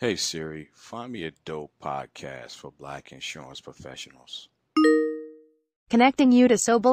Hey 0.00 0.16
Siri, 0.16 0.70
find 0.72 1.12
me 1.12 1.24
a 1.24 1.32
dope 1.44 1.72
podcast 1.78 2.56
for 2.56 2.70
black 2.70 3.12
insurance 3.12 3.60
professionals. 3.60 4.48
Connecting 5.90 6.32
you 6.32 6.48
to 6.48 6.56
Soba 6.56 6.88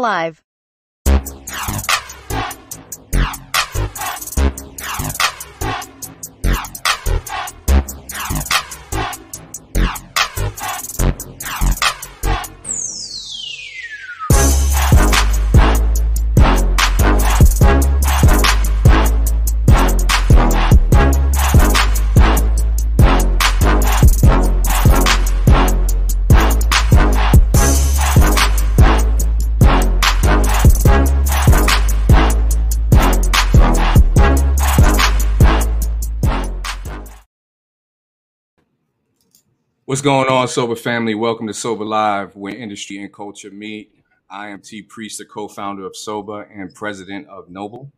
What's 39.88 40.02
going 40.02 40.28
on, 40.28 40.48
SOBA 40.48 40.78
family? 40.78 41.16
Welcome 41.16 41.48
to 41.48 41.54
SOBA 41.54 41.86
Live, 41.86 42.36
where 42.36 42.54
industry 42.54 43.02
and 43.02 43.14
culture 43.14 43.50
meet. 43.50 43.96
I 44.30 44.50
am 44.50 44.60
T 44.60 44.82
Priest, 44.82 45.18
the 45.18 45.24
co-founder 45.24 45.86
of 45.86 45.96
SOBA 45.96 46.50
and 46.54 46.76
president 46.76 47.26
of 47.30 47.50
Noble. 47.50 47.90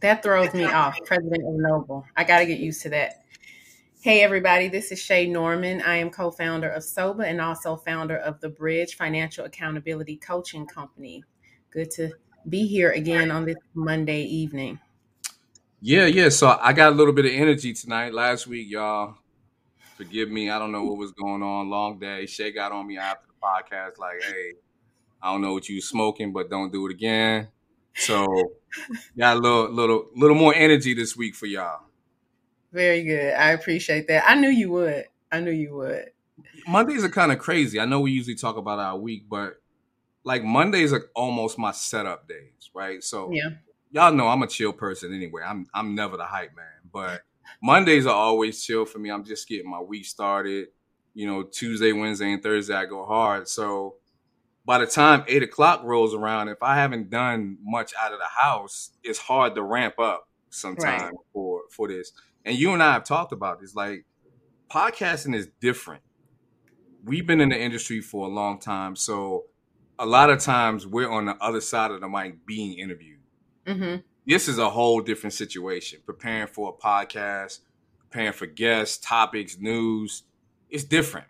That 0.00 0.22
throws 0.22 0.54
me 0.54 0.66
off, 0.66 0.96
president 1.04 1.42
of 1.44 1.54
Noble. 1.54 2.06
I 2.16 2.22
got 2.22 2.38
to 2.38 2.46
get 2.46 2.60
used 2.60 2.80
to 2.82 2.90
that. 2.90 3.24
Hey, 4.00 4.22
everybody, 4.22 4.68
this 4.68 4.92
is 4.92 5.02
Che 5.02 5.26
Norman. 5.26 5.82
I 5.82 5.96
am 5.96 6.10
co 6.10 6.30
founder 6.30 6.68
of 6.68 6.84
SOBA 6.84 7.26
and 7.26 7.40
also 7.40 7.74
founder 7.74 8.18
of 8.18 8.40
the 8.40 8.50
Bridge 8.50 8.94
Financial 8.94 9.46
Accountability 9.46 10.14
Coaching 10.18 10.68
Company. 10.68 11.24
Good 11.72 11.90
to 11.96 12.12
be 12.48 12.68
here 12.68 12.92
again 12.92 13.32
on 13.32 13.46
this 13.46 13.58
Monday 13.74 14.22
evening. 14.22 14.78
Yeah, 15.80 16.06
yeah. 16.06 16.28
So 16.28 16.56
I 16.62 16.72
got 16.72 16.92
a 16.92 16.94
little 16.94 17.12
bit 17.12 17.24
of 17.24 17.32
energy 17.32 17.72
tonight. 17.72 18.14
Last 18.14 18.46
week, 18.46 18.70
y'all, 18.70 19.16
forgive 19.98 20.30
me. 20.30 20.48
I 20.48 20.58
don't 20.58 20.72
know 20.72 20.84
what 20.84 20.96
was 20.96 21.12
going 21.12 21.42
on. 21.42 21.68
Long 21.68 21.98
day. 21.98 22.24
Che 22.26 22.52
got 22.52 22.72
on 22.72 22.86
me 22.86 22.96
after 22.96 23.26
the 23.26 23.34
podcast, 23.46 23.98
like, 23.98 24.22
hey, 24.22 24.52
I 25.20 25.32
don't 25.32 25.42
know 25.42 25.52
what 25.52 25.68
you 25.68 25.82
smoking, 25.82 26.32
but 26.32 26.48
don't 26.48 26.72
do 26.72 26.86
it 26.86 26.92
again. 26.92 27.48
So 27.94 28.26
got 29.18 29.36
a 29.36 29.40
little, 29.40 29.70
little, 29.70 30.06
little 30.14 30.36
more 30.36 30.54
energy 30.54 30.94
this 30.94 31.16
week 31.16 31.34
for 31.34 31.46
y'all. 31.46 31.82
Very 32.72 33.02
good. 33.02 33.34
I 33.34 33.50
appreciate 33.52 34.06
that. 34.08 34.24
I 34.28 34.34
knew 34.36 34.48
you 34.50 34.70
would. 34.70 35.06
I 35.32 35.40
knew 35.40 35.50
you 35.50 35.74
would. 35.74 36.10
Mondays 36.66 37.02
are 37.02 37.08
kind 37.08 37.32
of 37.32 37.38
crazy. 37.38 37.80
I 37.80 37.84
know 37.86 38.00
we 38.00 38.12
usually 38.12 38.36
talk 38.36 38.56
about 38.56 38.78
our 38.78 38.96
week, 38.96 39.24
but 39.28 39.60
like 40.22 40.44
Mondays 40.44 40.92
are 40.92 41.06
almost 41.14 41.58
my 41.58 41.72
setup 41.72 42.28
days, 42.28 42.70
right? 42.74 43.02
So 43.02 43.32
Yeah. 43.32 43.50
y'all 43.90 44.12
know 44.12 44.28
I'm 44.28 44.42
a 44.42 44.46
chill 44.46 44.72
person 44.72 45.12
anyway. 45.14 45.42
I'm 45.44 45.66
I'm 45.74 45.94
never 45.94 46.16
the 46.16 46.24
hype 46.26 46.54
man, 46.54 46.66
but 46.92 47.22
Mondays 47.62 48.06
are 48.06 48.14
always 48.14 48.62
chill 48.64 48.84
for 48.84 48.98
me. 48.98 49.10
I'm 49.10 49.24
just 49.24 49.48
getting 49.48 49.70
my 49.70 49.80
week 49.80 50.06
started. 50.06 50.68
You 51.14 51.26
know, 51.26 51.42
Tuesday, 51.44 51.92
Wednesday, 51.92 52.32
and 52.32 52.42
Thursday 52.42 52.74
I 52.74 52.86
go 52.86 53.04
hard. 53.04 53.48
So 53.48 53.96
by 54.64 54.78
the 54.78 54.86
time 54.86 55.24
eight 55.28 55.42
o'clock 55.42 55.82
rolls 55.84 56.14
around, 56.14 56.48
if 56.48 56.62
I 56.62 56.76
haven't 56.76 57.10
done 57.10 57.58
much 57.62 57.92
out 58.00 58.12
of 58.12 58.18
the 58.18 58.26
house, 58.40 58.92
it's 59.02 59.18
hard 59.18 59.54
to 59.56 59.62
ramp 59.62 59.98
up 59.98 60.28
sometime 60.50 61.12
Right. 61.12 61.14
for 61.32 61.62
for 61.70 61.88
this. 61.88 62.12
And 62.44 62.56
you 62.58 62.72
and 62.72 62.82
I 62.82 62.92
have 62.94 63.04
talked 63.04 63.32
about 63.32 63.60
this. 63.60 63.74
Like 63.74 64.06
podcasting 64.72 65.34
is 65.34 65.48
different. 65.60 66.02
We've 67.04 67.26
been 67.26 67.40
in 67.40 67.48
the 67.50 67.60
industry 67.60 68.00
for 68.00 68.26
a 68.26 68.30
long 68.30 68.58
time, 68.60 68.96
so 68.96 69.44
a 69.98 70.06
lot 70.06 70.30
of 70.30 70.40
times 70.40 70.86
we're 70.86 71.10
on 71.10 71.26
the 71.26 71.36
other 71.42 71.60
side 71.60 71.90
of 71.90 72.00
the 72.00 72.08
mic 72.08 72.46
being 72.46 72.78
interviewed 72.78 73.20
hmm 73.66 73.96
this 74.28 74.46
is 74.46 74.58
a 74.58 74.68
whole 74.68 75.00
different 75.00 75.32
situation. 75.32 76.00
Preparing 76.04 76.48
for 76.48 76.76
a 76.78 76.86
podcast, 76.86 77.60
preparing 77.98 78.34
for 78.34 78.46
guests, 78.46 78.98
topics, 78.98 79.58
news, 79.58 80.24
it's 80.68 80.84
different. 80.84 81.26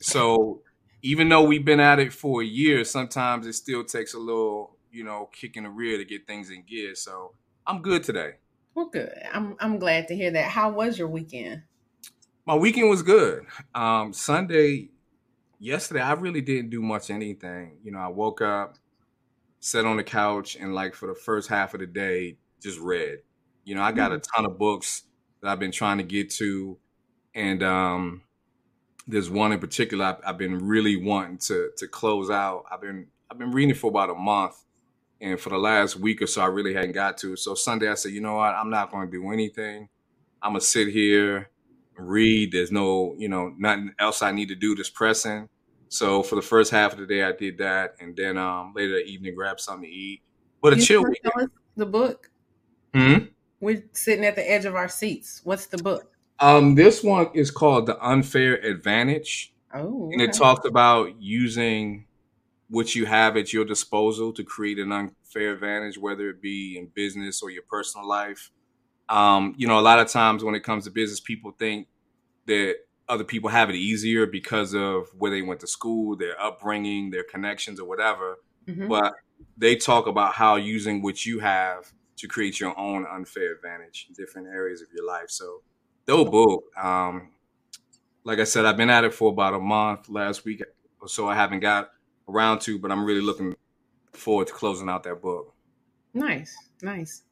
So 0.00 0.62
even 1.02 1.28
though 1.28 1.42
we've 1.42 1.64
been 1.64 1.78
at 1.78 1.98
it 1.98 2.12
for 2.12 2.42
a 2.42 2.46
year, 2.46 2.84
sometimes 2.84 3.46
it 3.46 3.52
still 3.52 3.84
takes 3.84 4.14
a 4.14 4.18
little, 4.18 4.76
you 4.90 5.04
know, 5.04 5.28
kick 5.30 5.56
in 5.58 5.64
the 5.64 5.70
rear 5.70 5.98
to 5.98 6.04
get 6.04 6.26
things 6.26 6.50
in 6.50 6.62
gear. 6.62 6.94
So 6.94 7.34
I'm 7.66 7.82
good 7.82 8.02
today. 8.02 8.36
Well, 8.74 8.88
good. 8.90 9.12
I'm 9.32 9.56
I'm 9.60 9.78
glad 9.78 10.08
to 10.08 10.16
hear 10.16 10.30
that. 10.30 10.50
How 10.50 10.70
was 10.70 10.98
your 10.98 11.08
weekend? 11.08 11.62
My 12.46 12.54
weekend 12.54 12.88
was 12.88 13.02
good. 13.02 13.44
Um, 13.74 14.14
Sunday, 14.14 14.88
yesterday, 15.58 16.00
I 16.00 16.12
really 16.12 16.40
didn't 16.40 16.70
do 16.70 16.80
much 16.80 17.10
anything. 17.10 17.76
You 17.82 17.92
know, 17.92 17.98
I 17.98 18.08
woke 18.08 18.40
up, 18.40 18.76
sat 19.60 19.84
on 19.84 19.96
the 19.96 20.04
couch, 20.04 20.56
and 20.56 20.74
like 20.74 20.94
for 20.94 21.06
the 21.06 21.14
first 21.14 21.48
half 21.48 21.74
of 21.74 21.80
the 21.80 21.86
day, 21.86 22.36
just 22.62 22.78
read. 22.80 23.18
You 23.64 23.74
know, 23.74 23.82
I 23.82 23.92
got 23.92 24.12
a 24.12 24.18
ton 24.18 24.46
of 24.46 24.58
books 24.58 25.04
that 25.42 25.50
I've 25.50 25.58
been 25.58 25.72
trying 25.72 25.98
to 25.98 26.04
get 26.04 26.30
to, 26.34 26.78
and 27.34 27.62
um, 27.62 28.22
there's 29.06 29.30
one 29.30 29.52
in 29.52 29.58
particular 29.58 30.04
I've, 30.04 30.16
I've 30.24 30.38
been 30.38 30.58
really 30.58 30.96
wanting 30.96 31.38
to 31.38 31.70
to 31.76 31.88
close 31.88 32.30
out. 32.30 32.64
I've 32.70 32.80
been 32.80 33.06
I've 33.30 33.38
been 33.38 33.52
reading 33.52 33.74
for 33.74 33.88
about 33.90 34.10
a 34.10 34.14
month, 34.14 34.56
and 35.20 35.38
for 35.40 35.50
the 35.50 35.58
last 35.58 35.96
week 35.96 36.22
or 36.22 36.26
so, 36.26 36.42
I 36.42 36.46
really 36.46 36.74
hadn't 36.74 36.92
got 36.92 37.18
to. 37.18 37.36
So 37.36 37.54
Sunday, 37.54 37.88
I 37.88 37.94
said, 37.94 38.12
you 38.12 38.20
know 38.20 38.36
what, 38.36 38.54
I'm 38.54 38.70
not 38.70 38.90
going 38.90 39.10
to 39.10 39.12
do 39.12 39.30
anything. 39.32 39.88
I'm 40.42 40.52
gonna 40.52 40.60
sit 40.60 40.88
here, 40.88 41.50
read. 41.96 42.52
There's 42.52 42.70
no, 42.70 43.14
you 43.18 43.28
know, 43.28 43.52
nothing 43.58 43.92
else 43.98 44.22
I 44.22 44.32
need 44.32 44.48
to 44.48 44.54
do 44.54 44.74
that's 44.74 44.90
pressing. 44.90 45.48
So 45.88 46.22
for 46.22 46.36
the 46.36 46.42
first 46.42 46.70
half 46.70 46.92
of 46.92 46.98
the 46.98 47.06
day, 47.06 47.22
I 47.22 47.32
did 47.32 47.58
that, 47.58 47.96
and 48.00 48.14
then 48.16 48.36
um, 48.36 48.72
later 48.76 48.94
that 48.94 49.06
evening, 49.06 49.34
grabbed 49.34 49.60
something 49.60 49.88
to 49.88 49.94
eat. 49.94 50.22
But 50.60 50.74
a 50.74 50.76
You 50.76 50.82
chill 50.82 51.04
weekend. 51.04 51.50
the 51.76 51.86
book. 51.86 52.30
Hmm? 52.94 53.16
We're 53.60 53.84
sitting 53.92 54.24
at 54.24 54.34
the 54.36 54.48
edge 54.48 54.64
of 54.64 54.74
our 54.74 54.88
seats. 54.88 55.40
What's 55.44 55.66
the 55.66 55.78
book? 55.78 56.12
Um, 56.40 56.74
this 56.74 57.02
one 57.02 57.28
is 57.34 57.50
called 57.50 57.86
The 57.86 57.98
Unfair 58.06 58.54
Advantage, 58.64 59.54
Oh, 59.74 60.10
and 60.12 60.20
it 60.22 60.32
talks 60.32 60.66
about 60.66 61.20
using 61.20 62.06
what 62.70 62.94
you 62.94 63.06
have 63.06 63.36
at 63.36 63.52
your 63.52 63.64
disposal 63.64 64.32
to 64.34 64.44
create 64.44 64.78
an 64.78 64.92
unfair 64.92 65.52
advantage, 65.52 65.98
whether 65.98 66.30
it 66.30 66.40
be 66.40 66.78
in 66.78 66.86
business 66.94 67.42
or 67.42 67.50
your 67.50 67.64
personal 67.68 68.06
life. 68.06 68.50
Um, 69.08 69.54
you 69.56 69.66
know, 69.66 69.78
a 69.78 69.82
lot 69.82 69.98
of 69.98 70.08
times 70.08 70.44
when 70.44 70.54
it 70.54 70.60
comes 70.62 70.84
to 70.84 70.90
business, 70.90 71.18
people 71.18 71.52
think 71.58 71.88
that 72.46 72.76
other 73.08 73.24
people 73.24 73.50
have 73.50 73.70
it 73.70 73.76
easier 73.76 74.26
because 74.26 74.74
of 74.74 75.08
where 75.16 75.30
they 75.30 75.42
went 75.42 75.60
to 75.60 75.66
school, 75.66 76.16
their 76.16 76.40
upbringing, 76.40 77.10
their 77.10 77.24
connections, 77.24 77.80
or 77.80 77.88
whatever. 77.88 78.36
Mhm. 78.66 78.88
But 78.88 79.14
they 79.56 79.76
talk 79.76 80.06
about 80.06 80.34
how 80.34 80.56
using 80.56 81.02
what 81.02 81.24
you 81.24 81.38
have 81.38 81.92
to 82.16 82.28
create 82.28 82.60
your 82.60 82.78
own 82.78 83.06
unfair 83.06 83.52
advantage 83.54 84.06
in 84.08 84.14
different 84.14 84.48
areas 84.48 84.82
of 84.82 84.88
your 84.92 85.06
life. 85.06 85.30
So, 85.30 85.62
dope 86.06 86.30
book. 86.30 86.64
Um, 86.76 87.32
like 88.24 88.40
I 88.40 88.44
said, 88.44 88.64
I've 88.64 88.76
been 88.76 88.90
at 88.90 89.04
it 89.04 89.14
for 89.14 89.30
about 89.30 89.54
a 89.54 89.58
month. 89.58 90.08
Last 90.08 90.44
week 90.44 90.62
or 91.00 91.08
so, 91.08 91.28
I 91.28 91.34
haven't 91.34 91.60
got 91.60 91.90
around 92.28 92.60
to, 92.62 92.78
but 92.78 92.90
I'm 92.90 93.04
really 93.04 93.20
looking 93.20 93.56
forward 94.12 94.48
to 94.48 94.52
closing 94.52 94.88
out 94.88 95.04
that 95.04 95.22
book. 95.22 95.54
Nice, 96.12 96.56
nice. 96.82 97.22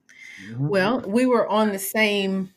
Well, 0.56 1.00
we 1.00 1.26
were 1.26 1.46
on 1.48 1.72
the 1.72 1.78
same, 1.78 2.52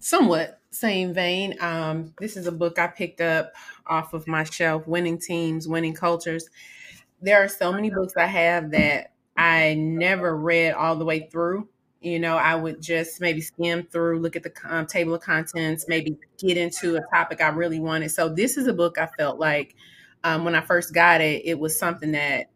somewhat 0.00 0.57
same 0.70 1.14
vein. 1.14 1.56
Um, 1.60 2.14
this 2.20 2.36
is 2.36 2.46
a 2.46 2.52
book 2.52 2.78
I 2.78 2.88
picked 2.88 3.20
up 3.20 3.52
off 3.86 4.12
of 4.12 4.26
my 4.26 4.44
shelf, 4.44 4.86
Winning 4.86 5.18
Teams, 5.18 5.66
Winning 5.66 5.94
Cultures. 5.94 6.48
There 7.20 7.42
are 7.42 7.48
so 7.48 7.72
many 7.72 7.90
books 7.90 8.14
I 8.16 8.26
have 8.26 8.70
that 8.72 9.12
I 9.36 9.74
never 9.74 10.36
read 10.36 10.74
all 10.74 10.96
the 10.96 11.04
way 11.04 11.28
through. 11.30 11.68
You 12.00 12.20
know, 12.20 12.36
I 12.36 12.54
would 12.54 12.80
just 12.80 13.20
maybe 13.20 13.40
skim 13.40 13.84
through, 13.84 14.20
look 14.20 14.36
at 14.36 14.44
the 14.44 14.52
um, 14.64 14.86
table 14.86 15.14
of 15.14 15.22
contents, 15.22 15.86
maybe 15.88 16.16
get 16.38 16.56
into 16.56 16.96
a 16.96 17.00
topic 17.12 17.40
I 17.40 17.48
really 17.48 17.80
wanted. 17.80 18.10
So, 18.10 18.28
this 18.28 18.56
is 18.56 18.68
a 18.68 18.72
book 18.72 18.98
I 18.98 19.06
felt 19.06 19.40
like 19.40 19.74
um, 20.22 20.44
when 20.44 20.54
I 20.54 20.60
first 20.60 20.94
got 20.94 21.20
it, 21.20 21.42
it 21.44 21.58
was 21.58 21.76
something 21.76 22.12
that 22.12 22.46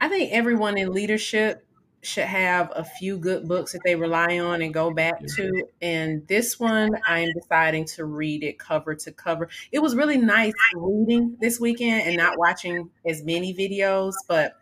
I 0.00 0.08
think 0.08 0.32
everyone 0.32 0.76
in 0.76 0.92
leadership 0.92 1.64
should 2.02 2.24
have 2.24 2.72
a 2.74 2.82
few 2.84 3.18
good 3.18 3.46
books 3.46 3.72
that 3.72 3.82
they 3.84 3.94
rely 3.94 4.38
on 4.38 4.62
and 4.62 4.72
go 4.72 4.90
back 4.90 5.26
to. 5.36 5.68
And 5.82 6.26
this 6.26 6.58
one, 6.58 6.90
I 7.06 7.20
am 7.20 7.32
deciding 7.34 7.84
to 7.86 8.04
read 8.06 8.42
it 8.42 8.58
cover 8.58 8.94
to 8.94 9.12
cover. 9.12 9.48
It 9.70 9.80
was 9.80 9.94
really 9.94 10.16
nice 10.16 10.54
reading 10.74 11.36
this 11.40 11.60
weekend 11.60 12.06
and 12.06 12.16
not 12.16 12.38
watching 12.38 12.90
as 13.06 13.22
many 13.22 13.54
videos, 13.54 14.14
but 14.26 14.56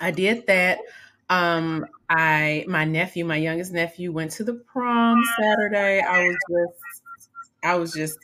I 0.00 0.10
did 0.10 0.46
that. 0.46 0.78
Um, 1.28 1.86
I 2.08 2.64
my 2.68 2.84
nephew, 2.84 3.24
my 3.24 3.36
youngest 3.36 3.72
nephew, 3.72 4.12
went 4.12 4.32
to 4.32 4.44
the 4.44 4.54
prom 4.54 5.22
Saturday. 5.40 6.00
I 6.00 6.26
was 6.26 6.36
just, 6.50 7.00
I 7.64 7.74
was 7.76 7.92
just, 7.92 8.18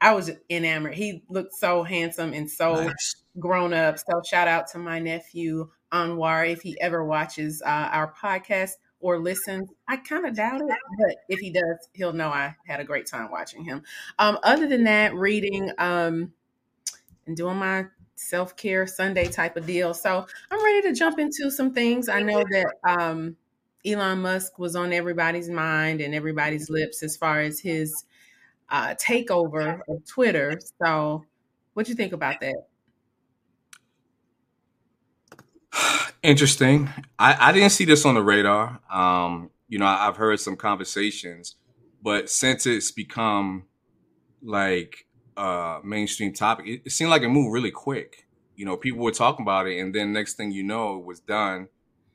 I 0.00 0.14
was 0.14 0.30
enamored. 0.48 0.94
He 0.94 1.24
looked 1.28 1.54
so 1.54 1.82
handsome 1.82 2.32
and 2.32 2.50
so 2.50 2.74
Nice. 2.74 3.16
grown 3.38 3.74
up. 3.74 3.98
So 3.98 4.22
shout 4.24 4.48
out 4.48 4.68
to 4.68 4.78
my 4.78 4.98
nephew 4.98 5.70
Anwar 5.92 6.50
if 6.50 6.62
he 6.62 6.80
ever 6.80 7.04
watches 7.04 7.62
uh, 7.62 7.88
our 7.92 8.12
podcast. 8.12 8.72
or 9.00 9.18
listens. 9.18 9.70
I 9.88 9.96
kind 9.96 10.26
of 10.26 10.34
doubt 10.36 10.60
it, 10.60 10.68
but 10.98 11.16
if 11.28 11.38
he 11.40 11.50
does, 11.50 11.88
he'll 11.94 12.12
know 12.12 12.28
I 12.28 12.54
had 12.66 12.80
a 12.80 12.84
great 12.84 13.06
time 13.06 13.30
watching 13.30 13.64
him. 13.64 13.82
Um, 14.18 14.38
other 14.42 14.66
than 14.68 14.84
that, 14.84 15.14
reading 15.14 15.70
um, 15.78 16.32
and 17.26 17.36
doing 17.36 17.56
my 17.56 17.86
self 18.16 18.56
care 18.56 18.86
Sunday 18.86 19.26
type 19.28 19.56
of 19.56 19.66
deal. 19.66 19.94
So 19.94 20.26
I'm 20.50 20.64
ready 20.64 20.82
to 20.88 20.94
jump 20.94 21.18
into 21.18 21.50
some 21.50 21.72
things. 21.72 22.08
I 22.08 22.20
know 22.22 22.44
that 22.50 22.74
um, 22.84 23.36
Elon 23.84 24.20
Musk 24.22 24.58
was 24.58 24.76
on 24.76 24.92
everybody's 24.92 25.48
mind 25.48 26.00
and 26.00 26.14
everybody's 26.14 26.68
lips 26.68 27.02
as 27.02 27.16
far 27.16 27.40
as 27.40 27.60
his 27.60 28.04
uh, 28.68 28.94
takeover 28.94 29.80
of 29.88 30.04
Twitter. 30.06 30.60
So, 30.82 31.24
what 31.74 31.86
do 31.86 31.92
you 31.92 31.96
think 31.96 32.12
about 32.12 32.40
that? 32.40 32.56
Interesting. 36.22 36.88
I, 37.18 37.48
I 37.48 37.52
didn't 37.52 37.70
see 37.70 37.84
this 37.84 38.04
on 38.04 38.14
the 38.14 38.22
radar. 38.22 38.80
Um, 38.90 39.50
you 39.68 39.78
know, 39.78 39.86
I've 39.86 40.16
heard 40.16 40.40
some 40.40 40.56
conversations, 40.56 41.56
but 42.02 42.28
since 42.28 42.66
it's 42.66 42.90
become 42.90 43.64
like 44.42 45.06
a 45.36 45.78
mainstream 45.84 46.32
topic, 46.32 46.66
it, 46.66 46.82
it 46.86 46.92
seemed 46.92 47.10
like 47.10 47.22
it 47.22 47.28
moved 47.28 47.52
really 47.52 47.70
quick. 47.70 48.26
You 48.56 48.66
know, 48.66 48.76
people 48.76 49.00
were 49.00 49.12
talking 49.12 49.44
about 49.44 49.66
it, 49.66 49.78
and 49.78 49.94
then 49.94 50.12
next 50.12 50.34
thing 50.34 50.52
you 50.52 50.62
know, 50.62 50.98
it 50.98 51.04
was 51.04 51.20
done. 51.20 51.68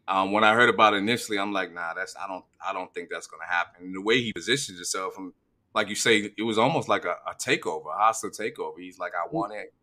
Um, 0.07 0.31
when 0.31 0.43
I 0.43 0.53
heard 0.53 0.69
about 0.69 0.93
it 0.93 0.97
initially, 0.97 1.39
I'm 1.39 1.51
like, 1.51 1.73
nah, 1.73 1.95
that's 1.95 2.15
I 2.15 2.27
don't 2.27 2.45
I 2.65 2.73
don't 2.73 2.93
think 2.93 3.09
that's 3.09 3.25
gonna 3.25 3.47
happen. 3.49 3.85
And 3.85 3.95
the 3.95 4.01
way 4.01 4.21
he 4.21 4.31
positions 4.33 4.77
himself, 4.77 5.17
and 5.17 5.33
like 5.73 5.89
you 5.89 5.95
say, 5.95 6.31
it 6.37 6.43
was 6.43 6.59
almost 6.59 6.87
like 6.87 7.05
a, 7.05 7.15
a 7.27 7.33
takeover, 7.33 7.87
a 7.93 7.97
hostile 7.97 8.29
takeover. 8.29 8.75
He's 8.77 8.99
like, 8.99 9.13
I 9.15 9.27
want 9.31 9.53
it. 9.53 9.73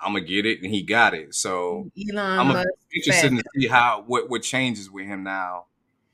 I'm 0.00 0.12
gonna 0.12 0.24
get 0.24 0.46
it, 0.46 0.62
and 0.62 0.72
he 0.72 0.82
got 0.82 1.14
it. 1.14 1.34
So 1.34 1.90
Elon 1.98 2.50
I'm 2.50 2.66
interested 2.94 3.36
to 3.36 3.44
see 3.54 3.66
how 3.66 4.04
what 4.06 4.28
what 4.28 4.42
changes 4.42 4.90
with 4.90 5.06
him 5.06 5.24
now 5.24 5.66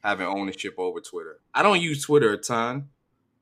having 0.02 0.26
ownership 0.26 0.74
over 0.78 1.00
Twitter. 1.00 1.38
I 1.54 1.62
don't 1.62 1.80
use 1.80 2.04
Twitter 2.04 2.32
a 2.32 2.36
ton. 2.36 2.88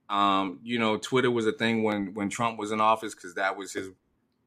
Um, 0.09 0.61
you 0.63 0.79
know, 0.79 0.97
Twitter 0.97 1.31
was 1.31 1.47
a 1.47 1.53
thing 1.53 1.83
when 1.83 2.15
when 2.15 2.29
Trump 2.29 2.59
was 2.59 2.73
in 2.73 2.81
office 2.81 3.15
because 3.15 3.35
that 3.35 3.57
was 3.57 3.73
his 3.73 3.89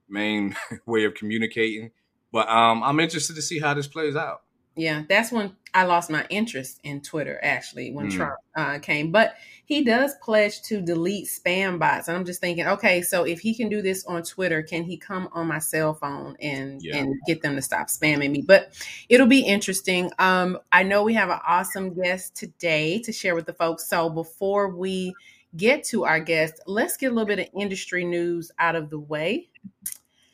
main 0.07 0.56
way 0.86 1.06
of 1.06 1.16
communicating. 1.16 1.92
But 2.31 2.50
um, 2.50 2.84
I'm 2.84 3.00
interested 3.00 3.36
to 3.36 3.42
see 3.42 3.60
how 3.60 3.74
this 3.74 3.88
plays 3.88 4.16
out. 4.16 4.43
Yeah, 4.75 5.03
that's 5.07 5.31
when 5.31 5.55
I 5.75 5.83
lost 5.85 6.09
my 6.09 6.25
interest 6.29 6.79
in 6.83 7.01
Twitter 7.01 7.39
actually 7.43 7.91
when 7.91 8.07
Mm. 8.09 8.15
Trump 8.15 8.35
uh, 8.55 8.79
came. 8.79 9.11
But 9.11 9.35
he 9.65 9.83
does 9.83 10.13
pledge 10.21 10.61
to 10.63 10.81
delete 10.81 11.27
spam 11.27 11.79
bots, 11.79 12.07
and 12.07 12.17
I'm 12.17 12.25
just 12.25 12.41
thinking, 12.41 12.67
okay, 12.67 13.01
so 13.01 13.23
if 13.23 13.39
he 13.39 13.53
can 13.55 13.69
do 13.69 13.81
this 13.81 14.03
on 14.05 14.23
Twitter, 14.23 14.61
can 14.63 14.83
he 14.83 14.97
come 14.97 15.29
on 15.31 15.47
my 15.47 15.59
cell 15.59 15.93
phone 15.93 16.35
and 16.41 16.81
Yeah. 16.83 16.97
and 16.97 17.15
get 17.27 17.41
them 17.41 17.55
to 17.55 17.61
stop 17.61 17.87
spamming 17.87 18.31
me? 18.31 18.41
But 18.41 18.73
it'll 19.09 19.27
be 19.27 19.41
interesting. 19.41 20.11
Um, 20.19 20.57
I 20.71 20.83
know 20.83 21.03
we 21.03 21.13
have 21.13 21.29
an 21.29 21.39
awesome 21.47 21.93
guest 21.93 22.35
today 22.35 22.99
to 23.03 23.11
share 23.11 23.35
with 23.35 23.45
the 23.45 23.53
folks. 23.53 23.87
So 23.87 24.09
before 24.09 24.69
we 24.75 25.13
get 25.55 25.83
to 25.85 26.03
our 26.05 26.19
guest, 26.19 26.61
let's 26.65 26.97
get 26.97 27.11
a 27.11 27.13
little 27.15 27.27
bit 27.27 27.39
of 27.39 27.47
industry 27.59 28.05
news 28.05 28.51
out 28.57 28.75
of 28.75 28.89
the 28.89 28.99
way. 28.99 29.49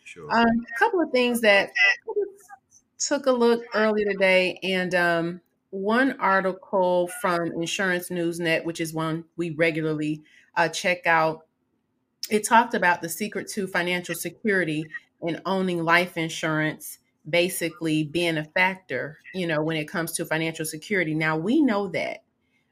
Sure. 0.05 0.27
Um, 0.31 0.47
a 0.47 0.79
couple 0.79 1.01
of 1.01 1.11
things 1.11 1.41
that 1.41 1.71
took 2.99 3.25
a 3.25 3.31
look 3.31 3.63
earlier 3.73 4.11
today, 4.11 4.59
and 4.63 4.93
um, 4.95 5.41
one 5.71 6.13
article 6.19 7.07
from 7.21 7.51
Insurance 7.53 8.09
Newsnet, 8.09 8.65
which 8.65 8.81
is 8.81 8.93
one 8.93 9.25
we 9.37 9.51
regularly 9.51 10.23
uh, 10.55 10.69
check 10.69 11.07
out, 11.07 11.45
it 12.29 12.45
talked 12.45 12.73
about 12.73 13.01
the 13.01 13.09
secret 13.09 13.47
to 13.49 13.67
financial 13.67 14.15
security 14.15 14.85
and 15.21 15.41
owning 15.45 15.83
life 15.83 16.17
insurance 16.17 16.99
basically 17.29 18.03
being 18.03 18.37
a 18.37 18.43
factor, 18.45 19.19
you 19.33 19.45
know, 19.47 19.61
when 19.61 19.77
it 19.77 19.87
comes 19.87 20.13
to 20.13 20.25
financial 20.25 20.65
security. 20.65 21.13
Now 21.13 21.37
we 21.37 21.61
know 21.61 21.87
that, 21.89 22.23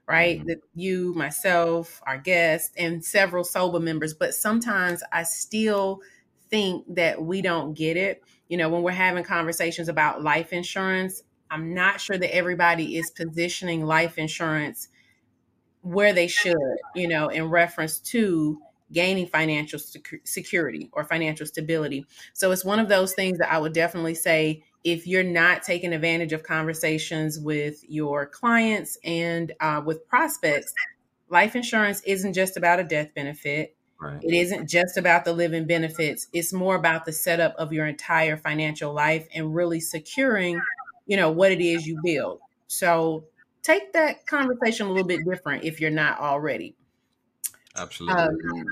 right? 0.08 0.42
Mhm. 0.42 0.48
That 0.48 0.60
you, 0.76 1.14
myself, 1.16 2.02
our 2.08 2.18
guest, 2.18 2.74
and 2.78 3.04
several 3.04 3.44
SOBA 3.44 3.82
members, 3.82 4.14
but 4.14 4.34
sometimes 4.34 5.04
I 5.12 5.24
still 5.24 6.02
think 6.50 6.86
that 6.96 7.22
we 7.24 7.42
don't 7.42 7.74
get 7.74 7.98
it. 7.98 8.24
You 8.50 8.58
know, 8.58 8.70
when 8.70 8.84
we're 8.84 8.92
having 8.92 9.24
conversations 9.24 9.90
about 9.90 10.24
life 10.24 10.54
insurance, 10.54 11.24
I'm 11.50 11.74
not 11.74 12.02
sure 12.02 12.18
that 12.18 12.36
everybody 12.36 12.98
is 12.98 13.12
positioning 13.12 13.86
life 13.86 14.18
insurance 14.18 14.90
where 15.82 16.12
they 16.14 16.28
should, 16.28 16.58
you 16.96 17.08
know, 17.08 17.30
in 17.30 17.50
reference 17.50 18.00
to 18.00 18.60
gaining 18.92 19.28
financial 19.28 19.80
secu- 19.80 20.26
security 20.26 20.90
or 20.94 21.04
financial 21.04 21.46
stability. 21.46 22.06
So 22.34 22.52
it's 22.52 22.66
one 22.66 22.80
of 22.80 22.90
those 22.90 23.14
things 23.14 23.38
that 23.40 23.52
I 23.52 23.58
would 23.58 23.74
definitely 23.74 24.16
say 24.16 24.64
if 24.84 25.08
you're 25.08 25.24
not 25.24 25.64
taking 25.64 25.94
advantage 25.94 26.34
of 26.34 26.44
conversations 26.44 27.40
with 27.40 27.84
your 27.90 28.26
clients 28.26 28.98
and 29.04 29.52
uh, 29.60 29.82
with 29.86 30.08
prospects, 30.08 30.74
life 31.30 31.56
insurance 31.56 32.02
isn't 32.06 32.34
just 32.34 32.58
about 32.58 32.80
a 32.80 32.84
death 32.84 33.14
benefit. 33.14 33.77
Right. 34.00 34.20
It 34.22 34.34
isn't 34.34 34.70
just 34.70 34.98
about 34.98 35.26
the 35.26 35.34
living 35.34 35.66
benefits. 35.66 36.28
It's 36.34 36.54
more 36.54 36.76
about 36.76 37.06
the 37.06 37.12
setup 37.12 37.56
of 37.58 37.74
your 37.74 37.88
entire 37.88 38.38
financial 38.38 38.94
life 38.94 39.28
and 39.34 39.54
really 39.54 39.80
securing, 39.80 40.62
you 41.06 41.18
know, 41.18 41.32
what 41.32 41.52
it 41.52 41.62
is 41.62 41.86
you 41.86 42.00
build. 42.04 42.40
So 42.68 43.26
take 43.64 43.94
that 43.94 44.26
conversation 44.28 44.88
a 44.88 44.90
little 44.90 45.08
bit 45.08 45.26
different 45.26 45.64
if 45.64 45.82
you're 45.82 45.90
not 45.90 46.20
already. 46.20 46.76
Absolutely. 47.76 48.22
Um, 48.22 48.66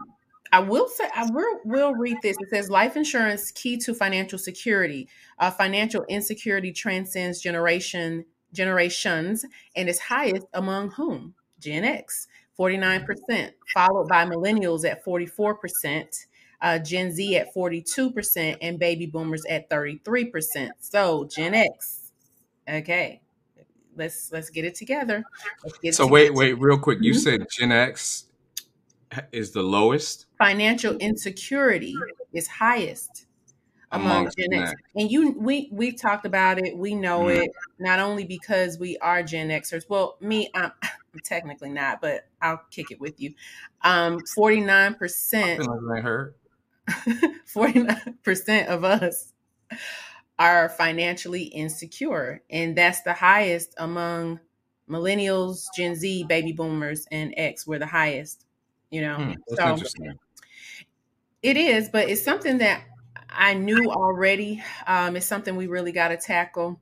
I 0.51 0.59
will 0.59 0.87
say, 0.87 1.09
I 1.15 1.29
will, 1.29 1.59
will 1.65 1.93
read 1.93 2.17
this. 2.21 2.37
It 2.39 2.49
says, 2.49 2.69
life 2.69 2.95
insurance 2.95 3.51
key 3.51 3.77
to 3.77 3.93
financial 3.93 4.39
security. 4.39 5.09
Uh, 5.37 5.51
financial 5.51 6.05
insecurity 6.07 6.71
transcends 6.71 7.41
generation 7.41 8.25
generations 8.53 9.45
and 9.75 9.89
is 9.89 9.99
highest 9.99 10.47
among 10.53 10.91
whom? 10.91 11.33
Gen 11.59 11.83
X, 11.83 12.27
49%, 12.55 13.55
followed 13.73 14.07
by 14.09 14.25
millennials 14.25 14.89
at 14.89 15.03
44%, 15.03 16.27
uh, 16.61 16.79
Gen 16.79 17.11
Z 17.11 17.37
at 17.37 17.53
42%, 17.53 18.57
and 18.61 18.79
baby 18.79 19.05
boomers 19.05 19.45
at 19.45 19.69
33%. 19.69 20.75
So 20.79 21.25
Gen 21.25 21.53
X, 21.53 22.11
okay, 22.69 23.21
let's 23.95 24.31
let's 24.31 24.49
get 24.49 24.65
it 24.65 24.75
together. 24.75 25.27
Let's 25.63 25.79
get 25.79 25.95
it 25.95 25.95
so 25.95 26.05
together. 26.05 26.11
wait, 26.11 26.33
wait, 26.33 26.53
real 26.53 26.77
quick. 26.79 26.99
You 27.01 27.13
Mhm. 27.13 27.13
said 27.13 27.47
Gen 27.49 27.71
X 27.71 28.27
is 29.31 29.51
the 29.51 29.63
lowest 29.63 30.27
financial 30.37 30.95
insecurity 30.97 32.07
is 32.33 32.47
highest 32.47 33.25
among 33.93 34.29
among 34.29 34.31
Gen 34.37 34.53
X. 34.53 34.73
X. 34.73 34.81
And 34.95 35.11
you 35.11 35.31
we 35.39 35.69
we 35.71 35.93
talked 35.93 36.25
about 36.25 36.59
it. 36.59 36.77
We 36.77 36.95
know 36.95 37.27
Mhm. 37.27 37.29
it 37.29 37.51
not 37.79 37.99
only 37.99 38.25
because 38.25 38.79
we 38.79 38.97
are 38.99 39.23
Gen 39.23 39.49
Xers. 39.49 39.85
Well, 39.89 40.17
me, 40.21 40.51
I'm 40.55 40.71
technically 41.23 41.69
not, 41.69 42.01
but 42.01 42.27
I'll 42.41 42.61
kick 42.71 42.91
it 42.91 42.99
with 42.99 43.19
you. 43.19 43.33
Um, 43.81 44.19
49%, 44.37 46.01
heard. 46.01 46.35
49% 46.87 48.67
of 48.67 48.83
us 48.83 49.33
are 50.37 50.69
financially 50.69 51.43
insecure. 51.43 52.41
And 52.49 52.77
that's 52.77 53.01
the 53.01 53.13
highest 53.13 53.73
among 53.77 54.39
millennials, 54.89 55.65
Gen 55.75 55.95
Z, 55.95 56.25
baby 56.25 56.51
boomers, 56.51 57.05
and 57.11 57.33
X. 57.37 57.65
We're 57.65 57.79
the 57.79 57.85
highest, 57.85 58.45
you 58.89 59.01
know. 59.01 59.17
Hmm, 59.17 59.33
so. 59.55 59.77
It 61.41 61.57
is, 61.57 61.89
but 61.89 62.09
it's 62.09 62.23
something 62.23 62.57
that 62.57 62.81
I 63.29 63.53
knew 63.53 63.91
already. 63.91 64.63
Um, 64.87 65.15
it's 65.15 65.27
something 65.27 65.55
we 65.55 65.67
really 65.67 65.91
got 65.91 66.07
to 66.07 66.17
tackle. 66.17 66.79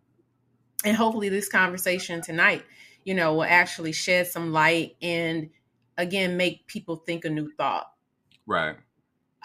And 0.86 0.96
hopefully, 0.96 1.30
this 1.30 1.50
conversation 1.50 2.22
tonight, 2.22 2.64
you 3.04 3.14
know, 3.14 3.34
will 3.34 3.44
actually 3.44 3.92
shed 3.92 4.28
some 4.28 4.52
light 4.52 4.96
and 5.02 5.50
again 5.98 6.38
make 6.38 6.68
people 6.68 6.96
think 6.96 7.26
a 7.26 7.30
new 7.30 7.52
thought. 7.52 7.92
Right. 8.46 8.76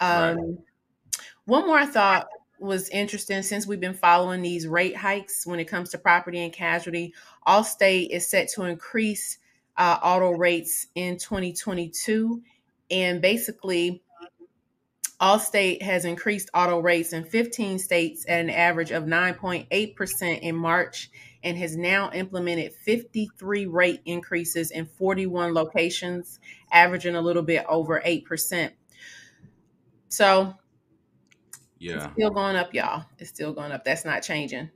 Right. 0.01 0.31
Um, 0.31 0.59
One 1.45 1.67
more 1.67 1.85
thought 1.85 2.27
was 2.59 2.89
interesting 2.89 3.41
since 3.41 3.65
we've 3.65 3.79
been 3.79 3.93
following 3.93 4.41
these 4.41 4.67
rate 4.67 4.95
hikes 4.95 5.47
when 5.47 5.59
it 5.59 5.65
comes 5.65 5.89
to 5.89 5.97
property 5.97 6.43
and 6.43 6.53
casualty. 6.53 7.13
Allstate 7.47 8.09
is 8.09 8.27
set 8.27 8.49
to 8.49 8.63
increase 8.63 9.37
uh, 9.77 9.97
auto 10.03 10.31
rates 10.31 10.87
in 10.95 11.17
2022. 11.17 12.41
And 12.91 13.21
basically, 13.21 14.03
Allstate 15.21 15.81
has 15.81 16.05
increased 16.05 16.49
auto 16.53 16.79
rates 16.79 17.11
in 17.11 17.25
15 17.25 17.77
states 17.79 18.25
at 18.27 18.39
an 18.39 18.49
average 18.49 18.91
of 18.91 19.03
9.8% 19.03 20.39
in 20.39 20.55
March 20.55 21.11
and 21.43 21.57
has 21.57 21.75
now 21.75 22.09
implemented 22.11 22.73
53 22.73 23.65
rate 23.65 24.01
increases 24.05 24.71
in 24.71 24.85
41 24.85 25.53
locations, 25.53 26.39
averaging 26.71 27.15
a 27.15 27.21
little 27.21 27.43
bit 27.43 27.65
over 27.67 28.01
8%. 28.05 28.71
So 30.07 30.55
Yeah. 31.79 31.95
it's 31.95 32.13
still 32.13 32.29
going 32.31 32.55
up, 32.55 32.73
y'all. 32.73 33.05
It's 33.17 33.29
still 33.29 33.53
going 33.53 33.71
up. 33.73 33.83
That's 33.83 34.05
not 34.05 34.23
changing. 34.23 34.69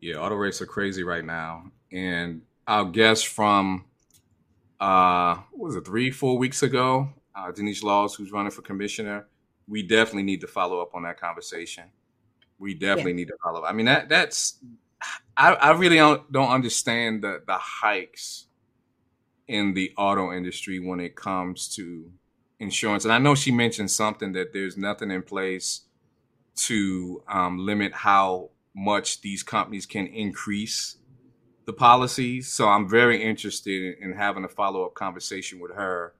Yeah, 0.00 0.16
auto 0.16 0.34
rates 0.34 0.62
are 0.62 0.66
crazy 0.66 1.02
right 1.04 1.24
now. 1.24 1.72
And 1.92 2.42
I'll 2.66 2.86
guess 2.90 3.22
from 3.22 3.84
uh 4.80 5.36
what 5.52 5.66
was 5.66 5.76
it, 5.76 5.84
three, 5.84 6.10
four 6.10 6.38
weeks 6.38 6.62
ago, 6.62 7.10
uh 7.34 7.52
Janice 7.52 7.82
Laws, 7.82 8.14
who's 8.14 8.32
running 8.32 8.50
for 8.50 8.62
commissioner, 8.62 9.26
we 9.68 9.82
definitely 9.82 10.24
need 10.24 10.40
to 10.40 10.46
follow 10.46 10.80
up 10.80 10.94
on 10.94 11.02
that 11.04 11.20
conversation. 11.20 11.84
We 12.58 12.74
definitely 12.74 13.14
need 13.14 13.28
to 13.28 13.36
follow. 13.42 13.60
up. 13.60 13.70
I 13.70 13.72
mean 13.72 13.86
that 13.86 14.08
that's 14.08 14.58
I, 15.36 15.54
I 15.54 15.70
really 15.72 15.96
don't, 15.96 16.30
don't 16.30 16.50
understand 16.50 17.22
the 17.22 17.42
the 17.46 17.56
hikes 17.56 18.46
in 19.48 19.74
the 19.74 19.92
auto 19.96 20.32
industry 20.32 20.78
when 20.78 21.00
it 21.00 21.16
comes 21.16 21.74
to 21.74 22.12
insurance. 22.60 23.04
And 23.04 23.12
I 23.12 23.18
know 23.18 23.34
she 23.34 23.50
mentioned 23.50 23.90
something 23.90 24.32
that 24.32 24.52
there's 24.52 24.76
nothing 24.76 25.10
in 25.10 25.22
place 25.22 25.82
to 26.54 27.22
um, 27.26 27.58
limit 27.58 27.92
how 27.92 28.50
much 28.74 29.22
these 29.22 29.42
companies 29.42 29.86
can 29.86 30.06
increase 30.06 30.98
the 31.64 31.72
policies. 31.72 32.48
So 32.48 32.68
I'm 32.68 32.88
very 32.88 33.22
interested 33.22 33.96
in, 33.98 34.10
in 34.10 34.16
having 34.16 34.44
a 34.44 34.48
follow 34.48 34.84
up 34.84 34.94
conversation 34.94 35.58
with 35.58 35.74
her 35.74 36.14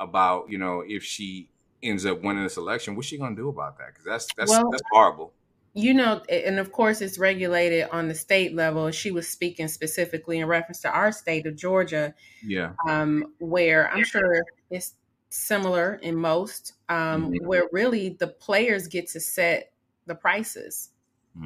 about, 0.00 0.50
you 0.50 0.58
know, 0.58 0.82
if 0.86 1.04
she 1.04 1.52
ends 1.82 2.06
up 2.06 2.22
winning 2.22 2.44
this 2.44 2.58
election, 2.58 2.96
what's 2.96 3.08
she 3.08 3.18
going 3.18 3.36
to 3.36 3.42
do 3.42 3.48
about 3.50 3.78
that? 3.78 3.88
Because 3.88 4.04
that's 4.06 4.32
that's 4.36 4.50
Well, 4.50 4.70
that's 4.70 4.82
horrible. 4.92 5.34
you 5.74 5.94
know, 5.94 6.22
and 6.28 6.58
of 6.58 6.72
course, 6.72 7.00
it's 7.00 7.18
regulated 7.18 7.88
on 7.92 8.08
the 8.08 8.14
state 8.14 8.54
level. 8.54 8.90
She 8.90 9.12
was 9.12 9.28
speaking 9.28 9.68
specifically 9.68 10.38
in 10.40 10.46
reference 10.48 10.80
to 10.82 10.90
our 10.90 11.12
state 11.12 11.46
of 11.46 11.56
Georgia, 11.56 12.14
Yeah. 12.42 12.74
um, 12.88 13.34
where 13.38 13.90
I'm 13.92 14.04
sure 14.04 14.42
it's 14.70 14.96
similar 15.30 15.94
in 15.96 16.16
most, 16.16 16.74
um, 16.88 17.32
Mhm. 17.32 17.46
where 17.46 17.68
really 17.72 18.10
the 18.10 18.28
players 18.28 18.88
get 18.88 19.08
to 19.10 19.20
set 19.20 19.72
the 20.06 20.14
prices, 20.16 20.90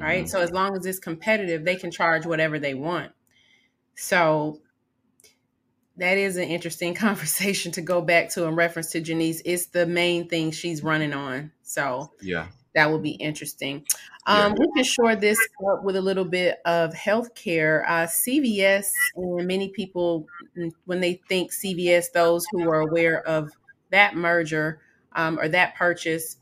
right? 0.01 0.27
Mhm. 0.27 0.29
So 0.29 0.41
as 0.41 0.53
long 0.53 0.77
as 0.77 0.87
it's 0.87 0.99
competitive, 1.01 1.65
they 1.65 1.77
can 1.77 1.91
charge 1.91 2.27
whatever 2.27 2.59
they 2.59 2.75
want. 2.75 3.13
So 3.97 4.63
that 5.97 6.19
is 6.19 6.37
an 6.37 6.45
interesting 6.45 6.95
conversation 7.07 7.73
to 7.73 7.81
go 7.83 8.01
back 8.01 8.31
to 8.31 8.45
in 8.45 8.55
reference 8.57 8.91
to 8.93 9.01
Janice. 9.01 9.43
It's 9.45 9.67
the 9.67 9.87
main 9.87 10.29
thing 10.29 10.51
she's 10.51 10.83
running 10.83 11.13
on. 11.13 11.53
So 11.63 12.11
Yeah. 12.21 12.49
that 12.75 12.91
will 12.91 12.99
be 13.01 13.13
interesting. 13.13 13.85
Yeah. 14.27 14.47
Um, 14.47 14.55
we 14.59 14.67
can 14.75 14.85
shore 14.85 15.15
this 15.17 15.39
up 15.71 15.85
with 15.85 15.97
a 15.97 16.01
little 16.01 16.25
bit 16.25 16.59
of 16.65 16.93
healthcare. 16.95 17.85
Uh, 17.87 18.07
CVS, 18.07 18.91
and 19.17 19.47
many 19.47 19.69
people, 19.69 20.27
mm, 20.57 20.73
when 20.87 21.01
they 21.01 21.21
think 21.29 21.53
CVS, 21.53 22.11
those 22.13 22.45
who 22.51 22.69
are 22.71 22.81
aware 22.81 23.21
of 23.27 23.51
that 23.91 24.17
merger 24.17 24.81
um, 25.15 25.39
or 25.39 25.49
that 25.49 25.75
purchase, 25.77 26.39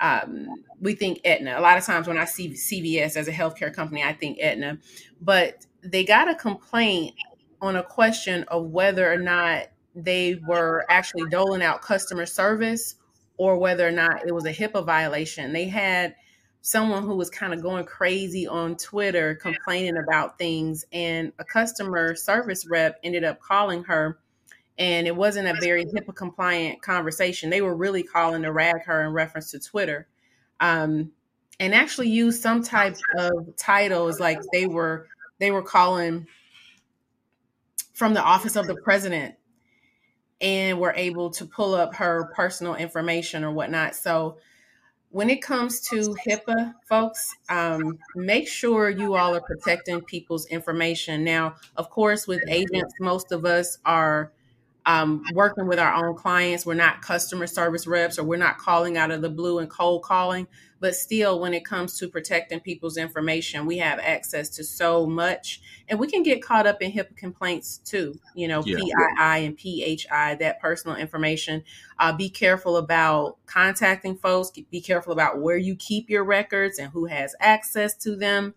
um, 0.00 0.48
we 0.80 0.94
think 0.94 1.20
Aetna. 1.24 1.58
A 1.58 1.60
lot 1.60 1.78
of 1.78 1.84
times 1.84 2.06
when 2.08 2.18
I 2.18 2.24
see 2.24 2.50
CVS 2.50 3.16
as 3.16 3.28
a 3.28 3.32
healthcare 3.32 3.72
company, 3.72 4.02
I 4.02 4.12
think 4.12 4.38
Aetna. 4.40 4.78
But 5.20 5.66
they 5.82 6.04
got 6.04 6.28
a 6.28 6.34
complaint 6.34 7.14
on 7.60 7.76
a 7.76 7.82
question 7.82 8.44
of 8.44 8.66
whether 8.66 9.10
or 9.10 9.18
not 9.18 9.68
they 9.94 10.40
were 10.46 10.84
actually 10.88 11.28
doling 11.30 11.62
out 11.62 11.82
customer 11.82 12.26
service 12.26 12.96
or 13.36 13.56
whether 13.56 13.86
or 13.86 13.90
not 13.90 14.26
it 14.26 14.32
was 14.32 14.44
a 14.44 14.52
HIPAA 14.52 14.84
violation. 14.84 15.52
They 15.52 15.66
had 15.66 16.14
someone 16.62 17.02
who 17.02 17.16
was 17.16 17.30
kind 17.30 17.54
of 17.54 17.62
going 17.62 17.84
crazy 17.86 18.46
on 18.46 18.76
Twitter 18.76 19.34
complaining 19.34 19.96
about 19.96 20.38
things, 20.38 20.84
and 20.92 21.32
a 21.38 21.44
customer 21.44 22.14
service 22.14 22.66
rep 22.68 23.00
ended 23.02 23.24
up 23.24 23.40
calling 23.40 23.84
her. 23.84 24.18
And 24.78 25.06
it 25.06 25.14
wasn't 25.14 25.48
a 25.48 25.60
very 25.60 25.84
HIPAA 25.84 26.14
compliant 26.14 26.82
conversation. 26.82 27.50
They 27.50 27.62
were 27.62 27.74
really 27.74 28.02
calling 28.02 28.42
to 28.42 28.52
rag 28.52 28.84
her 28.86 29.04
in 29.04 29.12
reference 29.12 29.50
to 29.50 29.60
Twitter. 29.60 30.06
Um, 30.60 31.12
and 31.58 31.74
actually 31.74 32.08
used 32.08 32.42
some 32.42 32.62
type 32.62 32.96
of 33.18 33.54
titles 33.56 34.18
like 34.18 34.40
they 34.52 34.66
were 34.66 35.06
they 35.38 35.50
were 35.50 35.62
calling 35.62 36.26
from 38.00 38.14
the 38.14 38.22
office 38.22 38.56
of 38.56 38.66
the 38.66 38.76
president 38.76 39.34
and 40.40 40.80
were 40.80 40.94
able 40.96 41.28
to 41.28 41.44
pull 41.44 41.74
up 41.74 41.94
her 41.94 42.30
personal 42.34 42.74
information 42.74 43.44
or 43.44 43.50
whatnot. 43.50 43.94
So 43.94 44.38
when 45.10 45.28
it 45.28 45.42
comes 45.42 45.82
to 45.90 46.16
HIPAA, 46.26 46.76
folks, 46.88 47.36
um, 47.50 47.98
make 48.16 48.48
sure 48.48 48.88
you 48.88 49.16
all 49.16 49.34
are 49.36 49.42
protecting 49.42 50.00
people's 50.00 50.46
information. 50.46 51.24
Now, 51.24 51.56
of 51.76 51.90
course, 51.90 52.26
with 52.26 52.42
agents, 52.48 52.94
most 53.00 53.32
of 53.32 53.44
us 53.44 53.76
are 53.84 54.32
um, 54.86 55.24
working 55.34 55.66
with 55.66 55.78
our 55.78 55.92
own 56.06 56.14
clients. 56.16 56.64
We're 56.64 56.74
not 56.74 57.02
customer 57.02 57.46
service 57.46 57.86
reps 57.86 58.18
or 58.18 58.24
we're 58.24 58.36
not 58.36 58.58
calling 58.58 58.96
out 58.96 59.10
of 59.10 59.22
the 59.22 59.28
blue 59.30 59.58
and 59.58 59.68
cold 59.70 60.02
calling. 60.02 60.46
But 60.80 60.94
still, 60.94 61.40
when 61.40 61.52
it 61.52 61.64
comes 61.64 61.98
to 61.98 62.08
protecting 62.08 62.60
people's 62.60 62.96
information, 62.96 63.66
we 63.66 63.76
have 63.78 63.98
access 63.98 64.48
to 64.50 64.64
so 64.64 65.06
much. 65.06 65.60
And 65.88 65.98
we 66.00 66.06
can 66.06 66.22
get 66.22 66.42
caught 66.42 66.66
up 66.66 66.80
in 66.80 66.90
HIPAA 66.90 67.16
complaints 67.16 67.76
too, 67.78 68.18
you 68.34 68.48
know, 68.48 68.62
Yeah. 68.64 68.76
PII 68.78 69.44
and 69.44 69.58
PHI, 69.58 70.36
that 70.36 70.58
personal 70.58 70.96
information. 70.96 71.62
Uh, 71.98 72.14
be 72.14 72.30
careful 72.30 72.78
about 72.78 73.36
contacting 73.44 74.16
folks. 74.16 74.50
Be 74.70 74.80
careful 74.80 75.12
about 75.12 75.40
where 75.40 75.58
you 75.58 75.76
keep 75.76 76.08
your 76.08 76.24
records 76.24 76.78
and 76.78 76.90
who 76.90 77.04
has 77.04 77.34
access 77.40 77.94
to 77.98 78.16
them. 78.16 78.54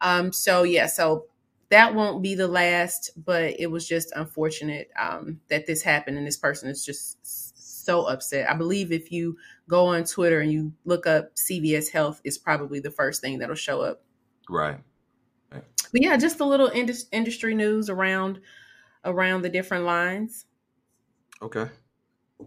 Um, 0.00 0.32
so, 0.32 0.64
yeah, 0.64 0.86
so 0.86 1.26
that 1.70 1.94
won't 1.94 2.22
be 2.22 2.34
the 2.34 2.48
last, 2.48 3.10
but 3.24 3.58
it 3.58 3.70
was 3.70 3.86
just 3.86 4.12
unfortunate 4.14 4.90
um, 4.98 5.40
that 5.48 5.66
this 5.66 5.82
happened. 5.82 6.18
And 6.18 6.26
this 6.26 6.36
person 6.36 6.68
is 6.68 6.84
just 6.84 7.84
so 7.84 8.04
upset. 8.04 8.50
I 8.50 8.54
believe 8.54 8.92
if 8.92 9.10
you 9.10 9.36
go 9.68 9.86
on 9.86 10.04
Twitter 10.04 10.40
and 10.40 10.52
you 10.52 10.72
look 10.84 11.06
up 11.06 11.34
CVS 11.36 11.90
Health, 11.90 12.20
it's 12.24 12.38
probably 12.38 12.80
the 12.80 12.90
first 12.90 13.20
thing 13.20 13.38
that'll 13.38 13.54
show 13.54 13.80
up. 13.80 14.02
Right. 14.48 14.80
But 15.92 16.02
yeah, 16.02 16.16
just 16.16 16.40
a 16.40 16.44
little 16.44 16.68
indus- 16.68 17.06
industry 17.12 17.54
news 17.54 17.90
around 17.90 18.40
around 19.04 19.42
the 19.42 19.48
different 19.48 19.84
lines. 19.84 20.46
Okay. 21.42 21.68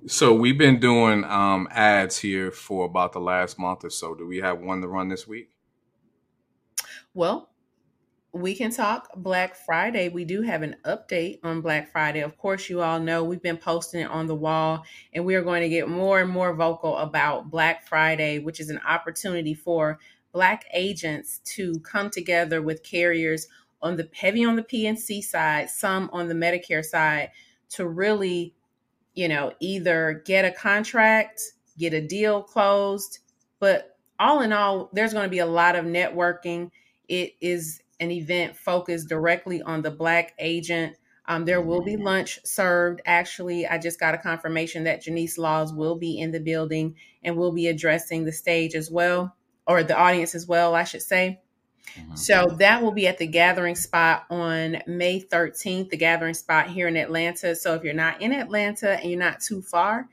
So 0.07 0.33
we've 0.33 0.57
been 0.57 0.79
doing 0.79 1.23
um, 1.23 1.67
ads 1.71 2.17
here 2.17 2.51
for 2.51 2.85
about 2.85 3.13
the 3.13 3.19
last 3.19 3.59
month 3.59 3.83
or 3.83 3.89
so. 3.89 4.15
Do 4.15 4.25
we 4.27 4.37
have 4.37 4.59
one 4.59 4.81
to 4.81 4.87
run 4.87 5.09
this 5.09 5.27
week? 5.27 5.49
Well, 7.13 7.52
we 8.33 8.55
can 8.55 8.71
talk 8.71 9.09
Black 9.15 9.55
Friday. 9.55 10.09
We 10.09 10.25
do 10.25 10.41
have 10.41 10.63
an 10.63 10.75
update 10.85 11.39
on 11.43 11.61
Black 11.61 11.91
Friday. 11.91 12.21
Of 12.21 12.35
course, 12.35 12.67
you 12.67 12.81
all 12.81 12.99
know 12.99 13.23
we've 13.23 13.43
been 13.43 13.57
posting 13.57 14.01
it 14.01 14.09
on 14.09 14.25
the 14.25 14.35
wall, 14.35 14.83
and 15.13 15.23
we 15.23 15.35
are 15.35 15.43
going 15.43 15.61
to 15.61 15.69
get 15.69 15.87
more 15.87 16.19
and 16.19 16.31
more 16.31 16.55
vocal 16.55 16.97
about 16.97 17.51
Black 17.51 17.87
Friday, 17.87 18.39
which 18.39 18.59
is 18.59 18.71
an 18.71 18.79
opportunity 18.87 19.53
for 19.53 19.99
Black 20.31 20.65
agents 20.73 21.41
to 21.45 21.79
come 21.81 22.09
together 22.09 22.59
with 22.59 22.81
carriers 22.81 23.47
on 23.83 23.97
the 23.97 24.09
heavy 24.15 24.43
on 24.43 24.55
the 24.55 24.63
P&C 24.63 25.21
side, 25.21 25.69
some 25.69 26.09
on 26.11 26.27
the 26.27 26.33
Medicare 26.33 26.83
side, 26.83 27.29
to 27.69 27.87
really, 27.87 28.55
you 29.13 29.27
know, 29.27 29.53
either 29.59 30.23
get 30.25 30.43
a 30.43 30.51
contract, 30.51 31.39
get 31.77 31.93
a 31.93 32.01
deal 32.01 32.41
closed, 32.41 33.19
but 33.59 33.97
all 34.19 34.41
in 34.41 34.51
all, 34.51 34.89
there's 34.93 35.13
going 35.13 35.25
to 35.25 35.29
be 35.29 35.39
a 35.39 35.45
lot 35.45 35.75
of 35.75 35.85
networking. 35.85 36.71
It 37.07 37.33
is 37.41 37.81
an 38.03 38.11
event 38.11 38.55
focused 38.55 39.09
directly 39.09 39.61
on 39.61 39.81
the 39.81 39.91
Black 39.91 40.33
agent. 40.37 40.95
Um, 41.25 41.45
there 41.45 41.61
will 41.61 41.81
be 41.81 41.95
lunch 41.95 42.39
served. 42.43 43.01
Actually, 43.05 43.65
I 43.65 43.77
just 43.77 43.99
got 43.99 44.13
a 44.13 44.17
confirmation 44.17 44.83
that 44.83 45.01
Janice 45.01 45.37
Laws 45.37 45.73
will 45.73 45.95
be 45.95 46.19
in 46.19 46.31
the 46.31 46.39
building 46.39 46.95
and 47.23 47.37
will 47.37 47.53
be 47.53 47.67
addressing 47.67 48.25
the 48.25 48.33
stage 48.33 48.75
as 48.75 48.91
well, 48.91 49.35
or 49.65 49.83
the 49.83 49.97
audience 49.97 50.35
as 50.35 50.45
well, 50.45 50.75
I 50.75 50.83
should 50.83 51.01
say. 51.01 51.39
Mhm. 51.97 52.17
So 52.17 52.47
that 52.59 52.81
will 52.81 52.91
be 52.91 53.07
at 53.07 53.17
the 53.17 53.27
gathering 53.27 53.75
spot 53.75 54.25
on 54.29 54.81
May 54.85 55.19
13th, 55.19 55.89
the 55.89 55.97
gathering 55.97 56.33
spot 56.33 56.69
here 56.69 56.87
in 56.87 56.97
Atlanta. 56.97 57.55
So 57.55 57.73
if 57.75 57.83
you're 57.83 57.93
not 57.93 58.21
in 58.21 58.33
Atlanta 58.33 58.99
and 58.99 59.09
you're 59.09 59.19
not 59.19 59.41
too 59.41 59.61
far, 59.61 60.09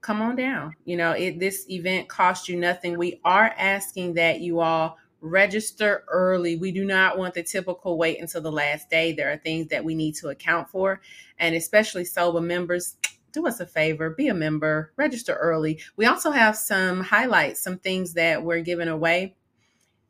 come 0.00 0.20
on 0.20 0.36
down. 0.36 0.74
You 0.84 0.96
know, 0.96 1.12
it, 1.12 1.38
this 1.38 1.68
event 1.70 2.08
costs 2.08 2.48
you 2.48 2.56
nothing. 2.56 2.98
We 2.98 3.20
are 3.24 3.52
asking 3.56 4.14
that 4.14 4.40
you 4.40 4.60
all 4.60 4.96
register 5.20 6.04
early. 6.08 6.56
We 6.56 6.72
do 6.72 6.84
not 6.84 7.18
want 7.18 7.34
the 7.34 7.42
typical 7.42 7.98
wait 7.98 8.20
until 8.20 8.40
the 8.40 8.52
last 8.52 8.90
day. 8.90 9.12
There 9.12 9.32
are 9.32 9.36
things 9.36 9.68
that 9.68 9.84
we 9.84 9.94
need 9.94 10.14
to 10.16 10.28
account 10.28 10.68
for, 10.70 11.00
and 11.38 11.54
especially 11.54 12.04
SOBA 12.04 12.42
members. 12.42 12.96
Do 13.32 13.46
us 13.46 13.60
a 13.60 13.66
favor, 13.66 14.10
be 14.10 14.28
a 14.28 14.34
member, 14.34 14.92
register 14.96 15.34
early. 15.34 15.80
We 15.96 16.06
also 16.06 16.30
have 16.30 16.56
some 16.56 17.02
highlights, 17.02 17.62
some 17.62 17.78
things 17.78 18.14
that 18.14 18.42
we're 18.42 18.62
giving 18.62 18.88
away 18.88 19.36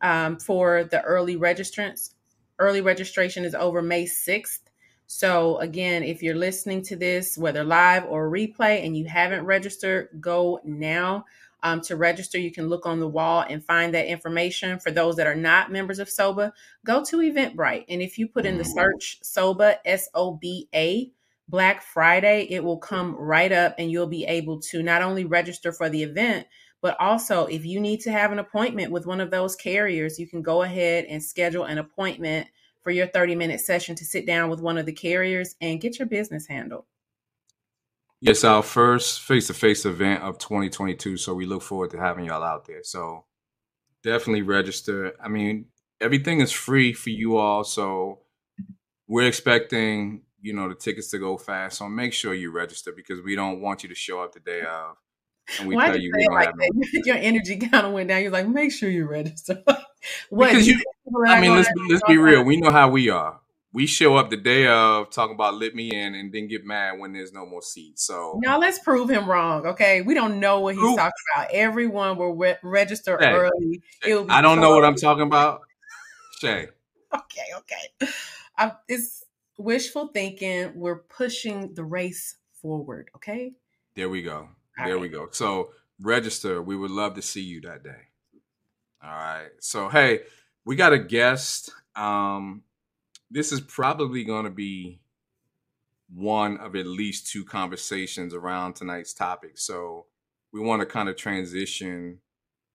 um, 0.00 0.38
for 0.38 0.84
the 0.84 1.02
early 1.02 1.36
registrants. 1.36 2.14
Early 2.58 2.80
registration 2.80 3.44
is 3.44 3.54
over 3.54 3.82
May 3.82 4.04
6th. 4.04 4.60
So, 5.10 5.56
again, 5.58 6.02
if 6.02 6.22
you're 6.22 6.34
listening 6.34 6.82
to 6.82 6.96
this, 6.96 7.38
whether 7.38 7.64
live 7.64 8.04
or 8.04 8.30
replay, 8.30 8.84
and 8.84 8.96
you 8.96 9.06
haven't 9.06 9.46
registered, 9.46 10.08
go 10.20 10.60
now. 10.64 11.24
Um, 11.62 11.80
to 11.82 11.96
register, 11.96 12.38
you 12.38 12.52
can 12.52 12.68
look 12.68 12.86
on 12.86 13.00
the 13.00 13.08
wall 13.08 13.44
and 13.48 13.64
find 13.64 13.92
that 13.94 14.06
information. 14.06 14.78
For 14.78 14.90
those 14.90 15.16
that 15.16 15.26
are 15.26 15.34
not 15.34 15.72
members 15.72 15.98
of 15.98 16.08
SOBA, 16.08 16.52
go 16.84 17.04
to 17.04 17.16
Eventbrite. 17.18 17.84
And 17.88 18.00
if 18.00 18.16
you 18.18 18.28
put 18.28 18.46
in 18.46 18.58
the 18.58 18.64
search 18.64 19.18
SOBA, 19.22 19.78
S 19.84 20.08
O 20.14 20.34
B 20.34 20.68
A, 20.74 21.10
Black 21.48 21.82
Friday, 21.82 22.46
it 22.50 22.62
will 22.62 22.76
come 22.76 23.16
right 23.16 23.50
up 23.50 23.74
and 23.78 23.90
you'll 23.90 24.06
be 24.06 24.24
able 24.26 24.60
to 24.60 24.82
not 24.82 25.02
only 25.02 25.24
register 25.24 25.72
for 25.72 25.88
the 25.88 26.02
event, 26.02 26.46
but 26.80 26.96
also 27.00 27.46
if 27.46 27.64
you 27.64 27.80
need 27.80 28.00
to 28.00 28.12
have 28.12 28.32
an 28.32 28.38
appointment 28.38 28.92
with 28.92 29.06
one 29.06 29.20
of 29.20 29.30
those 29.30 29.56
carriers, 29.56 30.18
you 30.18 30.26
can 30.26 30.42
go 30.42 30.62
ahead 30.62 31.06
and 31.06 31.22
schedule 31.22 31.64
an 31.64 31.78
appointment 31.78 32.46
for 32.82 32.90
your 32.90 33.06
30 33.06 33.34
minute 33.34 33.60
session 33.60 33.96
to 33.96 34.04
sit 34.04 34.26
down 34.26 34.50
with 34.50 34.60
one 34.60 34.78
of 34.78 34.86
the 34.86 34.92
carriers 34.92 35.56
and 35.60 35.80
get 35.80 35.98
your 35.98 36.06
business 36.06 36.46
handled. 36.46 36.84
Yes, 38.20 38.42
our 38.42 38.62
first 38.62 39.20
face-to-face 39.22 39.86
event 39.86 40.22
of 40.22 40.38
2022. 40.38 41.16
So 41.16 41.34
we 41.34 41.46
look 41.46 41.62
forward 41.62 41.90
to 41.90 41.98
having 41.98 42.24
y'all 42.24 42.42
out 42.42 42.66
there. 42.66 42.82
So 42.82 43.24
definitely 44.02 44.42
register. 44.42 45.14
I 45.22 45.28
mean, 45.28 45.66
everything 46.00 46.40
is 46.40 46.50
free 46.50 46.92
for 46.92 47.10
you 47.10 47.36
all. 47.36 47.62
So 47.62 48.20
we're 49.06 49.28
expecting, 49.28 50.22
you 50.40 50.52
know, 50.52 50.68
the 50.68 50.74
tickets 50.74 51.10
to 51.12 51.18
go 51.18 51.36
fast. 51.36 51.78
So 51.78 51.88
make 51.88 52.12
sure 52.12 52.34
you 52.34 52.50
register 52.50 52.92
because 52.92 53.22
we 53.22 53.36
don't 53.36 53.60
want 53.60 53.84
you 53.84 53.88
to 53.88 53.94
show 53.94 54.20
up 54.20 54.32
the 54.32 54.40
day 54.40 54.62
of 54.62 54.96
and 55.58 55.68
we 55.68 55.76
Why 55.76 55.86
tell 55.86 55.96
you 55.98 56.12
you 56.14 56.28
like 56.30 56.54
that? 56.54 57.02
Your 57.04 57.16
energy 57.16 57.56
kind 57.72 57.86
of 57.86 57.92
went 57.92 58.08
down. 58.08 58.22
You're 58.22 58.30
like, 58.30 58.48
make 58.48 58.72
sure 58.72 58.90
you 58.90 59.06
register. 59.06 59.62
what? 60.28 60.50
Because 60.50 60.66
you 60.66 60.74
you, 60.74 60.78
think 60.78 60.86
people 61.04 61.20
are 61.22 61.26
I 61.26 61.40
mean, 61.40 61.54
let's 61.54 61.68
let's 61.88 62.02
be 62.06 62.18
real. 62.18 62.42
We 62.42 62.58
know 62.58 62.70
how 62.70 62.90
we 62.90 63.08
are. 63.08 63.40
We 63.72 63.86
show 63.86 64.16
up 64.16 64.30
the 64.30 64.36
day 64.38 64.66
of 64.66 65.10
talking 65.10 65.34
about 65.34 65.54
let 65.54 65.74
me 65.74 65.90
in 65.94 66.14
and 66.14 66.32
then 66.32 66.48
get 66.48 66.64
mad 66.64 66.98
when 66.98 67.12
there's 67.12 67.32
no 67.32 67.44
more 67.44 67.60
seats. 67.62 68.02
So 68.06 68.40
Now 68.42 68.58
let's 68.58 68.78
prove 68.78 69.10
him 69.10 69.28
wrong, 69.28 69.66
okay? 69.66 70.00
We 70.00 70.14
don't 70.14 70.40
know 70.40 70.60
what 70.60 70.74
he's 70.74 70.82
Prove- 70.82 70.96
talking 70.96 71.12
about. 71.36 71.50
Everyone 71.52 72.16
will 72.16 72.34
re- 72.34 72.56
register 72.62 73.18
Hey, 73.20 73.32
early. 73.34 73.82
Be 74.02 74.24
I 74.30 74.40
don't 74.40 74.60
know 74.60 74.70
what 74.74 74.84
I'm 74.84 74.94
talking 74.96 75.24
about. 75.24 75.60
Che, 76.40 76.68
Okay, 77.14 77.44
okay. 77.58 78.10
I, 78.56 78.72
it's 78.88 79.24
wishful 79.58 80.08
thinking. 80.08 80.72
We're 80.74 81.00
pushing 81.00 81.74
the 81.74 81.84
race 81.84 82.36
forward, 82.62 83.10
okay? 83.16 83.52
there 83.96 84.08
we 84.08 84.22
go. 84.22 84.48
All 84.78 84.84
There 84.86 84.94
right. 84.94 85.00
we 85.00 85.08
go. 85.08 85.28
So 85.32 85.70
register. 86.00 86.62
We 86.62 86.76
would 86.76 86.90
love 86.90 87.14
to 87.16 87.22
see 87.22 87.42
you 87.42 87.60
that 87.62 87.82
day. 87.82 88.00
All 89.02 89.10
right. 89.10 89.48
So 89.60 89.88
hey, 89.88 90.20
we 90.64 90.76
got 90.76 90.92
a 90.92 90.98
guest. 90.98 91.70
Um, 91.96 92.62
this 93.30 93.52
is 93.52 93.60
probably 93.60 94.24
going 94.24 94.44
to 94.44 94.50
be 94.50 95.00
one 96.12 96.56
of 96.58 96.74
at 96.74 96.86
least 96.86 97.30
two 97.30 97.44
conversations 97.44 98.32
around 98.32 98.74
tonight's 98.74 99.12
topic. 99.12 99.58
So 99.58 100.06
we 100.52 100.60
want 100.60 100.80
to 100.80 100.86
kind 100.86 101.08
of 101.08 101.16
transition, 101.16 102.20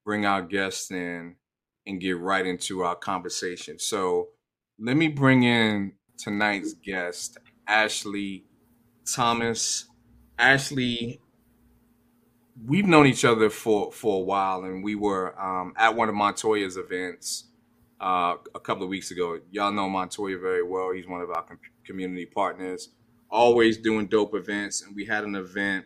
bring 0.06 0.26
our 0.26 0.42
guests 0.42 0.92
in, 0.92 1.36
and 1.86 2.00
get 2.00 2.20
right 2.20 2.46
into 2.46 2.82
our 2.82 2.96
conversation. 2.96 3.80
So 3.80 4.30
let 4.80 4.96
me 4.96 5.08
bring 5.08 5.44
in 5.44 5.94
tonight's 6.18 6.74
guest, 6.74 7.38
Ashley 7.68 8.46
Thomas. 9.06 9.90
Ashley, 10.38 11.20
we've 12.66 12.86
known 12.86 13.08
each 13.08 13.26
other 13.26 13.50
for 13.50 13.92
for 13.92 14.22
a 14.22 14.24
while, 14.24 14.64
and 14.64 14.84
we 14.84 14.96
were 14.96 15.40
um, 15.40 15.74
at 15.78 15.96
one 15.96 16.10
of 16.10 16.16
Montoya's 16.16 16.78
events 16.78 17.46
uh, 18.04 18.36
a 18.54 18.60
couple 18.60 18.84
of 18.84 18.90
weeks 18.90 19.12
ago. 19.12 19.40
Y'all 19.50 19.72
know 19.72 19.88
Montoya 19.88 20.38
very 20.38 20.62
well. 20.62 20.92
He's 20.92 21.08
one 21.08 21.22
of 21.22 21.30
our 21.30 21.44
com- 21.44 21.58
community 21.86 22.26
partners, 22.26 22.90
always 23.32 23.78
doing 23.78 24.08
dope 24.08 24.36
events. 24.36 24.82
And 24.82 24.94
we 24.94 25.06
had 25.06 25.24
an 25.24 25.36
event 25.36 25.86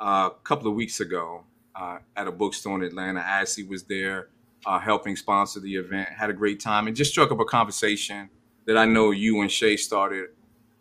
uh, 0.00 0.30
a 0.32 0.42
couple 0.42 0.68
of 0.68 0.74
weeks 0.74 1.00
ago 1.00 1.44
uh, 1.74 1.98
at 2.16 2.26
a 2.26 2.32
bookstore 2.32 2.76
in 2.76 2.82
Atlanta. 2.82 3.20
Ashley 3.20 3.64
was 3.64 3.82
there 3.84 4.28
uh, 4.64 4.78
helping 4.78 5.16
sponsor 5.16 5.60
the 5.60 5.76
event. 5.76 6.08
Had 6.08 6.30
a 6.30 6.32
great 6.32 6.60
time, 6.60 6.86
and 6.86 6.96
just 6.96 7.10
struck 7.10 7.30
up 7.30 7.40
a 7.40 7.44
conversation 7.44 8.30
that 8.66 8.78
I 8.78 8.86
know 8.86 9.10
you 9.10 9.42
and 9.42 9.50
Che 9.50 9.76
started 9.76 10.30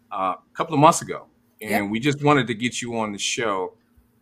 uh, 0.10 0.36
a 0.38 0.56
couple 0.56 0.74
of 0.76 0.80
months 0.80 1.02
ago. 1.02 1.26
And 1.62 1.92
we 1.92 2.00
just 2.00 2.24
wanted 2.24 2.48
to 2.48 2.54
get 2.54 2.82
you 2.82 2.98
on 2.98 3.12
the 3.12 3.18
show. 3.18 3.74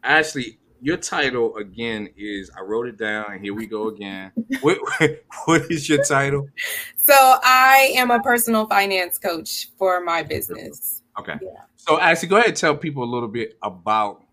Ashley, 0.04 0.58
your 0.82 0.98
title 0.98 1.56
again 1.58 2.10
is 2.18 2.52
I 2.58 2.62
wrote 2.62 2.88
it 2.88 2.98
down, 2.98 3.32
and 3.32 3.42
here 3.42 3.54
we 3.54 3.66
go 3.66 3.88
again. 3.88 4.32
what, 4.62 4.78
what 5.46 5.72
is 5.72 5.88
your 5.88 6.04
title? 6.04 6.50
So 6.96 7.14
I 7.16 7.94
am 7.96 8.12
a 8.12 8.20
personal 8.22 8.68
finance 8.68 9.18
coach 9.18 9.70
for 9.78 10.02
my 10.02 10.24
business. 10.24 11.02
Okay. 11.20 11.34
Yeah. 11.42 11.50
So, 11.78 12.00
actually 12.00 12.28
go 12.28 12.36
ahead 12.36 12.50
and 12.50 12.58
tell 12.58 12.76
people 12.76 13.04
a 13.04 13.06
little 13.06 13.30
bit 13.30 13.58
about 13.64 14.24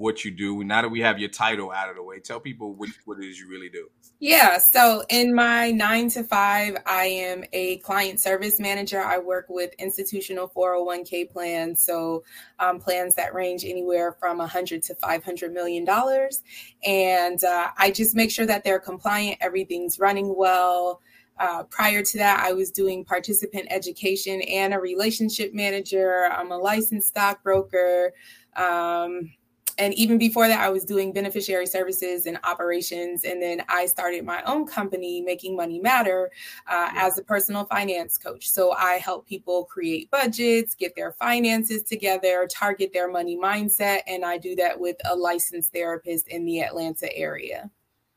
what 0.00 0.24
you 0.24 0.30
do. 0.30 0.64
Now 0.64 0.82
that 0.82 0.88
we 0.88 1.00
have 1.00 1.18
your 1.18 1.28
title 1.28 1.70
out 1.70 1.90
of 1.90 1.96
the 1.96 2.02
way, 2.02 2.18
tell 2.18 2.40
people 2.40 2.74
what, 2.74 2.88
what 3.04 3.18
it 3.18 3.26
is 3.26 3.38
you 3.38 3.48
really 3.48 3.68
do. 3.68 3.88
Yeah. 4.18 4.58
So 4.58 5.04
in 5.08 5.34
my 5.34 5.70
nine 5.70 6.08
to 6.10 6.24
five, 6.24 6.76
I 6.86 7.04
am 7.06 7.44
a 7.52 7.78
client 7.78 8.20
service 8.20 8.58
manager. 8.58 9.00
I 9.00 9.18
work 9.18 9.46
with 9.48 9.72
institutional 9.78 10.48
401k 10.48 11.30
plans. 11.30 11.84
So 11.84 12.24
um, 12.58 12.80
plans 12.80 13.14
that 13.14 13.34
range 13.34 13.64
anywhere 13.64 14.12
from 14.12 14.38
100 14.38 14.82
to 14.84 14.94
500 14.96 15.52
million 15.52 15.84
dollars. 15.84 16.42
And 16.84 17.42
uh, 17.44 17.68
I 17.76 17.90
just 17.90 18.14
make 18.14 18.30
sure 18.30 18.46
that 18.46 18.64
they're 18.64 18.80
compliant, 18.80 19.38
everything's 19.40 19.98
running 19.98 20.34
well. 20.36 21.00
Uh, 21.38 21.62
prior 21.64 22.02
to 22.02 22.18
that, 22.18 22.44
I 22.44 22.52
was 22.52 22.70
doing 22.70 23.02
participant 23.02 23.66
education 23.70 24.42
and 24.42 24.74
a 24.74 24.78
relationship 24.78 25.54
manager. 25.54 26.26
I'm 26.30 26.52
a 26.52 26.58
licensed 26.58 27.08
stockbroker. 27.08 28.12
Um, 28.56 29.30
and 29.80 29.94
even 29.94 30.18
before 30.18 30.46
that, 30.46 30.60
I 30.60 30.68
was 30.68 30.84
doing 30.84 31.12
beneficiary 31.12 31.66
services 31.66 32.26
and 32.26 32.38
operations. 32.44 33.24
And 33.24 33.42
then 33.42 33.64
I 33.68 33.86
started 33.86 34.24
my 34.26 34.42
own 34.42 34.66
company, 34.66 35.22
Making 35.22 35.56
Money 35.56 35.80
Matter, 35.80 36.30
uh, 36.68 36.90
as 36.94 37.18
a 37.18 37.22
personal 37.22 37.64
finance 37.64 38.18
coach. 38.18 38.48
So 38.50 38.72
I 38.72 38.94
help 38.94 39.26
people 39.26 39.64
create 39.64 40.10
budgets, 40.10 40.74
get 40.74 40.94
their 40.94 41.12
finances 41.12 41.82
together, 41.82 42.46
target 42.50 42.92
their 42.92 43.10
money 43.10 43.38
mindset. 43.38 44.00
And 44.06 44.24
I 44.24 44.36
do 44.36 44.54
that 44.56 44.78
with 44.78 44.96
a 45.10 45.16
licensed 45.16 45.72
therapist 45.72 46.28
in 46.28 46.44
the 46.44 46.60
Atlanta 46.60 47.10
area. 47.16 47.70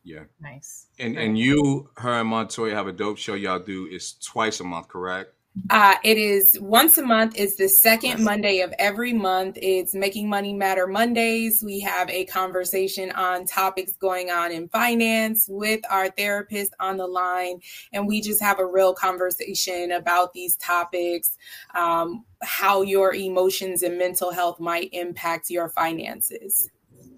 Yeah. 0.04 0.24
Nice. 0.42 0.88
And 1.00 1.18
and 1.18 1.38
you, 1.38 1.90
her, 1.96 2.20
and 2.20 2.28
Montoya 2.28 2.76
have 2.76 2.88
a 2.88 2.92
dope 2.92 3.18
show 3.18 3.36
y'all 3.36 3.60
do. 3.60 3.88
It's 3.90 4.14
twice 4.14 4.60
a 4.60 4.66
month, 4.66 4.90
correct? 4.90 5.34
Uh, 5.70 5.96
it 6.04 6.18
is 6.18 6.58
once 6.60 6.98
a 6.98 7.04
month. 7.04 7.34
It's 7.38 7.56
the 7.56 7.70
second 7.70 8.24
Monday 8.24 8.62
of 8.62 8.74
every 8.80 9.14
month. 9.14 9.58
It's 9.62 9.94
Making 9.94 10.28
Money 10.28 10.52
Matter 10.52 10.88
Mondays. 10.88 11.64
We 11.64 11.80
have 11.82 12.10
a 12.10 12.26
conversation 12.26 13.12
on 13.12 13.46
topics 13.46 13.94
going 13.94 14.32
on 14.32 14.52
in 14.52 14.68
finance 14.70 15.46
with 15.48 15.82
our 15.92 16.10
therapist 16.10 16.74
on 16.80 16.98
the 16.98 17.06
line. 17.06 17.60
And 17.92 18.08
we 18.08 18.20
just 18.20 18.42
have 18.42 18.60
a 18.60 18.66
real 18.66 18.96
conversation 18.96 19.92
about 19.92 20.34
these 20.34 20.56
topics, 20.56 21.38
um, 21.76 22.26
how 22.42 22.82
your 22.82 23.14
emotions 23.14 23.84
and 23.84 23.98
mental 23.98 24.32
health 24.32 24.60
might 24.60 24.90
impact 24.92 25.52
your 25.52 25.70
finances. 25.70 26.70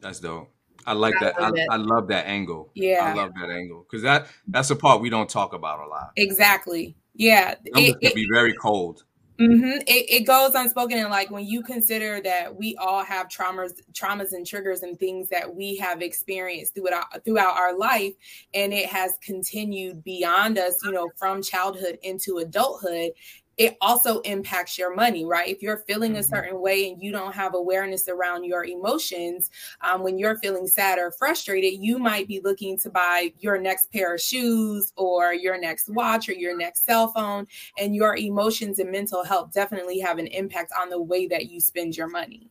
That's 0.01 0.19
dope. 0.19 0.51
I 0.85 0.93
like 0.93 1.15
I 1.21 1.25
that. 1.25 1.39
I, 1.39 1.41
love 1.41 1.55
that. 1.55 1.67
I 1.71 1.75
love 1.77 2.07
that 2.09 2.27
angle. 2.27 2.69
Yeah. 2.75 3.11
I 3.11 3.13
love 3.13 3.31
that 3.39 3.49
angle 3.49 3.85
because 3.89 4.03
that 4.03 4.27
that's 4.47 4.69
a 4.69 4.75
part 4.75 5.01
we 5.01 5.09
don't 5.09 5.29
talk 5.29 5.53
about 5.53 5.79
a 5.79 5.87
lot. 5.87 6.11
Exactly. 6.15 6.95
Yeah. 7.15 7.55
It- 7.65 7.97
it- 8.01 8.15
be 8.15 8.27
very 8.31 8.53
cold. 8.53 9.03
hmm 9.37 9.63
It, 9.63 10.05
it 10.09 10.19
goes 10.25 10.55
unspoken, 10.55 10.97
and 10.97 11.09
like 11.09 11.29
when 11.29 11.45
you 11.45 11.61
consider 11.61 12.21
that 12.21 12.55
we 12.55 12.75
all 12.77 13.03
have 13.03 13.27
traumas, 13.27 13.73
traumas 13.91 14.31
and 14.31 14.45
triggers 14.45 14.81
and 14.83 14.97
things 14.97 15.27
that 15.29 15.53
we 15.53 15.75
have 15.75 16.01
experienced 16.01 16.73
throughout 16.75 17.23
throughout 17.25 17.57
our 17.57 17.77
life, 17.77 18.13
and 18.53 18.71
it 18.73 18.85
has 18.87 19.17
continued 19.21 20.03
beyond 20.05 20.57
us, 20.57 20.81
you 20.85 20.91
know, 20.93 21.09
from 21.17 21.41
childhood 21.41 21.97
into 22.03 22.37
adulthood. 22.37 23.11
It 23.57 23.77
also 23.81 24.19
impacts 24.21 24.77
your 24.77 24.95
money, 24.95 25.25
right? 25.25 25.47
If 25.47 25.61
you're 25.61 25.83
feeling 25.87 26.17
a 26.17 26.19
Mhm. 26.19 26.29
certain 26.29 26.61
way 26.61 26.89
and 26.89 27.01
you 27.01 27.11
don't 27.11 27.33
have 27.33 27.53
awareness 27.53 28.07
around 28.07 28.43
your 28.43 28.65
emotions, 28.65 29.49
um, 29.81 30.03
when 30.03 30.17
you're 30.17 30.37
feeling 30.37 30.67
sad 30.67 30.99
or 30.99 31.11
frustrated, 31.11 31.73
you 31.79 31.97
might 31.97 32.27
be 32.27 32.41
looking 32.41 32.77
to 32.79 32.89
buy 32.89 33.33
your 33.39 33.57
next 33.57 33.91
pair 33.91 34.15
of 34.15 34.21
shoes 34.21 34.91
or 34.97 35.33
your 35.33 35.59
next 35.59 35.89
watch 35.89 36.27
or 36.29 36.33
your 36.33 36.57
next 36.57 36.85
cell 36.85 37.07
phone 37.09 37.47
and 37.77 37.95
your 37.95 38.15
emotions 38.15 38.79
and 38.79 38.91
mental 38.91 39.23
health 39.23 39.51
definitely 39.53 39.99
have 39.99 40.17
an 40.17 40.27
impact 40.27 40.71
on 40.77 40.89
the 40.89 41.01
way 41.01 41.27
that 41.27 41.45
you 41.45 41.59
spend 41.59 41.95
your 41.95 42.07
money. 42.07 42.49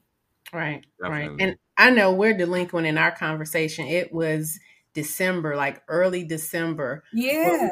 Right, 0.53 0.85
right. 1.01 1.31
And 1.39 1.57
I 1.77 1.91
know 1.91 2.13
we're 2.13 2.37
delinquent 2.37 2.87
in 2.87 2.97
our 2.97 3.11
conversation. 3.11 3.87
It 3.87 4.13
was 4.13 4.59
December, 4.95 5.57
like 5.57 5.83
early 5.89 6.25
December. 6.25 7.05
Yeah. 7.13 7.71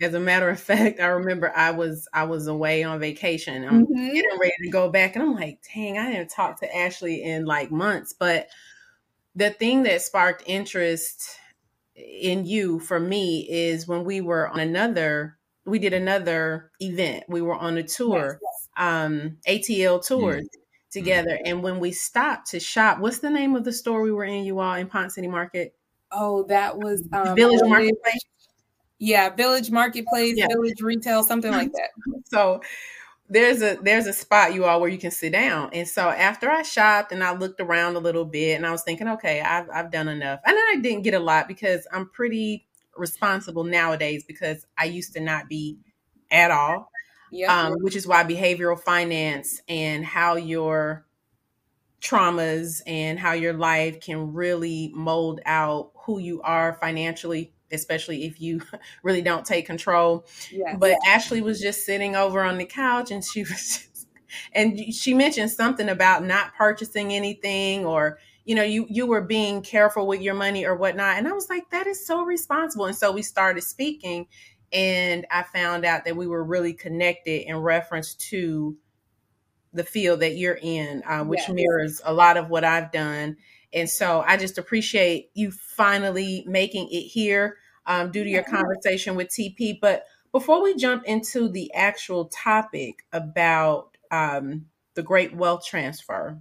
As 0.00 0.14
a 0.14 0.20
matter 0.20 0.48
of 0.50 0.60
fact, 0.72 1.00
I 1.00 1.06
remember 1.06 1.52
I 1.56 1.70
was 1.70 2.08
I 2.12 2.24
was 2.24 2.46
away 2.46 2.82
on 2.84 3.00
vacation. 3.00 3.64
I'm 3.64 3.86
Mhm. 3.86 4.12
getting 4.12 4.38
ready 4.40 4.52
to 4.64 4.70
go 4.70 4.90
back, 4.90 5.16
and 5.16 5.22
I'm 5.24 5.34
like, 5.34 5.60
dang, 5.74 5.98
I 5.98 6.12
didn't 6.12 6.30
talk 6.30 6.60
to 6.60 6.76
Ashley 6.76 7.22
in 7.22 7.44
like 7.46 7.70
months. 7.70 8.12
But 8.12 8.48
the 9.34 9.50
thing 9.50 9.84
that 9.84 10.02
sparked 10.02 10.44
interest 10.46 11.38
in 11.96 12.46
you 12.46 12.80
for 12.80 13.00
me 13.00 13.48
is 13.50 13.88
when 13.88 14.04
we 14.04 14.20
were 14.22 14.48
on 14.48 14.60
another, 14.60 15.38
we 15.66 15.78
did 15.80 15.94
another 15.94 16.72
event. 16.80 17.24
We 17.28 17.42
were 17.42 17.56
on 17.56 17.78
a 17.78 17.84
tour, 17.84 18.42
um, 18.78 19.38
ATL 19.46 20.00
tours 20.00 20.48
together, 20.90 21.38
and 21.44 21.62
when 21.62 21.80
we 21.80 21.92
stopped 21.92 22.48
to 22.52 22.60
shop, 22.60 23.00
what's 23.00 23.20
the 23.20 23.30
name 23.30 23.56
of 23.56 23.64
the 23.64 23.72
store 23.72 24.02
we 24.02 24.12
were 24.12 24.24
in? 24.24 24.44
You 24.44 24.60
all 24.60 24.74
in 24.74 24.88
Ponce 24.88 25.14
City 25.16 25.28
Market, 25.28 25.75
Oh, 26.18 26.44
that 26.44 26.78
was 26.78 27.02
um, 27.12 27.36
Village 27.36 27.60
Marketplace. 27.68 28.20
Yeah, 28.98 29.30
Village 29.30 29.70
Marketplace, 29.70 30.34
Yeah. 30.36 30.48
Village 30.48 30.80
Retail, 30.80 31.22
something 31.22 31.52
like 31.52 31.70
that. 31.72 31.90
so 32.26 32.60
there's 33.28 33.62
a 33.62 33.76
there's 33.82 34.06
a 34.06 34.12
spot 34.12 34.54
you 34.54 34.64
all 34.64 34.80
where 34.80 34.88
you 34.90 34.98
can 34.98 35.10
sit 35.10 35.32
down 35.32 35.68
and 35.72 35.88
so 35.88 36.10
after 36.10 36.48
i 36.48 36.62
shopped 36.62 37.10
and 37.10 37.24
i 37.24 37.32
looked 37.34 37.60
around 37.60 37.96
a 37.96 37.98
little 37.98 38.24
bit 38.24 38.54
and 38.54 38.64
i 38.64 38.70
was 38.70 38.82
thinking 38.84 39.08
okay 39.08 39.40
i've, 39.40 39.68
I've 39.74 39.90
done 39.90 40.06
enough 40.06 40.40
and 40.46 40.54
i 40.56 40.76
didn't 40.80 41.02
get 41.02 41.14
a 41.14 41.18
lot 41.18 41.48
because 41.48 41.88
i'm 41.92 42.08
pretty 42.10 42.66
responsible 42.96 43.64
nowadays 43.64 44.22
because 44.22 44.64
i 44.78 44.84
used 44.84 45.12
to 45.14 45.20
not 45.20 45.48
be 45.48 45.76
at 46.30 46.52
all 46.52 46.90
Yeah. 47.32 47.66
um, 47.66 47.74
which 47.80 47.96
is 47.96 48.06
why 48.06 48.22
behavioral 48.22 48.78
finance 48.80 49.60
and 49.68 50.04
how 50.04 50.36
your 50.36 51.04
traumas 52.00 52.80
and 52.86 53.18
how 53.18 53.32
your 53.32 53.54
life 53.54 54.00
can 54.00 54.32
really 54.32 54.92
mold 54.94 55.40
out 55.46 55.92
who 55.94 56.18
you 56.18 56.40
are 56.42 56.74
financially 56.80 57.52
especially 57.72 58.24
if 58.24 58.40
you 58.40 58.60
really 59.02 59.22
don't 59.22 59.44
take 59.44 59.66
control. 59.66 60.26
Yes. 60.50 60.76
But 60.78 60.96
Ashley 61.06 61.40
was 61.40 61.60
just 61.60 61.84
sitting 61.84 62.16
over 62.16 62.42
on 62.42 62.58
the 62.58 62.64
couch 62.64 63.10
and 63.10 63.24
she 63.24 63.40
was 63.42 63.48
just, 63.50 64.08
and 64.52 64.78
she 64.92 65.14
mentioned 65.14 65.50
something 65.50 65.88
about 65.88 66.24
not 66.24 66.54
purchasing 66.54 67.12
anything 67.12 67.86
or 67.86 68.18
you 68.44 68.54
know 68.54 68.62
you 68.62 68.86
you 68.88 69.06
were 69.06 69.22
being 69.22 69.62
careful 69.62 70.06
with 70.06 70.20
your 70.20 70.34
money 70.34 70.64
or 70.64 70.76
whatnot 70.76 71.16
and 71.16 71.26
i 71.26 71.32
was 71.32 71.48
like 71.48 71.68
that 71.70 71.86
is 71.86 72.06
so 72.06 72.22
responsible 72.22 72.86
and 72.86 72.96
so 72.96 73.10
we 73.10 73.22
started 73.22 73.62
speaking 73.62 74.26
and 74.72 75.26
i 75.30 75.42
found 75.42 75.84
out 75.84 76.04
that 76.04 76.16
we 76.16 76.26
were 76.26 76.44
really 76.44 76.72
connected 76.72 77.48
in 77.48 77.56
reference 77.56 78.14
to 78.14 78.76
the 79.76 79.84
field 79.84 80.20
that 80.20 80.36
you're 80.36 80.58
in 80.60 81.02
uh, 81.06 81.24
which 81.24 81.48
Yes. 81.48 81.54
mirrors 81.54 82.00
a 82.04 82.12
lot 82.12 82.36
of 82.36 82.48
what 82.48 82.64
i've 82.64 82.92
done. 82.92 83.36
And 83.72 83.88
so 83.88 84.22
i 84.26 84.36
just 84.36 84.58
appreciate 84.58 85.30
you 85.34 85.50
finally 85.50 86.44
making 86.46 86.88
it 86.90 87.02
here 87.02 87.58
um, 87.86 88.10
due 88.10 88.24
to 88.24 88.30
your 88.30 88.42
conversation 88.44 89.14
with 89.16 89.28
tp 89.28 89.78
but 89.80 90.04
before 90.32 90.62
we 90.62 90.74
jump 90.76 91.04
into 91.04 91.48
the 91.48 91.72
actual 91.72 92.26
topic 92.26 93.04
about 93.12 93.96
um, 94.10 94.66
the 94.94 95.02
great 95.02 95.34
wealth 95.34 95.64
transfer 95.66 96.38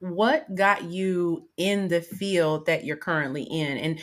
what 0.00 0.54
got 0.54 0.84
you 0.84 1.48
in 1.56 1.88
the 1.88 2.00
field 2.00 2.66
that 2.66 2.84
you're 2.84 2.96
currently 2.96 3.42
in? 3.42 3.76
And 3.78 4.00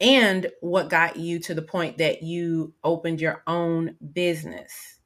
and 0.00 0.50
what 0.60 0.88
got 0.88 1.16
you 1.16 1.38
to 1.40 1.54
the 1.54 1.62
point 1.62 1.98
that 1.98 2.22
you 2.22 2.74
opened 2.82 3.20
your 3.20 3.42
own 3.46 3.96
business 4.12 4.99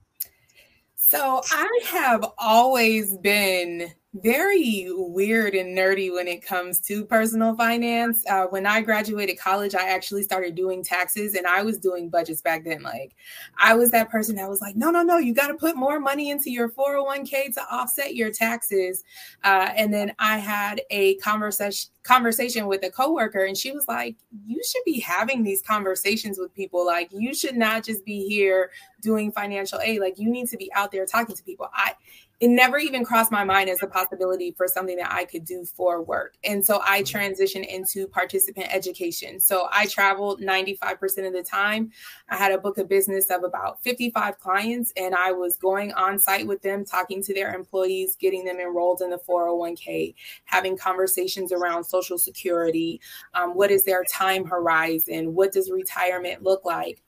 So 1.14 1.42
I 1.52 1.80
have 1.92 2.24
always 2.38 3.16
been 3.18 3.92
very 4.14 4.86
weird 4.90 5.54
and 5.54 5.76
nerdy 5.76 6.12
when 6.12 6.28
it 6.28 6.44
comes 6.44 6.78
to 6.78 7.04
personal 7.04 7.56
finance. 7.56 8.24
Uh, 8.28 8.44
when 8.46 8.64
I 8.64 8.80
graduated 8.80 9.38
college, 9.38 9.74
I 9.74 9.88
actually 9.88 10.22
started 10.22 10.54
doing 10.54 10.84
taxes 10.84 11.34
and 11.34 11.46
I 11.46 11.62
was 11.62 11.78
doing 11.78 12.08
budgets 12.08 12.40
back 12.40 12.64
then. 12.64 12.82
Like, 12.82 13.14
I 13.58 13.74
was 13.74 13.90
that 13.90 14.10
person 14.10 14.36
that 14.36 14.48
was 14.48 14.60
like, 14.60 14.76
no, 14.76 14.90
no, 14.90 15.02
no, 15.02 15.18
you 15.18 15.34
got 15.34 15.48
to 15.48 15.54
put 15.54 15.76
more 15.76 15.98
money 15.98 16.30
into 16.30 16.50
your 16.50 16.68
401k 16.68 17.54
to 17.54 17.62
offset 17.70 18.14
your 18.14 18.30
taxes. 18.30 19.02
Uh, 19.42 19.72
and 19.76 19.92
then 19.92 20.14
I 20.18 20.38
had 20.38 20.80
a 20.90 21.16
conversation 21.16 21.90
conversation 22.04 22.66
with 22.66 22.84
a 22.84 22.90
coworker 22.90 23.44
and 23.46 23.56
she 23.56 23.72
was 23.72 23.88
like 23.88 24.14
you 24.44 24.62
should 24.62 24.82
be 24.84 25.00
having 25.00 25.42
these 25.42 25.62
conversations 25.62 26.38
with 26.38 26.54
people 26.54 26.84
like 26.84 27.08
you 27.10 27.34
should 27.34 27.56
not 27.56 27.82
just 27.82 28.04
be 28.04 28.28
here 28.28 28.70
doing 29.00 29.32
financial 29.32 29.80
aid 29.80 30.00
like 30.00 30.18
you 30.18 30.28
need 30.28 30.46
to 30.46 30.58
be 30.58 30.70
out 30.74 30.92
there 30.92 31.06
talking 31.06 31.34
to 31.34 31.42
people 31.42 31.66
i 31.72 31.94
it 32.44 32.50
never 32.50 32.76
even 32.76 33.06
crossed 33.06 33.32
my 33.32 33.42
mind 33.42 33.70
as 33.70 33.82
a 33.82 33.86
possibility 33.86 34.50
for 34.50 34.68
something 34.68 34.98
that 34.98 35.10
I 35.10 35.24
could 35.24 35.46
do 35.46 35.64
for 35.64 36.02
work. 36.02 36.34
And 36.44 36.62
so 36.62 36.82
I 36.84 37.00
transitioned 37.00 37.66
into 37.66 38.06
participant 38.06 38.66
education. 38.70 39.40
So 39.40 39.66
I 39.72 39.86
traveled 39.86 40.42
95% 40.42 41.26
of 41.26 41.32
the 41.32 41.42
time. 41.42 41.90
I 42.28 42.36
had 42.36 42.52
a 42.52 42.58
book 42.58 42.76
of 42.76 42.86
business 42.86 43.30
of 43.30 43.44
about 43.44 43.82
55 43.82 44.38
clients, 44.40 44.92
and 44.98 45.14
I 45.14 45.32
was 45.32 45.56
going 45.56 45.94
on 45.94 46.18
site 46.18 46.46
with 46.46 46.60
them, 46.60 46.84
talking 46.84 47.22
to 47.22 47.32
their 47.32 47.54
employees, 47.54 48.14
getting 48.14 48.44
them 48.44 48.60
enrolled 48.60 49.00
in 49.00 49.08
the 49.08 49.20
401k, 49.26 50.14
having 50.44 50.76
conversations 50.76 51.50
around 51.50 51.82
Social 51.84 52.18
Security. 52.18 53.00
Um, 53.32 53.54
what 53.54 53.70
is 53.70 53.84
their 53.84 54.04
time 54.04 54.44
horizon? 54.44 55.32
What 55.32 55.50
does 55.50 55.70
retirement 55.70 56.42
look 56.42 56.66
like? 56.66 57.03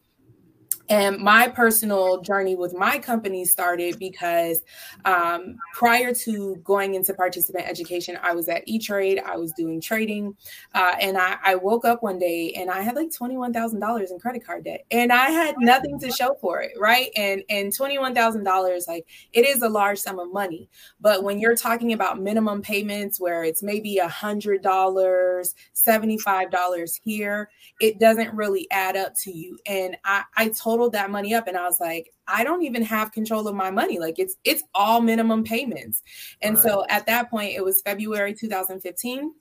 And 0.88 1.18
my 1.18 1.49
personal 1.49 2.20
journey 2.20 2.57
with 2.57 2.75
my 2.75 2.99
company 2.99 3.44
started 3.44 3.99
because 3.99 4.61
um, 5.05 5.57
prior 5.75 6.14
to 6.14 6.57
going 6.64 6.94
into 6.94 7.14
participant 7.14 7.66
education, 7.68 8.18
I 8.22 8.35
was 8.35 8.49
at 8.49 8.62
E 8.66 8.79
Trade, 8.79 9.20
I 9.25 9.37
was 9.37 9.53
doing 9.53 9.81
trading, 9.81 10.37
uh, 10.75 10.94
and 11.01 11.18
I, 11.18 11.37
I 11.42 11.55
woke 11.57 11.85
up 11.85 12.03
one 12.03 12.18
day 12.18 12.53
and 12.57 12.70
I 12.70 12.83
had 12.83 12.96
like 12.96 13.12
twenty 13.12 13.37
one 13.37 13.53
thousand 13.53 13.81
dollars 13.81 14.11
in 14.11 14.18
credit 14.18 14.44
card 14.44 14.64
debt, 14.64 14.85
and 14.90 15.12
I 15.12 15.31
had 15.31 15.57
nothing 15.59 15.99
to 16.01 16.11
show 16.11 16.37
for 16.40 16.61
it, 16.61 16.72
right? 16.79 17.11
And 17.16 17.42
and 17.49 17.75
twenty 17.75 17.99
one 17.99 18.14
thousand 18.14 18.44
dollars, 18.44 18.87
like 18.87 19.07
it 19.33 19.46
is 19.46 19.62
a 19.62 19.68
large 19.68 19.99
sum 19.99 20.18
of 20.18 20.33
money, 20.33 20.68
but 21.01 21.22
when 21.22 21.38
you're 21.38 21.57
talking 21.57 21.92
about 21.92 22.20
minimum 22.20 22.62
payments 22.62 23.20
where 23.20 23.44
it's 23.44 23.62
maybe 23.62 23.99
a 23.99 24.09
hundred 24.09 24.62
dollars, 24.62 25.55
seventy 25.72 26.18
five 26.18 26.51
dollars 26.51 27.01
here, 27.05 27.51
it 27.81 27.99
doesn't 27.99 28.35
really 28.35 28.66
add 28.70 28.96
up 28.96 29.14
to 29.22 29.33
you. 29.33 29.59
And 29.66 29.96
I, 30.05 30.25
I 30.37 30.49
totaled 30.77 30.93
that 30.93 31.11
money 31.11 31.35
up 31.35 31.49
and 31.49 31.57
I 31.57 31.65
was 31.65 31.81
like, 31.81 32.12
I 32.29 32.45
don't 32.45 32.62
even 32.62 32.83
have 32.83 33.11
control 33.11 33.49
of 33.49 33.55
my 33.55 33.71
money. 33.71 33.99
Like 33.99 34.19
it's 34.19 34.37
it's 34.45 34.62
all 34.75 35.01
minimum 35.01 35.43
payments. 35.43 36.03
And 36.43 36.57
Right. 36.57 36.62
so 36.62 36.85
at 36.91 37.07
that 37.07 37.31
point, 37.31 37.55
it 37.55 37.65
was 37.65 37.81
February 37.81 38.35
2015. 38.35 39.33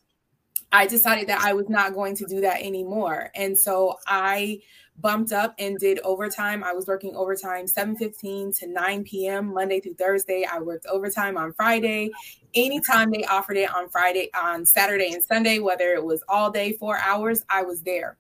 I 0.72 0.88
decided 0.88 1.28
that 1.28 1.42
I 1.42 1.54
was 1.54 1.70
not 1.70 1.94
going 1.94 2.16
to 2.16 2.26
do 2.26 2.42
that 2.42 2.62
anymore. 2.62 3.32
And 3.36 3.58
so 3.58 3.98
I 4.08 4.62
bumped 5.00 5.32
up 5.34 5.54
and 5.60 5.78
did 5.78 6.00
overtime. 6.00 6.64
I 6.64 6.72
was 6.74 6.88
working 6.88 7.16
overtime 7.16 7.66
7:15 7.66 8.58
to 8.60 8.68
9 8.68 9.04
p.m. 9.04 9.54
Monday 9.54 9.82
through 9.82 9.96
Thursday. 9.96 10.46
I 10.50 10.60
worked 10.60 10.86
overtime 10.86 11.38
on 11.38 11.52
Friday. 11.54 12.12
Anytime 12.54 13.12
they 13.12 13.26
offered 13.26 13.58
it 13.58 13.74
on 13.74 13.90
Friday, 13.90 14.30
on 14.34 14.66
Saturday 14.66 15.12
and 15.14 15.22
Sunday, 15.22 15.60
whether 15.60 15.94
it 15.94 16.04
was 16.04 16.24
all 16.30 16.50
day, 16.50 16.72
four 16.74 16.98
hours, 17.00 17.44
I 17.50 17.64
was 17.64 17.82
there. 17.82 18.18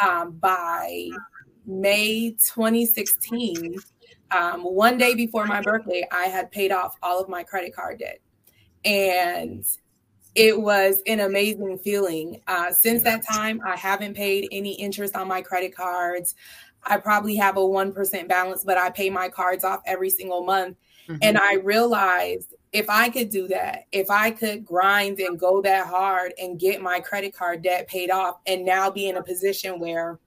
Um, 0.00 0.32
by 0.32 1.08
May 1.66 2.30
2016, 2.30 3.76
um, 4.30 4.62
one 4.62 4.98
day 4.98 5.14
before 5.14 5.46
my 5.46 5.60
birthday, 5.60 6.06
I 6.10 6.24
had 6.24 6.50
paid 6.50 6.72
off 6.72 6.96
all 7.02 7.20
of 7.20 7.28
my 7.28 7.42
credit 7.42 7.74
card 7.74 7.98
debt. 7.98 8.20
And 8.84 9.64
it 10.34 10.60
was 10.60 11.02
an 11.06 11.20
amazing 11.20 11.78
feeling. 11.78 12.40
Uh, 12.46 12.72
since 12.72 13.02
that 13.04 13.26
time, 13.26 13.60
I 13.64 13.76
haven't 13.76 14.14
paid 14.14 14.48
any 14.52 14.74
interest 14.74 15.16
on 15.16 15.26
my 15.26 15.42
credit 15.42 15.74
cards. 15.74 16.34
I 16.84 16.98
probably 16.98 17.36
have 17.36 17.56
a 17.56 17.60
1% 17.60 18.28
balance, 18.28 18.62
but 18.62 18.78
I 18.78 18.90
pay 18.90 19.10
my 19.10 19.28
cards 19.28 19.64
off 19.64 19.80
every 19.86 20.10
single 20.10 20.44
month. 20.44 20.76
And 21.22 21.38
I 21.38 21.54
realized 21.54 22.54
if 22.72 22.90
I 22.90 23.08
could 23.08 23.30
do 23.30 23.46
that, 23.48 23.84
if 23.92 24.10
I 24.10 24.32
could 24.32 24.64
grind 24.64 25.20
and 25.20 25.38
go 25.38 25.62
that 25.62 25.86
hard 25.86 26.34
and 26.36 26.58
get 26.58 26.82
my 26.82 27.00
credit 27.00 27.34
card 27.34 27.62
debt 27.62 27.86
paid 27.86 28.10
off, 28.10 28.38
and 28.46 28.64
now 28.64 28.90
be 28.90 29.08
in 29.08 29.16
a 29.16 29.22
position 29.22 29.78
where 29.78 30.18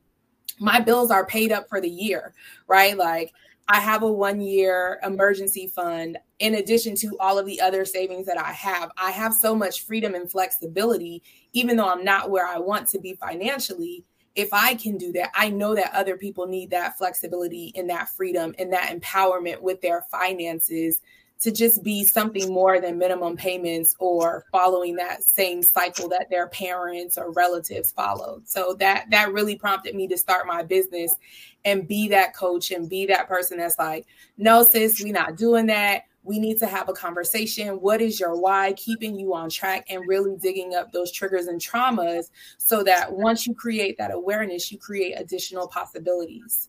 my 0.60 0.80
bills 0.80 1.12
are 1.12 1.26
paid 1.26 1.52
up 1.52 1.68
for 1.70 1.82
the 1.82 1.90
year, 1.90 2.34
right? 2.68 2.98
Like 2.98 3.34
I 3.68 3.80
have 3.80 4.04
a 4.04 4.12
one 4.12 4.42
year 4.42 5.00
emergency 5.04 5.68
fund 5.68 6.18
in 6.40 6.56
addition 6.56 6.96
to 6.96 7.18
all 7.20 7.38
of 7.38 7.46
the 7.46 7.62
other 7.62 7.86
savings 7.86 8.26
that 8.26 8.40
I 8.40 8.52
have. 8.52 8.92
I 8.98 9.12
have 9.12 9.34
so 9.34 9.56
much 9.56 9.86
freedom 9.86 10.16
and 10.16 10.30
flexibility, 10.30 11.22
even 11.54 11.78
though 11.78 11.90
I'm 11.90 12.04
not 12.04 12.32
where 12.32 12.48
I 12.48 12.58
want 12.58 12.90
to 12.90 13.00
be 13.00 13.14
financially. 13.14 14.04
If 14.36 14.54
I 14.54 14.76
can 14.76 14.98
do 14.98 15.12
that, 15.14 15.32
I 15.36 15.50
know 15.50 15.76
that 15.76 15.94
other 15.94 16.18
people 16.18 16.48
need 16.48 16.72
that 16.72 16.98
flexibility 16.98 17.74
and 17.76 17.90
that 17.90 18.10
freedom 18.10 18.56
and 18.58 18.72
that 18.74 18.98
empowerment 18.98 19.62
with 19.62 19.82
their 19.82 20.06
finances 20.10 21.02
to 21.40 21.52
just 21.52 21.84
be 21.84 22.04
something 22.04 22.54
more 22.54 22.82
than 22.82 22.98
minimum 22.98 23.38
payments 23.38 23.96
or 24.00 24.46
following 24.52 24.96
that 24.98 25.24
same 25.24 25.64
cycle 25.64 26.10
that 26.10 26.30
their 26.30 26.48
parents 26.48 27.18
or 27.18 27.32
relatives 27.32 27.92
followed. 27.92 28.48
So 28.48 28.74
that 28.80 29.10
that 29.12 29.32
really 29.32 29.56
prompted 29.56 29.96
me 29.96 30.08
to 30.10 30.18
start 30.18 30.48
my 30.48 30.64
business 30.64 31.16
and 31.64 31.88
be 31.88 32.10
that 32.10 32.36
coach 32.36 32.72
and 32.72 32.90
be 32.90 33.06
that 33.06 33.28
person 33.28 33.58
that's 33.58 33.80
like, 33.80 34.06
no, 34.38 34.64
sis, 34.64 35.02
we're 35.02 35.14
not 35.14 35.38
doing 35.38 35.66
that. 35.68 36.04
We 36.24 36.40
need 36.40 36.60
to 36.60 36.68
have 36.68 36.90
a 36.90 36.94
conversation. 36.94 37.80
What 37.80 38.02
is 38.02 38.20
your 38.20 38.40
why 38.40 38.74
keeping 38.74 39.18
you 39.18 39.34
on 39.34 39.50
track 39.50 39.86
and 39.90 40.08
really 40.08 40.36
digging 40.36 40.76
up 40.76 40.92
those 40.92 41.12
triggers 41.12 41.48
and 41.48 41.60
traumas 41.60 42.32
so 42.58 42.84
that 42.84 43.12
once 43.12 43.48
you 43.48 43.56
create 43.56 43.98
that 43.98 44.14
awareness, 44.14 44.72
you 44.72 44.78
create 44.78 45.14
additional 45.14 45.70
possibilities. 45.70 46.68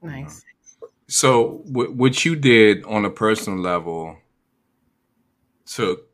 nice 0.00 0.44
So 1.10 1.62
what 1.64 1.92
what 1.94 2.24
you 2.24 2.36
did 2.36 2.84
on 2.84 3.04
a 3.04 3.10
personal 3.10 3.58
level 3.58 4.16
took 5.66 6.06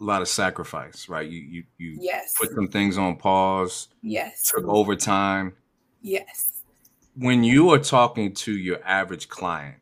a 0.00 0.04
lot 0.04 0.22
of 0.22 0.28
sacrifice, 0.28 1.08
right? 1.08 1.28
You 1.28 1.40
you 1.40 1.64
you 1.76 1.98
Yes. 2.00 2.34
put 2.40 2.50
some 2.54 2.68
things 2.68 2.96
on 2.96 3.16
pause, 3.16 3.88
Yes. 4.00 4.44
took 4.54 4.64
overtime. 4.68 5.56
Yes. 6.02 6.62
When 7.16 7.42
you 7.42 7.70
are 7.70 7.80
talking 7.80 8.32
to 8.34 8.52
your 8.56 8.78
average 8.84 9.28
client 9.28 9.80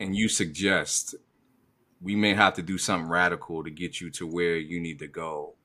and 0.00 0.16
you 0.16 0.28
suggest 0.28 1.14
we 2.00 2.16
may 2.16 2.32
have 2.32 2.54
to 2.54 2.62
do 2.62 2.78
something 2.78 3.10
radical 3.10 3.62
to 3.64 3.70
get 3.70 4.00
you 4.00 4.08
to 4.12 4.26
where 4.26 4.56
you 4.56 4.80
need 4.80 4.98
to 5.00 5.08
go, 5.08 5.56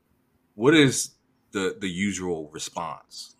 what 0.56 0.74
is 0.74 1.12
the 1.52 1.74
the 1.80 1.88
usual 1.88 2.50
response? 2.52 3.36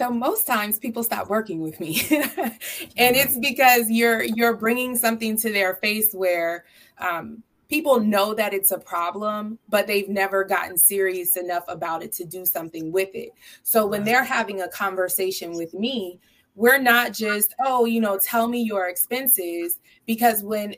So 0.00 0.08
most 0.08 0.46
times 0.46 0.78
people 0.78 1.02
stop 1.02 1.28
working 1.28 1.60
with 1.60 1.78
me, 1.78 2.00
and 2.10 3.14
it's 3.14 3.36
because 3.36 3.90
you're 3.90 4.22
you're 4.22 4.56
bringing 4.56 4.96
something 4.96 5.36
to 5.36 5.52
their 5.52 5.74
face 5.74 6.14
where 6.14 6.64
um, 6.96 7.42
people 7.68 8.00
know 8.00 8.32
that 8.32 8.54
it's 8.54 8.70
a 8.70 8.78
problem, 8.78 9.58
but 9.68 9.86
they've 9.86 10.08
never 10.08 10.42
gotten 10.42 10.78
serious 10.78 11.36
enough 11.36 11.64
about 11.68 12.02
it 12.02 12.12
to 12.12 12.24
do 12.24 12.46
something 12.46 12.90
with 12.90 13.10
it. 13.12 13.32
So 13.62 13.84
when 13.84 14.04
they're 14.04 14.24
having 14.24 14.62
a 14.62 14.68
conversation 14.68 15.54
with 15.54 15.74
me, 15.74 16.18
we're 16.54 16.80
not 16.80 17.12
just 17.12 17.54
oh 17.64 17.84
you 17.84 18.00
know 18.00 18.18
tell 18.18 18.48
me 18.48 18.62
your 18.62 18.88
expenses 18.88 19.78
because 20.06 20.42
when 20.42 20.74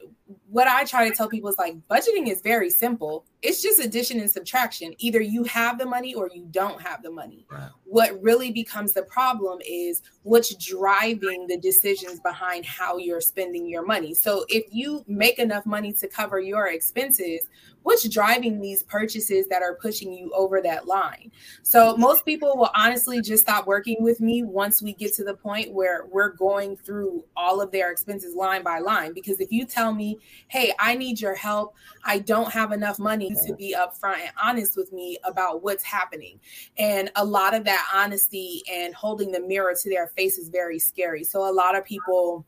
what 0.51 0.69
I 0.69 0.85
try 0.85 1.09
to 1.09 1.15
tell 1.15 1.29
people 1.29 1.49
is 1.51 1.59
like 1.59 1.77
budgeting 1.91 2.29
is 2.29 2.41
very 2.43 2.71
simple. 2.71 3.25
It's 3.41 3.63
just 3.63 3.81
addition 3.81 4.21
and 4.21 4.31
subtraction. 4.31 4.95
Either 4.99 5.21
you 5.21 5.45
have 5.45 5.79
the 5.79 5.87
money 5.87 6.15
or 6.15 6.31
you 6.33 6.47
don't 6.51 6.81
have 6.81 7.03
the 7.03 7.11
money. 7.11 7.47
What 7.85 8.23
really 8.23 8.53
becomes 8.53 8.93
the 8.93 9.03
problem 9.03 9.59
is 9.67 10.03
what's 10.23 10.55
driving 10.55 11.47
the 11.47 11.57
decisions 11.57 12.21
behind 12.21 12.65
how 12.65 12.99
you're 12.99 13.21
spending 13.21 13.67
your 13.67 13.85
money. 13.85 14.15
So 14.15 14.45
if 14.49 14.65
you 14.71 15.05
make 15.07 15.39
enough 15.39 15.67
money 15.67 15.93
to 15.95 16.09
cover 16.09 16.39
your 16.39 16.69
expenses, 16.69 17.41
what's 17.83 18.09
driving 18.09 18.61
these 18.61 18.83
purchases 18.83 19.47
that 19.49 19.63
are 19.63 19.75
pushing 19.75 20.13
you 20.13 20.31
over 20.35 20.61
that 20.63 20.87
line. 20.87 21.31
So 21.63 21.97
most 21.97 22.25
people 22.25 22.57
will 22.57 22.71
honestly 22.75 23.21
just 23.21 23.43
stop 23.43 23.67
working 23.67 23.97
with 24.01 24.21
me 24.21 24.43
once 24.43 24.83
we 24.83 24.93
get 24.95 25.15
to 25.15 25.25
the 25.25 25.35
point 25.35 25.73
where 25.73 26.07
we're 26.11 26.31
going 26.31 26.77
through 26.77 27.25
all 27.37 27.61
of 27.61 27.71
their 27.73 27.91
expenses 27.91 28.35
line 28.35 28.63
by 28.63 28.79
line. 28.79 29.13
Because 29.13 29.41
if 29.41 29.51
you 29.51 29.65
tell 29.65 29.95
me, 29.95 30.19
hey, 30.49 30.73
I 30.79 30.95
need 30.95 31.21
your 31.21 31.35
help, 31.35 31.75
I 32.05 32.19
don't 32.19 32.53
have 32.53 32.73
enough 32.73 32.99
money 32.99 33.35
to 33.47 33.55
be 33.55 33.75
upfront 33.77 34.21
and 34.21 34.33
honest 34.43 34.77
with 34.77 34.93
me 34.93 35.19
about 35.25 35.63
what's 35.63 35.85
happening. 35.85 36.39
And 36.79 37.11
a 37.17 37.25
lot 37.25 37.55
of 37.55 37.65
that 37.65 37.89
honesty 37.93 38.63
and 38.71 38.95
holding 38.95 39.33
the 39.33 39.41
mirror 39.41 39.75
to 39.81 39.91
their 39.91 40.09
face 40.09 40.39
is 40.39 40.49
very 40.49 40.79
scary. 40.79 41.25
So 41.25 41.49
a 41.49 41.53
lot 41.53 41.77
of 41.77 41.85
people 41.85 42.47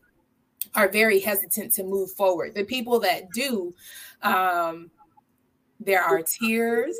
are 0.74 0.88
very 0.88 1.20
hesitant 1.20 1.72
to 1.74 1.84
move 1.84 2.10
forward. 2.12 2.54
The 2.54 2.64
people 2.64 2.98
that 3.00 3.30
do, 3.30 3.74
um, 4.22 4.90
there 5.84 6.02
are 6.02 6.22
tears. 6.22 6.98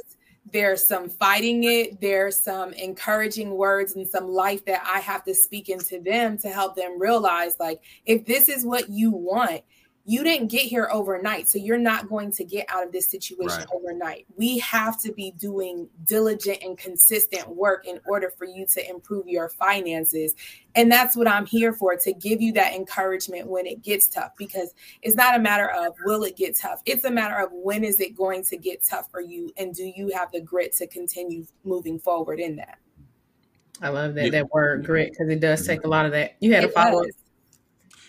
There's 0.53 0.87
some 0.87 1.09
fighting 1.09 1.65
it. 1.65 2.01
There's 2.01 2.41
some 2.41 2.73
encouraging 2.75 3.51
words 3.51 3.97
and 3.97 4.07
some 4.07 4.29
life 4.29 4.65
that 4.67 4.83
I 4.87 5.01
have 5.01 5.25
to 5.25 5.35
speak 5.35 5.69
into 5.69 6.01
them 6.01 6.39
to 6.39 6.49
help 6.49 6.77
them 6.77 7.01
realize 7.01 7.57
like, 7.59 7.81
if 8.05 8.27
this 8.27 8.49
is 8.49 8.65
what 8.65 8.89
you 8.89 9.11
want, 9.11 9.63
you 10.07 10.23
didn't 10.23 10.49
get 10.49 10.63
here 10.63 10.89
overnight 10.93 11.49
so 11.49 11.57
you're 11.57 11.79
not 11.79 12.11
going 12.11 12.31
to 12.31 12.45
get 12.45 12.67
out 12.69 12.85
of 12.85 12.93
this 12.93 13.11
situation 13.11 13.61
right. 13.61 13.69
overnight. 13.73 14.27
We 14.37 14.59
have 14.59 15.01
to 15.01 15.13
be 15.13 15.31
doing 15.33 15.89
diligent 16.05 16.59
and 16.63 16.77
consistent 16.77 17.49
work 17.49 17.87
in 17.87 18.01
order 18.07 18.31
for 18.37 18.45
you 18.45 18.67
to 18.75 18.89
improve 18.89 19.27
your 19.27 19.49
finances. 19.49 20.35
And 20.75 20.93
that's 20.93 21.17
what 21.17 21.27
i'm 21.27 21.47
here 21.47 21.73
for 21.73 21.97
to 21.97 22.13
give 22.13 22.43
you 22.43 22.53
that 22.53 22.75
encouragement 22.75 23.47
when 23.47 23.67
it 23.67 23.83
gets 23.83 24.09
tough 24.09 24.33
because 24.37 24.75
it's 25.01 25.17
not 25.17 25.37
a 25.37 25.39
matter 25.39 25.71
of 25.71 25.95
will 26.05 26.25
it 26.25 26.37
get 26.37 26.57
tough? 26.57 26.83
It's 26.85 27.05
a 27.05 27.11
matter 27.11 27.37
of 27.37 27.49
when 27.53 27.83
is 27.83 27.99
it 27.99 28.15
going 28.15 28.45
to 28.45 28.59
get 28.59 28.85
tough 28.85 29.11
for 29.11 29.21
you? 29.21 29.53
And 29.57 29.75
do 29.75 29.91
you 29.97 30.09
have 30.15 30.31
the 30.33 30.41
grit 30.41 30.75
to 30.77 30.87
continue 30.87 31.47
moving 31.65 31.99
forward 31.99 32.41
in 32.41 32.57
that? 32.57 32.79
I 33.81 33.89
love 33.89 34.15
that 34.15 34.31
that 34.33 34.51
word 34.51 34.85
grit 34.85 35.13
because 35.13 35.31
it 35.31 35.41
does 35.41 35.63
mm-hmm. 35.63 35.69
take 35.69 35.85
a 35.85 35.89
lot 35.89 36.05
of 36.05 36.13
that. 36.13 36.37
You 36.41 36.53
had 36.53 36.65
it 36.65 36.71
a 36.71 36.73
follow-up 36.73 37.07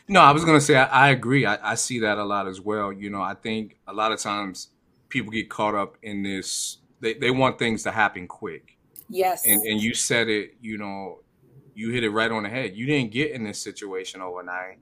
no, 0.07 0.21
I 0.21 0.31
was 0.31 0.45
gonna 0.45 0.61
say 0.61 0.75
I, 0.75 1.07
I 1.07 1.09
agree. 1.09 1.45
I, 1.45 1.71
I, 1.71 1.75
see 1.75 1.99
that 1.99 2.17
a 2.17 2.23
lot 2.23 2.47
as 2.47 2.61
well. 2.61 2.91
You 2.91 3.09
know, 3.09 3.21
I 3.21 3.33
think 3.33 3.77
a 3.87 3.93
lot 3.93 4.11
of 4.11 4.19
times 4.19 4.69
people 5.09 5.31
get 5.31 5.49
caught 5.49 5.75
up 5.75 5.97
in 6.03 6.23
this. 6.23 6.77
They 6.99 7.13
they 7.13 7.31
want 7.31 7.57
things 7.57 7.83
to 7.83 7.91
happen 7.91 8.27
quick. 8.27 8.77
Yes. 9.09 9.45
And 9.45 9.61
and 9.63 9.81
you 9.81 9.93
said 9.93 10.29
it. 10.29 10.55
You 10.61 10.77
know, 10.77 11.19
you 11.73 11.91
hit 11.91 12.03
it 12.03 12.09
right 12.09 12.31
on 12.31 12.43
the 12.43 12.49
head. 12.49 12.75
You 12.75 12.85
didn't 12.85 13.11
get 13.11 13.31
in 13.31 13.43
this 13.43 13.59
situation 13.59 14.21
overnight, 14.21 14.77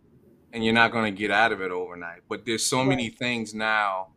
and 0.52 0.64
you're 0.64 0.74
not 0.74 0.92
gonna 0.92 1.12
get 1.12 1.32
out 1.32 1.52
of 1.52 1.62
it 1.62 1.72
overnight. 1.72 2.22
But 2.28 2.46
there's 2.46 2.66
so 2.66 2.80
right. 2.80 2.90
many 2.90 3.10
things 3.10 3.54
now 3.54 4.10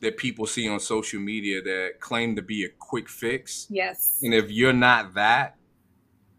that 0.00 0.16
people 0.16 0.46
see 0.46 0.68
on 0.68 0.80
social 0.80 1.20
media 1.20 1.62
that 1.62 2.00
claim 2.00 2.36
to 2.36 2.42
be 2.42 2.64
a 2.64 2.68
quick 2.68 3.08
fix. 3.08 3.66
Yes. 3.70 4.20
And 4.22 4.34
if 4.34 4.50
you're 4.50 4.72
not 4.72 5.14
that, 5.14 5.56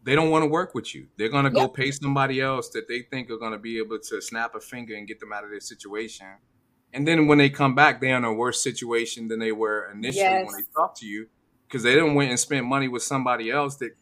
they 0.08 0.16
don't 0.16 0.30
want 0.30 0.42
to 0.44 0.48
work 0.48 0.74
with 0.74 0.96
you. 0.96 1.06
They're 1.18 1.28
going 1.28 1.44
to 1.44 1.52
go 1.52 1.68
pay 1.68 1.92
somebody 1.92 2.40
else 2.40 2.70
that 2.70 2.88
they 2.88 3.02
think 3.02 3.30
are 3.30 3.36
going 3.36 3.52
to 3.52 3.58
be 3.58 3.78
able 3.78 4.00
to 4.00 4.22
snap 4.22 4.56
a 4.56 4.62
finger 4.62 4.96
and 4.96 5.06
get 5.06 5.20
them 5.20 5.34
out 5.34 5.44
of 5.44 5.50
their 5.50 5.60
situation. 5.60 6.28
And 6.94 7.06
then 7.06 7.28
when 7.28 7.40
they 7.40 7.50
come 7.50 7.76
back, 7.76 8.00
they're 8.00 8.16
in 8.16 8.24
a 8.24 8.32
worse 8.32 8.64
situation 8.64 9.28
than 9.28 9.40
they 9.40 9.52
were 9.52 9.92
initially 9.92 10.24
yes. 10.24 10.46
when 10.46 10.56
they 10.56 10.64
talked 10.74 11.00
to 11.00 11.06
you 11.06 11.28
because 11.68 11.84
they 11.84 11.94
didn't 11.94 12.16
went 12.16 12.30
and 12.30 12.40
spent 12.40 12.66
money 12.66 12.88
with 12.88 13.04
somebody 13.04 13.52
else 13.52 13.76
that 13.80 13.98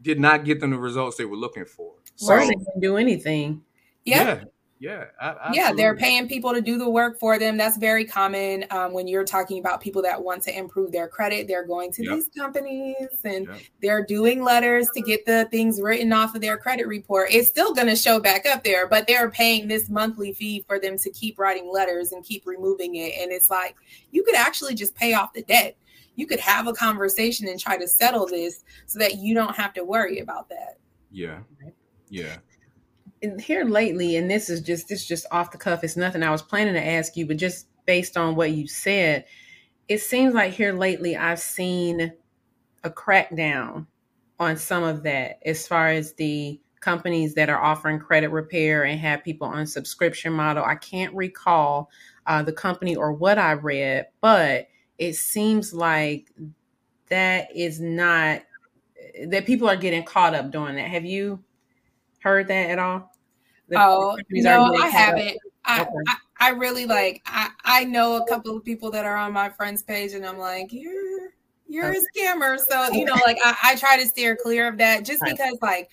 did 0.00 0.18
not 0.18 0.46
get 0.46 0.60
them 0.60 0.70
the 0.70 0.78
results 0.78 1.18
they 1.18 1.26
were 1.26 1.36
looking 1.36 1.66
for. 1.66 1.92
So, 2.14 2.32
or 2.32 2.40
they 2.40 2.46
didn't 2.46 2.80
do 2.80 2.96
anything. 2.96 3.62
Yeah. 4.06 4.44
Yeah, 4.78 5.06
yeah, 5.52 5.72
they're 5.72 5.96
paying 5.96 6.28
people 6.28 6.52
to 6.52 6.60
do 6.60 6.76
the 6.76 6.88
work 6.88 7.18
for 7.18 7.38
them. 7.38 7.56
That's 7.56 7.78
very 7.78 8.04
common 8.04 8.66
um, 8.70 8.92
when 8.92 9.08
you're 9.08 9.24
talking 9.24 9.58
about 9.58 9.80
people 9.80 10.02
that 10.02 10.22
want 10.22 10.42
to 10.42 10.56
improve 10.56 10.92
their 10.92 11.08
credit. 11.08 11.48
They're 11.48 11.66
going 11.66 11.92
to 11.92 12.04
yep. 12.04 12.14
these 12.14 12.28
companies 12.36 13.08
and 13.24 13.46
yep. 13.46 13.58
they're 13.80 14.04
doing 14.04 14.42
letters 14.42 14.90
to 14.94 15.00
get 15.00 15.24
the 15.24 15.48
things 15.50 15.80
written 15.80 16.12
off 16.12 16.34
of 16.34 16.42
their 16.42 16.58
credit 16.58 16.86
report. 16.86 17.28
It's 17.32 17.48
still 17.48 17.72
going 17.72 17.86
to 17.86 17.96
show 17.96 18.20
back 18.20 18.44
up 18.44 18.64
there, 18.64 18.86
but 18.86 19.06
they're 19.06 19.30
paying 19.30 19.66
this 19.66 19.88
monthly 19.88 20.34
fee 20.34 20.62
for 20.68 20.78
them 20.78 20.98
to 20.98 21.10
keep 21.10 21.38
writing 21.38 21.70
letters 21.72 22.12
and 22.12 22.22
keep 22.22 22.46
removing 22.46 22.96
it. 22.96 23.14
And 23.18 23.32
it's 23.32 23.48
like 23.48 23.76
you 24.10 24.22
could 24.24 24.36
actually 24.36 24.74
just 24.74 24.94
pay 24.94 25.14
off 25.14 25.32
the 25.32 25.42
debt. 25.42 25.76
You 26.16 26.26
could 26.26 26.40
have 26.40 26.66
a 26.66 26.74
conversation 26.74 27.48
and 27.48 27.58
try 27.58 27.78
to 27.78 27.88
settle 27.88 28.26
this 28.26 28.62
so 28.84 28.98
that 28.98 29.16
you 29.16 29.34
don't 29.34 29.56
have 29.56 29.72
to 29.74 29.84
worry 29.84 30.18
about 30.18 30.50
that. 30.50 30.76
Yeah. 31.10 31.38
Yeah 32.10 32.36
here 33.40 33.64
lately, 33.64 34.16
and 34.16 34.30
this 34.30 34.50
is 34.50 34.60
just 34.60 34.88
this 34.88 35.00
is 35.02 35.06
just 35.06 35.26
off 35.30 35.50
the 35.52 35.58
cuff. 35.58 35.84
It's 35.84 35.96
nothing 35.96 36.22
I 36.22 36.30
was 36.30 36.42
planning 36.42 36.74
to 36.74 36.86
ask 36.86 37.16
you, 37.16 37.26
but 37.26 37.36
just 37.36 37.68
based 37.86 38.16
on 38.16 38.36
what 38.36 38.50
you 38.52 38.66
said, 38.66 39.24
it 39.88 39.98
seems 40.00 40.34
like 40.34 40.52
here 40.52 40.72
lately 40.72 41.16
I've 41.16 41.40
seen 41.40 42.12
a 42.84 42.90
crackdown 42.90 43.86
on 44.38 44.56
some 44.56 44.82
of 44.82 45.02
that 45.04 45.38
as 45.44 45.66
far 45.66 45.88
as 45.88 46.14
the 46.14 46.60
companies 46.80 47.34
that 47.34 47.48
are 47.48 47.62
offering 47.62 47.98
credit 47.98 48.28
repair 48.28 48.84
and 48.84 49.00
have 49.00 49.24
people 49.24 49.48
on 49.48 49.66
subscription 49.66 50.32
model. 50.32 50.64
I 50.64 50.76
can't 50.76 51.14
recall 51.14 51.90
uh, 52.26 52.42
the 52.42 52.52
company 52.52 52.94
or 52.94 53.12
what 53.12 53.38
I 53.38 53.52
read, 53.52 54.06
but 54.20 54.68
it 54.98 55.14
seems 55.14 55.72
like 55.72 56.30
that 57.08 57.48
is 57.54 57.80
not 57.80 58.42
that 59.26 59.46
people 59.46 59.68
are 59.68 59.76
getting 59.76 60.04
caught 60.04 60.34
up 60.34 60.50
doing 60.50 60.76
that. 60.76 60.88
Have 60.88 61.04
you 61.04 61.42
heard 62.26 62.48
that 62.48 62.70
at 62.70 62.78
all? 62.78 63.12
The 63.68 63.76
oh 63.80 64.16
no, 64.30 64.74
I 64.74 64.88
haven't. 64.88 65.38
I, 65.64 65.82
okay. 65.82 65.90
I, 66.08 66.16
I 66.38 66.50
really 66.50 66.86
like. 66.86 67.22
I 67.26 67.50
I 67.64 67.84
know 67.84 68.16
a 68.16 68.26
couple 68.26 68.56
of 68.56 68.64
people 68.64 68.90
that 68.90 69.04
are 69.04 69.16
on 69.16 69.32
my 69.32 69.48
friends 69.48 69.82
page, 69.82 70.12
and 70.12 70.26
I'm 70.26 70.38
like, 70.38 70.72
you're 70.72 71.30
you're 71.68 71.88
okay. 71.88 71.98
a 71.98 72.20
scammer. 72.20 72.58
So 72.58 72.90
you 72.92 73.04
know, 73.04 73.16
like 73.24 73.38
I, 73.44 73.56
I 73.62 73.76
try 73.76 73.96
to 73.96 74.06
steer 74.06 74.36
clear 74.36 74.68
of 74.68 74.78
that, 74.78 75.04
just 75.04 75.22
because 75.24 75.56
like 75.62 75.88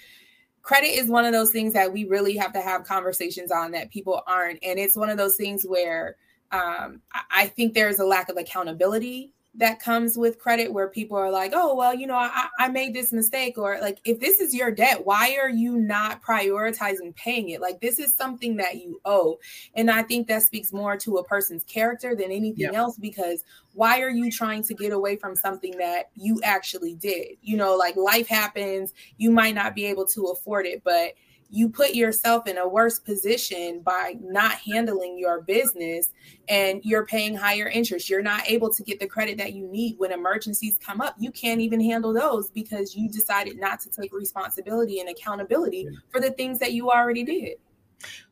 credit 0.61 0.87
is 0.87 1.07
one 1.07 1.25
of 1.25 1.33
those 1.33 1.51
things 1.51 1.73
that 1.73 1.91
we 1.91 2.05
really 2.05 2.35
have 2.37 2.53
to 2.53 2.61
have 2.61 2.83
conversations 2.83 3.51
on 3.51 3.71
that 3.71 3.91
people 3.91 4.21
aren't, 4.27 4.59
and 4.63 4.79
it's 4.79 4.97
one 4.97 5.09
of 5.09 5.17
those 5.17 5.35
things 5.35 5.63
where 5.63 6.15
um, 6.51 7.01
I 7.31 7.47
think 7.47 7.73
there's 7.73 7.99
a 7.99 8.05
lack 8.05 8.29
of 8.29 8.37
accountability 8.37 9.33
that 9.55 9.79
comes 9.79 10.17
with 10.17 10.39
credit 10.39 10.73
where 10.73 10.87
people 10.87 11.15
are 11.15 11.29
like, 11.29 11.51
oh, 11.53 11.75
well, 11.75 11.93
you 11.93 12.07
know, 12.07 12.15
I, 12.15 12.47
I 12.57 12.69
made 12.69 12.93
this 12.93 13.13
mistake. 13.13 13.57
Or 13.57 13.79
like, 13.81 13.99
if 14.03 14.19
this 14.19 14.39
is 14.39 14.53
your 14.53 14.71
debt, 14.71 15.05
why 15.05 15.37
are 15.39 15.49
you 15.49 15.77
not 15.77 16.23
prioritizing 16.23 17.15
paying 17.15 17.49
it? 17.49 17.61
Like, 17.61 17.79
this 17.79 17.99
is 17.99 18.15
something 18.15 18.57
that 18.57 18.77
you 18.77 18.99
owe. 19.05 19.39
And 19.75 19.91
I 19.91 20.01
think 20.01 20.27
that 20.27 20.41
speaks 20.41 20.73
more 20.73 20.97
to 20.97 21.17
a 21.17 21.23
person's 21.23 21.63
character 21.65 22.15
than 22.15 22.31
anything 22.31 22.73
else 22.73 22.97
because 22.97 23.43
why 23.73 24.01
are 24.01 24.09
you 24.09 24.31
trying 24.31 24.63
to 24.63 24.73
get 24.73 24.91
away 24.91 25.17
from 25.17 25.35
something 25.35 25.77
that 25.77 26.09
you 26.15 26.41
actually 26.43 26.95
did? 26.95 27.37
You 27.41 27.57
know, 27.57 27.75
like 27.75 27.95
life 27.95 28.27
happens, 28.27 28.93
you 29.17 29.29
might 29.29 29.55
not 29.55 29.75
be 29.75 29.85
able 29.85 30.07
to 30.07 30.27
afford 30.27 30.65
it, 30.65 30.83
but 30.83 31.13
you 31.53 31.69
put 31.69 31.93
yourself 31.93 32.47
in 32.47 32.57
a 32.57 32.67
worse 32.67 32.97
position 32.97 33.79
by 33.81 34.15
not 34.19 34.53
handling 34.53 35.19
your 35.19 35.41
business 35.41 36.09
and 36.49 36.81
you're 36.83 37.05
paying 37.05 37.35
higher 37.35 37.67
interest. 37.67 38.09
You're 38.09 38.23
not 38.23 38.49
able 38.49 38.73
to 38.73 38.81
get 38.81 38.99
the 38.99 39.05
credit 39.05 39.37
that 39.37 39.53
you 39.53 39.67
need 39.67 39.99
when 39.99 40.11
emergencies 40.11 40.79
come 40.83 40.99
up. 40.99 41.13
You 41.19 41.29
can't 41.31 41.61
even 41.61 41.79
handle 41.79 42.11
those 42.11 42.49
because 42.49 42.95
you 42.95 43.07
decided 43.07 43.59
not 43.59 43.79
to 43.81 43.91
take 43.91 44.11
responsibility 44.13 44.99
and 44.99 45.09
accountability 45.09 45.87
for 46.09 46.19
the 46.19 46.31
things 46.31 46.57
that 46.57 46.73
you 46.73 46.89
already 46.89 47.23
did 47.23 47.57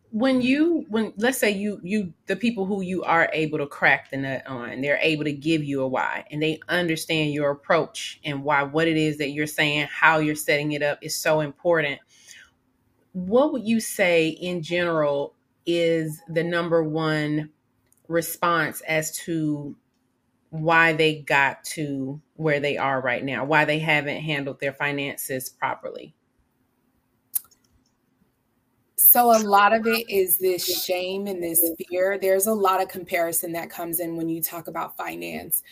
when 0.10 0.41
you 0.41 0.86
when 0.89 1.13
let's 1.15 1.38
say 1.38 1.49
you 1.49 1.79
you 1.84 2.12
the 2.25 2.36
people 2.36 2.65
who 2.65 2.81
you 2.81 3.01
are 3.03 3.29
able 3.31 3.57
to 3.57 3.65
crack 3.65 4.12
the 4.12 4.17
nut 4.17 4.45
on 4.45 4.81
they're 4.81 4.99
able 5.01 5.23
to 5.23 5.31
give 5.31 5.63
you 5.63 5.81
a 5.81 5.88
why 5.88 6.25
and 6.31 6.43
they 6.43 6.60
understand 6.67 7.31
your 7.31 7.51
approach 7.51 8.19
and 8.25 8.43
why 8.43 8.62
what 8.62 8.89
it 8.89 8.97
is 8.97 9.17
that 9.17 9.29
you're 9.29 9.47
saying 9.47 9.88
how 9.89 10.17
you're 10.17 10.36
setting 10.36 10.73
it 10.73 10.84
up 10.84 10.99
is 11.01 11.15
so 11.15 11.39
important 11.39 11.97
what 13.13 13.52
would 13.54 13.63
you 13.63 13.80
say 13.80 14.30
in 14.30 14.62
general 14.62 15.36
is 15.65 16.21
the 16.28 16.43
number 16.43 16.84
one 16.84 17.50
response 18.08 18.82
as 18.82 19.15
to 19.19 19.76
why 20.50 20.93
they 20.93 21.21
got 21.21 21.63
to 21.63 22.21
where 22.36 22.60
they 22.60 22.78
are 22.78 23.02
right 23.02 23.24
now, 23.24 23.45
why 23.45 23.65
they 23.65 23.80
haven't 23.80 24.21
handled 24.21 24.60
their 24.60 24.74
finances 24.74 25.50
properly? 25.50 26.13
So, 28.97 29.36
a 29.36 29.39
lot 29.39 29.74
of 29.74 29.88
it 29.88 30.10
is 30.10 30.38
this 30.38 30.84
shame 30.86 31.26
and 31.26 31.41
this 31.41 31.71
fear. 31.89 32.19
There's 32.21 32.47
a 32.47 32.54
lot 32.54 32.82
of 32.82 32.88
comparison 32.88 33.52
that 33.54 33.69
comes 33.69 34.00
in 34.00 34.15
when 34.15 34.30
you 34.30 34.41
talk 34.41 34.67
about 34.67 34.95
finance. 34.95 35.63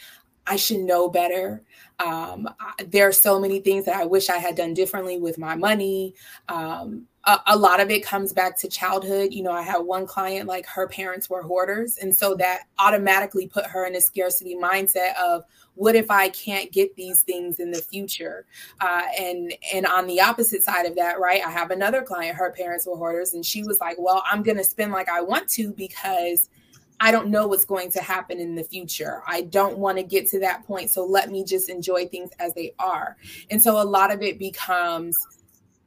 I 0.48 0.56
should 0.56 0.80
know 0.80 1.10
better. 1.10 1.64
Um, 2.00 2.50
I, 2.60 2.84
there 2.84 3.08
are 3.08 3.14
so 3.14 3.40
many 3.40 3.60
things 3.60 3.86
that 3.86 3.96
I 3.96 4.06
wish 4.06 4.30
I 4.30 4.38
had 4.38 4.56
done 4.56 4.74
differently 4.74 5.20
with 5.20 5.38
my 5.38 5.56
money. 5.56 6.16
Um, 6.48 7.08
a, 7.26 7.40
a, 7.48 7.58
lot 7.58 7.82
of 7.82 7.92
it 7.92 8.06
comes 8.06 8.32
back 8.32 8.58
to 8.60 8.70
childhood. 8.70 9.34
You 9.34 9.44
know, 9.44 9.52
I 9.52 9.62
had 9.62 9.80
one 9.80 10.08
client 10.08 10.48
like 10.48 10.66
her 10.68 10.88
parents 10.88 11.30
were 11.30 11.44
hoarders. 11.44 11.98
And 11.98 12.16
so 12.16 12.36
that 12.36 12.64
automatically 12.80 13.48
put 13.48 13.66
her 13.66 13.86
in 13.86 13.96
a 13.96 14.02
scarcity 14.02 14.56
mindset 14.56 15.16
of 15.22 15.44
what 15.76 15.96
if 15.96 16.12
I 16.12 16.30
can't 16.30 16.72
get 16.72 16.96
these 16.96 17.22
things 17.22 17.60
in 17.60 17.72
the 17.72 17.82
future? 17.82 18.46
Uh, 18.82 19.04
and 19.18 19.54
and 19.74 19.86
on 19.86 20.08
the 20.08 20.20
opposite 20.20 20.64
side 20.64 20.86
of 20.86 20.96
that, 20.96 21.20
right, 21.20 21.42
I 21.46 21.50
have 21.50 21.72
another 21.72 22.02
client, 22.02 22.36
her 22.36 22.52
parents 22.52 22.86
were 22.86 22.98
hoarders, 22.98 23.34
and 23.34 23.46
she 23.46 23.64
was 23.64 23.80
like, 23.80 23.96
Well, 23.98 24.22
I'm 24.30 24.44
gonna 24.44 24.64
spend 24.64 24.92
like 24.92 25.08
I 25.08 25.22
want 25.22 25.48
to 25.52 25.72
because 25.72 26.50
I 27.00 27.12
don't 27.12 27.30
know 27.30 27.48
what's 27.48 27.66
going 27.66 27.92
to 27.92 28.02
happen 28.02 28.40
in 28.40 28.56
the 28.56 28.64
future. 28.64 29.22
I 29.26 29.42
don't 29.42 29.78
want 29.78 29.98
to 29.98 30.04
get 30.04 30.28
to 30.30 30.40
that 30.40 30.66
point. 30.66 30.90
So 30.90 31.06
let 31.06 31.32
me 31.32 31.44
just 31.44 31.70
enjoy 31.70 32.08
things 32.08 32.32
as 32.40 32.54
they 32.54 32.74
are. 32.78 33.16
And 33.50 33.62
so 33.62 33.82
a 33.82 33.84
lot 33.84 34.12
of 34.12 34.22
it 34.22 34.38
becomes 34.38 35.18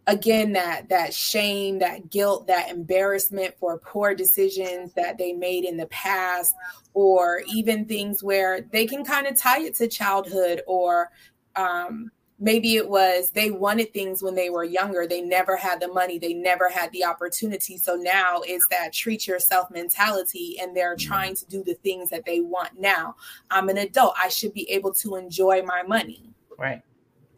again 0.09 0.53
that 0.53 0.89
that 0.89 1.15
shame 1.15 1.79
that 1.79 2.11
guilt 2.11 2.49
that 2.49 2.69
embarrassment 2.69 3.55
for 3.57 3.79
poor 3.79 4.17
decisions 4.17 4.93
that 4.95 5.17
they 5.17 5.33
made 5.33 5.65
in 5.65 5.77
the 5.77 5.87
past 5.87 6.55
or 6.93 7.43
even 7.47 7.85
things 7.85 8.23
where 8.23 8.63
they 8.73 8.85
can 8.85 9.05
kind 9.05 9.29
of 9.29 9.37
tie 9.37 9.61
it 9.61 9.77
to 9.77 9.87
childhood 9.87 10.61
or 10.67 11.11
um, 11.55 12.11
maybe 12.43 12.75
it 12.75 12.89
was 12.89 13.31
they 13.31 13.51
wanted 13.51 13.95
things 13.95 14.23
when 14.23 14.35
they 14.35 14.51
were 14.51 14.65
younger. 14.65 15.07
They 15.07 15.23
never 15.23 15.57
had 15.57 15.81
the 15.81 15.89
money. 15.89 16.19
They 16.19 16.35
never 16.35 16.69
had 16.69 16.91
the 16.93 17.05
opportunity. 17.05 17.79
So 17.79 17.95
now 17.95 18.41
it's 18.45 18.67
that 18.71 18.93
treat 18.93 19.27
yourself 19.27 19.71
mentality 19.71 20.59
and 20.61 20.77
they're 20.77 20.97
mm-hmm. 20.97 21.09
trying 21.09 21.35
to 21.37 21.47
do 21.47 21.63
the 21.63 21.75
things 21.75 22.11
that 22.11 22.27
they 22.27 22.41
want 22.41 22.79
now. 22.79 23.15
I'm 23.51 23.69
an 23.69 23.79
adult. 23.79 24.15
I 24.21 24.29
should 24.29 24.53
be 24.53 24.69
able 24.71 24.93
to 24.95 25.17
enjoy 25.17 25.63
my 25.63 25.83
money. 25.83 26.35
Right 26.59 26.83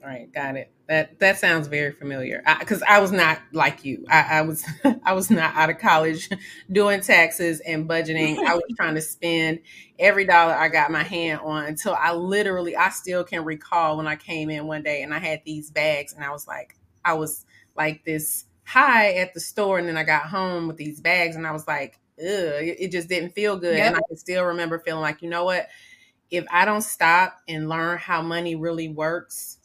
right 0.04 0.32
got 0.32 0.56
it. 0.56 0.70
That 0.86 1.18
that 1.20 1.38
sounds 1.38 1.68
very 1.68 1.92
familiar. 1.92 2.42
Because 2.58 2.82
I, 2.82 2.96
I, 2.96 3.00
was 3.00 3.10
not 3.10 3.40
like 3.52 3.84
you. 3.84 4.04
I, 4.10 4.38
I 4.38 4.42
was 4.42 4.64
i 5.04 5.12
was 5.12 5.30
not 5.30 5.54
out 5.54 5.70
of 5.70 5.78
college 5.78 6.28
doing 6.72 7.00
taxes 7.00 7.60
and 7.60 7.88
budgeting. 7.88 8.38
I 8.38 8.54
was 8.54 8.64
trying 8.76 8.94
to 8.94 9.00
spend 9.00 9.60
every 9.98 10.24
dollar 10.24 10.54
i 10.54 10.68
got 10.68 10.90
my 10.90 11.02
hand 11.02 11.40
on 11.44 11.66
until 11.66 11.94
i 11.94 12.12
literally 12.12 12.76
i 12.76 12.88
still 12.88 13.22
can 13.22 13.44
recall 13.44 13.96
when 13.96 14.06
i 14.06 14.16
came 14.16 14.50
in 14.50 14.66
one 14.66 14.82
day 14.82 15.02
and 15.02 15.14
i 15.14 15.18
had 15.18 15.40
these 15.44 15.70
bags 15.70 16.12
and 16.12 16.24
i 16.24 16.30
was 16.30 16.48
like 16.48 16.76
i 17.04 17.14
was 17.14 17.46
like 17.76 18.04
this 18.04 18.44
high 18.64 19.12
at 19.14 19.32
the 19.34 19.40
store 19.40 19.78
and 19.78 19.86
then 19.86 19.96
i 19.96 20.02
got 20.02 20.22
home 20.22 20.66
with 20.66 20.76
these 20.76 21.00
bags 21.00 21.36
and 21.36 21.46
i 21.46 21.52
was 21.52 21.66
like 21.66 21.98
Ugh, 22.18 22.26
it, 22.26 22.76
it 22.78 22.92
just 22.92 23.08
didn't 23.08 23.30
feel 23.30 23.56
good. 23.56 23.76
Yep. 23.76 23.86
and 23.86 23.96
i 23.96 24.00
can 24.06 24.16
still 24.16 24.44
remember 24.44 24.78
feeling 24.78 25.02
like 25.02 25.20
you 25.20 25.28
know 25.28 25.44
what? 25.44 25.68
If 26.30 26.44
i 26.50 26.64
don't 26.64 26.82
stop 26.82 27.38
and 27.48 27.68
learn 27.68 27.98
how 27.98 28.22
money 28.22 28.54
really 28.54 28.88
works 28.88 29.58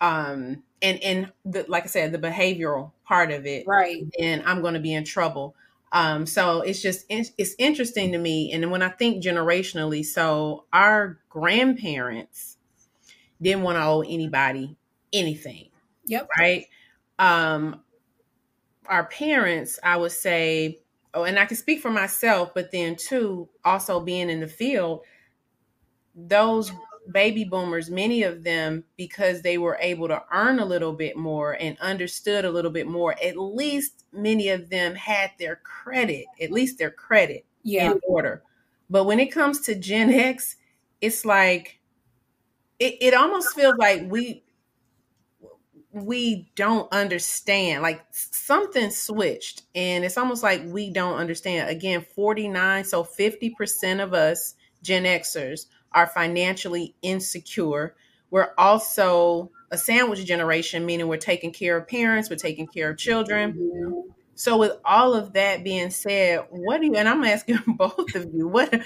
um 0.00 0.62
and 0.82 1.02
and 1.02 1.32
the, 1.44 1.64
like 1.68 1.84
i 1.84 1.86
said 1.86 2.12
the 2.12 2.18
behavioral 2.18 2.92
part 3.04 3.30
of 3.30 3.46
it 3.46 3.66
right. 3.66 4.04
and 4.18 4.42
i'm 4.44 4.60
going 4.60 4.74
to 4.74 4.80
be 4.80 4.94
in 4.94 5.04
trouble. 5.04 5.54
Um 5.92 6.26
so 6.26 6.62
it's 6.62 6.82
just 6.82 7.06
it's 7.08 7.54
interesting 7.58 8.12
to 8.12 8.18
me 8.18 8.52
and 8.52 8.70
when 8.70 8.82
i 8.82 8.88
think 8.88 9.22
generationally 9.22 10.04
so 10.04 10.64
our 10.72 11.20
grandparents 11.28 12.56
didn't 13.40 13.62
want 13.62 13.76
to 13.76 13.84
owe 13.84 14.02
anybody 14.02 14.76
anything 15.12 15.68
yep. 16.06 16.28
right? 16.38 16.66
Um 17.18 17.80
our 18.88 19.04
parents 19.06 19.78
i 19.82 19.96
would 19.96 20.12
say 20.12 20.78
oh 21.14 21.24
and 21.24 21.38
i 21.38 21.46
can 21.46 21.56
speak 21.56 21.80
for 21.80 21.90
myself 21.90 22.52
but 22.54 22.70
then 22.70 22.96
too 22.96 23.48
also 23.64 24.00
being 24.00 24.30
in 24.30 24.40
the 24.40 24.48
field 24.48 25.00
those 26.14 26.70
baby 27.10 27.44
boomers, 27.44 27.90
many 27.90 28.22
of 28.22 28.44
them, 28.44 28.84
because 28.96 29.42
they 29.42 29.58
were 29.58 29.78
able 29.80 30.08
to 30.08 30.22
earn 30.32 30.58
a 30.58 30.64
little 30.64 30.92
bit 30.92 31.16
more 31.16 31.52
and 31.52 31.78
understood 31.80 32.44
a 32.44 32.50
little 32.50 32.70
bit 32.70 32.86
more, 32.86 33.14
at 33.22 33.36
least 33.36 34.04
many 34.12 34.48
of 34.48 34.70
them 34.70 34.94
had 34.94 35.30
their 35.38 35.56
credit, 35.56 36.26
at 36.40 36.50
least 36.50 36.78
their 36.78 36.90
credit 36.90 37.44
yeah. 37.62 37.92
in 37.92 38.00
order. 38.06 38.42
But 38.88 39.04
when 39.04 39.20
it 39.20 39.32
comes 39.32 39.60
to 39.62 39.74
Gen 39.74 40.10
X, 40.10 40.56
it's 41.00 41.24
like 41.24 41.80
it, 42.78 42.96
it 43.00 43.14
almost 43.14 43.54
feels 43.54 43.76
like 43.76 44.02
we 44.06 44.42
we 45.92 46.50
don't 46.56 46.92
understand 46.92 47.80
like 47.80 48.04
something 48.10 48.90
switched 48.90 49.62
and 49.76 50.04
it's 50.04 50.18
almost 50.18 50.42
like 50.42 50.60
we 50.66 50.90
don't 50.90 51.16
understand 51.16 51.70
again 51.70 52.04
49 52.16 52.82
so 52.82 53.04
50% 53.04 54.02
of 54.02 54.12
us 54.12 54.56
gen 54.82 55.04
xers 55.04 55.66
are 55.94 56.06
financially 56.06 56.94
insecure. 57.02 57.94
We're 58.30 58.50
also 58.58 59.50
a 59.70 59.78
sandwich 59.78 60.24
generation, 60.24 60.84
meaning 60.84 61.08
we're 61.08 61.16
taking 61.16 61.52
care 61.52 61.76
of 61.76 61.88
parents, 61.88 62.28
we're 62.28 62.36
taking 62.36 62.66
care 62.66 62.90
of 62.90 62.98
children. 62.98 64.12
So, 64.34 64.58
with 64.58 64.72
all 64.84 65.14
of 65.14 65.32
that 65.34 65.62
being 65.62 65.90
said, 65.90 66.46
what 66.50 66.80
do 66.80 66.86
you? 66.88 66.96
And 66.96 67.08
I'm 67.08 67.22
asking 67.24 67.60
both 67.66 68.14
of 68.14 68.34
you, 68.34 68.48
what 68.48 68.82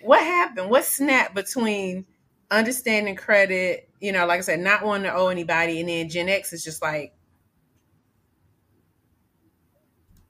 what 0.00 0.20
happened? 0.20 0.70
What 0.70 0.84
snapped 0.84 1.34
between 1.34 2.06
understanding 2.50 3.16
credit, 3.16 3.88
you 4.00 4.12
know, 4.12 4.26
like 4.26 4.38
I 4.38 4.42
said, 4.42 4.60
not 4.60 4.84
wanting 4.84 5.04
to 5.04 5.14
owe 5.14 5.28
anybody, 5.28 5.80
and 5.80 5.88
then 5.88 6.08
Gen 6.08 6.28
X 6.28 6.52
is 6.52 6.62
just 6.62 6.82
like 6.82 7.14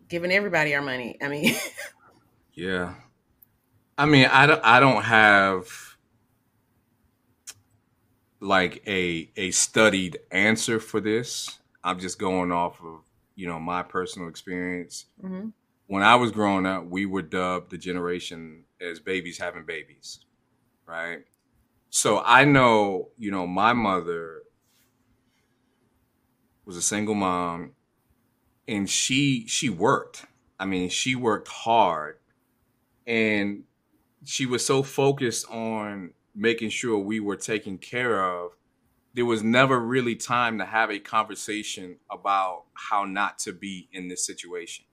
giving 0.09 0.33
everybody 0.33 0.75
our 0.75 0.83
money. 0.83 1.17
I 1.21 1.29
mean, 1.29 1.55
yeah. 2.55 2.95
I 3.99 4.07
mean, 4.07 4.27
I 4.27 4.47
don't. 4.47 4.65
I 4.65 4.81
don't 4.81 5.03
have 5.03 5.92
like 8.43 8.83
a 8.87 9.31
a 9.37 9.53
studied 9.53 10.19
answer 10.31 10.81
for 10.81 11.01
this. 11.01 11.59
I'm 11.85 11.99
just 11.99 12.19
going 12.19 12.53
off 12.53 12.83
of 12.83 13.01
you 13.35 13.47
know 13.47 13.59
my 13.59 13.83
personal 13.83 14.29
experience. 14.29 15.07
Mm-hmm. 15.23 15.49
When 15.87 16.03
I 16.03 16.17
was 16.17 16.31
growing 16.33 16.67
up, 16.67 16.87
we 16.87 17.07
were 17.07 17.23
dubbed 17.23 17.71
the 17.71 17.79
generation 17.79 18.65
as 18.81 18.99
babies 18.99 19.39
having 19.39 19.65
babies, 19.65 20.21
right? 20.87 21.21
So 21.91 22.23
I 22.25 22.45
know, 22.45 23.11
you 23.19 23.31
know, 23.31 23.47
my 23.47 23.75
mother 23.75 24.43
was 26.65 26.77
a 26.77 26.83
single 26.83 27.15
mom 27.15 27.73
and 28.67 28.89
she 28.89 29.47
she 29.47 29.69
worked. 29.69 30.25
I 30.59 30.65
mean, 30.65 30.89
she 30.89 31.15
worked 31.15 31.49
hard 31.49 32.19
and 33.07 33.65
she 34.25 34.47
was 34.47 34.65
so 34.65 34.83
focused 34.83 35.49
on 35.51 36.15
making 36.35 36.71
sure 36.71 36.99
we 36.99 37.21
were 37.21 37.37
taken 37.37 37.79
care 37.79 38.25
of, 38.25 38.53
there 39.15 39.27
was 39.27 39.43
never 39.43 39.79
really 39.79 40.17
time 40.17 40.59
to 40.59 40.65
have 40.65 40.91
a 40.91 40.99
conversation 40.99 41.97
about 42.11 42.65
how 42.75 43.05
not 43.05 43.39
to 43.41 43.53
be 43.53 43.89
in 43.93 44.09
this 44.09 44.25
situation. 44.25 44.87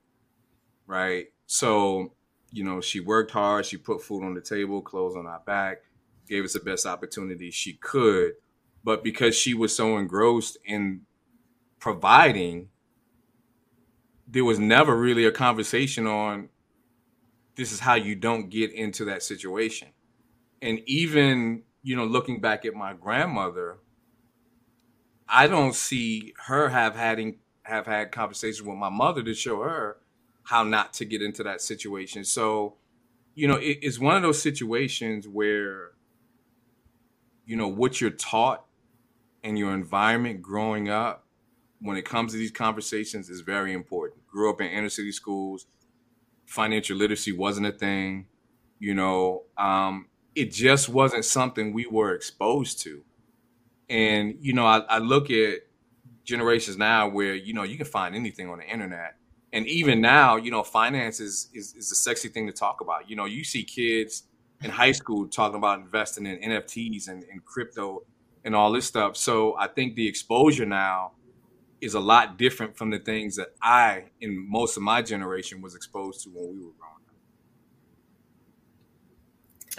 Right. 0.85 1.27
So, 1.45 2.13
you 2.51 2.63
know, 2.63 2.81
she 2.81 2.99
worked 2.99 3.31
hard, 3.31 3.65
she 3.65 3.77
put 3.77 4.03
food 4.03 4.23
on 4.23 4.33
the 4.33 4.41
table, 4.41 4.81
clothes 4.81 5.15
on 5.15 5.27
our 5.27 5.41
back, 5.45 5.83
gave 6.27 6.43
us 6.43 6.53
the 6.53 6.59
best 6.59 6.85
opportunity 6.85 7.51
she 7.51 7.73
could. 7.73 8.33
But 8.83 9.03
because 9.03 9.35
she 9.35 9.53
was 9.53 9.75
so 9.75 9.97
engrossed 9.97 10.57
in 10.65 11.01
providing, 11.79 12.69
there 14.27 14.45
was 14.45 14.59
never 14.59 14.97
really 14.97 15.25
a 15.25 15.31
conversation 15.31 16.07
on 16.07 16.49
this 17.55 17.71
is 17.71 17.79
how 17.79 17.95
you 17.95 18.15
don't 18.15 18.49
get 18.49 18.71
into 18.71 19.05
that 19.05 19.21
situation 19.21 19.89
and 20.61 20.79
even 20.85 21.63
you 21.83 21.95
know 21.95 22.05
looking 22.05 22.41
back 22.41 22.65
at 22.65 22.73
my 22.73 22.93
grandmother 22.93 23.77
i 25.27 25.47
don't 25.47 25.75
see 25.75 26.33
her 26.47 26.69
have 26.69 26.95
having 26.95 27.37
have 27.63 27.85
had 27.85 28.11
conversations 28.11 28.61
with 28.61 28.77
my 28.77 28.89
mother 28.89 29.23
to 29.23 29.33
show 29.33 29.61
her 29.61 29.97
how 30.43 30.63
not 30.63 30.93
to 30.93 31.05
get 31.05 31.21
into 31.21 31.43
that 31.43 31.61
situation. 31.61 32.25
So 32.25 32.75
you 33.35 33.47
know 33.47 33.55
it, 33.55 33.79
it's 33.81 33.99
one 33.99 34.15
of 34.15 34.23
those 34.23 34.41
situations 34.41 35.27
where 35.27 35.91
you 37.45 37.55
know 37.55 37.67
what 37.67 38.01
you're 38.01 38.09
taught 38.09 38.65
and 39.43 39.57
your 39.57 39.73
environment 39.73 40.41
growing 40.41 40.89
up 40.89 41.25
when 41.81 41.95
it 41.95 42.03
comes 42.03 42.33
to 42.33 42.37
these 42.37 42.51
conversations 42.51 43.29
is 43.29 43.41
very 43.41 43.71
important. 43.71 44.27
Grew 44.27 44.49
up 44.49 44.59
in 44.59 44.67
inner 44.67 44.89
city 44.89 45.11
schools. 45.11 45.67
Financial 46.45 46.97
literacy 46.97 47.31
wasn't 47.31 47.67
a 47.67 47.71
thing 47.71 48.25
you 48.79 48.93
know 48.93 49.43
um, 49.57 50.07
it 50.39 50.51
just 50.51 50.87
wasn't 50.87 51.25
something 51.25 51.73
we 51.73 51.85
were 51.85 52.13
exposed 52.13 52.81
to. 52.83 53.03
And, 53.89 54.35
you 54.39 54.53
know, 54.53 54.65
I, 54.65 54.79
I 54.79 54.99
look 54.99 55.29
at 55.29 55.59
generations 56.23 56.77
now 56.77 57.09
where, 57.09 57.35
you 57.35 57.53
know, 57.53 57.63
you 57.63 57.75
can 57.75 57.85
find 57.85 58.15
anything 58.15 58.49
on 58.49 58.59
the 58.59 58.65
internet. 58.65 59.15
And 59.51 59.67
even 59.67 59.99
now, 59.99 60.37
you 60.37 60.51
know, 60.51 60.63
finance 60.63 61.19
is, 61.19 61.49
is, 61.53 61.73
is 61.75 61.91
a 61.91 61.95
sexy 61.95 62.29
thing 62.29 62.47
to 62.47 62.53
talk 62.53 62.81
about. 62.81 63.09
You 63.09 63.15
know, 63.15 63.25
you 63.25 63.43
see 63.43 63.63
kids 63.63 64.23
in 64.63 64.69
high 64.69 64.91
school 64.91 65.27
talking 65.27 65.57
about 65.57 65.79
investing 65.79 66.25
in 66.25 66.37
NFTs 66.39 67.09
and, 67.09 67.23
and 67.23 67.43
crypto 67.43 68.03
and 68.45 68.55
all 68.55 68.71
this 68.71 68.85
stuff. 68.85 69.17
So 69.17 69.57
I 69.57 69.67
think 69.67 69.95
the 69.95 70.07
exposure 70.07 70.65
now 70.65 71.11
is 71.81 71.95
a 71.95 71.99
lot 71.99 72.37
different 72.37 72.77
from 72.77 72.91
the 72.91 72.99
things 72.99 73.35
that 73.37 73.49
I, 73.61 74.05
in 74.21 74.49
most 74.49 74.77
of 74.77 74.83
my 74.83 75.01
generation, 75.01 75.61
was 75.61 75.75
exposed 75.75 76.23
to 76.23 76.29
when 76.29 76.47
we 76.47 76.65
were 76.65 76.73
growing 76.77 76.98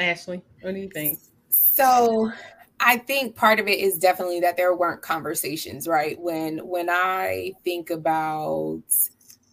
Ashley, 0.00 0.42
what 0.62 0.74
do 0.74 0.80
you 0.80 0.88
think? 0.88 1.18
So 1.50 2.30
I 2.80 2.96
think 2.96 3.36
part 3.36 3.60
of 3.60 3.68
it 3.68 3.78
is 3.78 3.98
definitely 3.98 4.40
that 4.40 4.56
there 4.56 4.74
weren't 4.74 5.02
conversations, 5.02 5.86
right? 5.86 6.18
When 6.18 6.58
when 6.66 6.88
I 6.88 7.52
think 7.64 7.90
about 7.90 8.82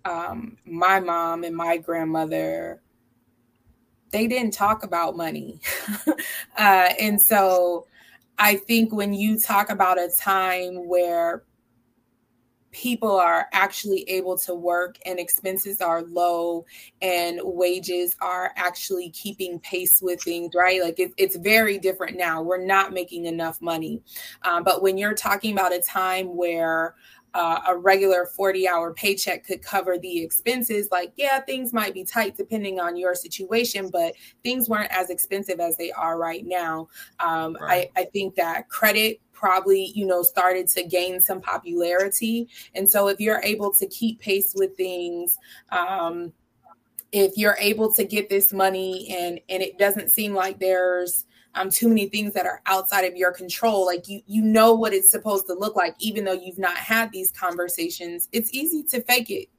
um, 0.06 0.58
my 0.66 1.00
mom 1.00 1.44
and 1.44 1.56
my 1.56 1.78
grandmother, 1.78 2.82
they 4.12 4.28
didn't 4.28 4.54
talk 4.54 4.84
about 4.84 5.18
money, 5.18 5.60
uh, 6.58 6.90
and 7.00 7.22
so 7.22 7.86
I 8.40 8.56
think 8.56 8.94
when 8.94 9.14
you 9.14 9.38
talk 9.38 9.70
about 9.70 10.00
a 10.00 10.10
time 10.10 10.88
where 10.88 11.44
people 12.78 13.18
are 13.18 13.48
actually 13.54 14.04
able 14.08 14.38
to 14.38 14.54
work 14.54 15.00
and 15.04 15.20
expenses 15.20 15.82
are 15.82 16.04
low 16.04 16.64
and 17.02 17.40
wages 17.44 18.16
are 18.22 18.52
actually 18.56 19.10
keeping 19.10 19.60
pace 19.62 20.00
with 20.00 20.22
things 20.22 20.54
right? 20.54 20.84
Like 20.84 21.00
it, 21.00 21.12
it's 21.18 21.36
very 21.36 21.80
different 21.80 22.18
now. 22.18 22.44
We're 22.44 22.64
not 22.64 22.94
making 22.94 23.26
enough 23.26 23.60
money. 23.64 24.04
Um, 24.44 24.64
but 24.64 24.84
when 24.84 24.96
you're 24.96 25.16
talking 25.16 25.54
about 25.54 25.74
a 25.74 25.82
time 25.82 26.36
where 26.36 26.94
uh, 27.38 27.62
a 27.68 27.78
regular 27.78 28.26
40 28.26 28.68
hour 28.68 28.92
paycheck 28.92 29.46
could 29.46 29.62
cover 29.62 30.00
the 30.00 30.22
expenses. 30.24 30.90
Like, 30.92 31.14
yeah, 31.18 31.40
things 31.40 31.72
might 31.72 31.94
be 31.94 32.04
tight 32.04 32.36
depending 32.36 32.80
on 32.80 32.98
your 32.98 33.14
situation, 33.14 33.92
but 33.92 34.16
things 34.44 34.68
weren't 34.68 34.92
as 34.92 35.12
expensive 35.12 35.60
as 35.60 35.78
they 35.78 35.92
are 35.92 36.18
right 36.18 36.44
now. 36.44 36.90
Um, 37.20 37.56
right. 37.62 37.92
I, 37.96 38.02
I 38.02 38.06
think 38.06 38.34
that 38.36 38.70
credit 38.70 39.22
probably 39.34 39.92
you 39.94 40.08
know 40.08 40.24
started 40.24 40.68
to 40.68 40.84
gain 40.84 41.22
some 41.22 41.40
popularity 41.40 42.50
and 42.74 42.90
so 42.90 43.08
if 43.08 43.20
you're 43.20 43.40
able 43.44 43.72
to 43.72 43.86
keep 43.86 44.20
pace 44.20 44.56
with 44.56 44.76
things 44.76 45.38
um 45.72 46.34
if 47.12 47.38
you're 47.38 47.56
able 47.60 47.94
to 47.94 48.04
get 48.04 48.30
this 48.30 48.52
money 48.52 49.16
and 49.16 49.40
and 49.48 49.62
it 49.62 49.78
doesn't 49.78 50.10
seem 50.10 50.34
like 50.34 50.58
there's 50.58 51.27
um, 51.56 51.70
too 51.70 51.88
many 51.88 52.08
things 52.08 52.34
that 52.34 52.46
are 52.46 52.62
outside 52.66 53.02
of 53.02 53.16
your 53.16 53.32
control. 53.32 53.86
Like 53.86 54.08
you 54.08 54.22
you 54.28 54.42
know 54.42 54.74
what 54.74 54.94
it's 54.94 55.10
supposed 55.10 55.48
to 55.48 55.54
look 55.54 55.76
like 55.76 55.96
even 56.00 56.24
though 56.24 56.34
you've 56.34 56.60
not 56.60 56.78
had 56.78 57.12
these 57.12 57.32
conversations. 57.32 58.30
It's 58.32 58.54
easy 58.54 58.84
to 58.84 59.02
fake 59.02 59.30
it. 59.30 59.50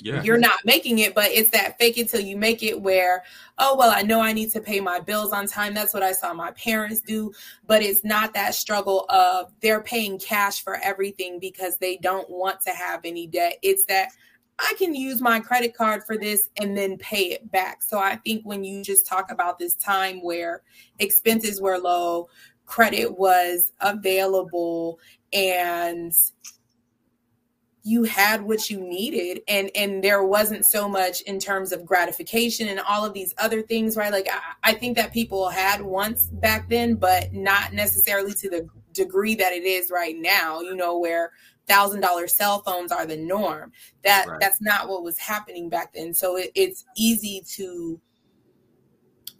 Yeah. 0.00 0.22
you're 0.22 0.38
not 0.38 0.58
making 0.64 0.98
it 0.98 1.14
but 1.14 1.30
it's 1.30 1.50
that 1.50 1.78
fake 1.78 1.96
it 1.96 2.08
till 2.08 2.20
you 2.20 2.36
make 2.36 2.64
it 2.64 2.80
where 2.80 3.22
oh 3.58 3.76
well 3.76 3.92
i 3.94 4.02
know 4.02 4.20
i 4.20 4.32
need 4.32 4.50
to 4.50 4.60
pay 4.60 4.80
my 4.80 4.98
bills 4.98 5.32
on 5.32 5.46
time. 5.46 5.74
That's 5.74 5.94
what 5.94 6.02
i 6.02 6.12
saw 6.12 6.32
my 6.32 6.50
parents 6.52 7.00
do. 7.00 7.32
But 7.66 7.82
it's 7.82 8.02
not 8.02 8.34
that 8.34 8.54
struggle 8.54 9.04
of 9.10 9.52
they're 9.60 9.82
paying 9.82 10.18
cash 10.18 10.62
for 10.62 10.76
everything 10.82 11.38
because 11.38 11.76
they 11.76 11.98
don't 11.98 12.28
want 12.28 12.60
to 12.62 12.70
have 12.70 13.02
any 13.04 13.26
debt. 13.26 13.58
It's 13.62 13.84
that 13.84 14.08
I 14.58 14.74
can 14.78 14.94
use 14.94 15.20
my 15.20 15.40
credit 15.40 15.76
card 15.76 16.04
for 16.04 16.16
this 16.16 16.50
and 16.60 16.76
then 16.76 16.98
pay 16.98 17.32
it 17.32 17.50
back. 17.50 17.82
So 17.82 17.98
I 17.98 18.16
think 18.16 18.44
when 18.44 18.64
you 18.64 18.82
just 18.82 19.06
talk 19.06 19.30
about 19.30 19.58
this 19.58 19.74
time 19.74 20.22
where 20.22 20.62
expenses 20.98 21.60
were 21.60 21.78
low, 21.78 22.28
credit 22.64 23.18
was 23.18 23.72
available, 23.80 25.00
and 25.32 26.12
you 27.84 28.04
had 28.04 28.42
what 28.42 28.70
you 28.70 28.80
needed 28.80 29.40
and 29.48 29.70
and 29.74 30.04
there 30.04 30.22
wasn't 30.22 30.64
so 30.64 30.88
much 30.88 31.20
in 31.22 31.38
terms 31.38 31.72
of 31.72 31.84
gratification 31.84 32.68
and 32.68 32.80
all 32.80 33.04
of 33.04 33.12
these 33.12 33.34
other 33.38 33.60
things 33.60 33.96
right 33.96 34.12
like 34.12 34.28
I, 34.30 34.70
I, 34.70 34.74
think 34.74 34.96
that 34.96 35.12
people 35.12 35.48
had 35.48 35.82
once 35.82 36.26
back 36.26 36.68
then 36.68 36.94
but 36.94 37.32
not 37.32 37.72
necessarily 37.72 38.34
to 38.34 38.48
the 38.48 38.68
degree 38.92 39.34
that 39.34 39.52
it 39.52 39.64
is 39.64 39.90
right 39.90 40.14
now 40.16 40.60
you 40.60 40.76
know 40.76 40.98
where 40.98 41.32
thousand 41.68 42.00
dollar 42.00 42.26
cell 42.26 42.60
phones 42.62 42.92
are 42.92 43.06
the 43.06 43.16
norm. 43.16 43.72
That 44.04 44.26
right. 44.26 44.40
that's 44.40 44.60
not 44.60 44.88
what 44.88 45.02
was 45.02 45.18
happening 45.18 45.68
back 45.68 45.92
then. 45.94 46.14
So 46.14 46.36
it, 46.36 46.50
it's 46.54 46.84
easy 46.96 47.42
to 47.56 48.00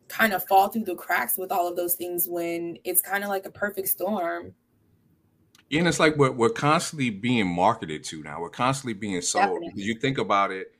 kind 0.08 0.32
of 0.32 0.44
fall 0.46 0.68
through 0.68 0.84
the 0.84 0.94
cracks 0.94 1.38
with 1.38 1.50
all 1.50 1.66
of 1.66 1.76
those 1.76 1.94
things 1.94 2.28
when 2.28 2.76
it's 2.84 3.00
kind 3.00 3.24
of 3.24 3.30
like 3.30 3.46
a 3.46 3.50
perfect 3.50 3.88
storm. 3.88 4.54
Yeah, 5.70 5.80
and 5.80 5.88
it's 5.88 5.98
like 5.98 6.16
we're, 6.16 6.30
we're 6.30 6.50
constantly 6.50 7.08
being 7.08 7.46
marketed 7.46 8.04
to 8.04 8.22
now. 8.22 8.40
We're 8.40 8.50
constantly 8.50 8.92
being 8.92 9.22
sold. 9.22 9.44
Definitely. 9.44 9.68
Because 9.68 9.86
you 9.86 9.94
think 9.94 10.18
about 10.18 10.50
it, 10.50 10.74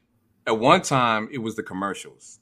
at 0.47 0.59
one 0.59 0.82
time 0.82 1.28
it 1.32 1.38
was 1.38 1.57
the 1.57 1.62
commercials, 1.62 2.40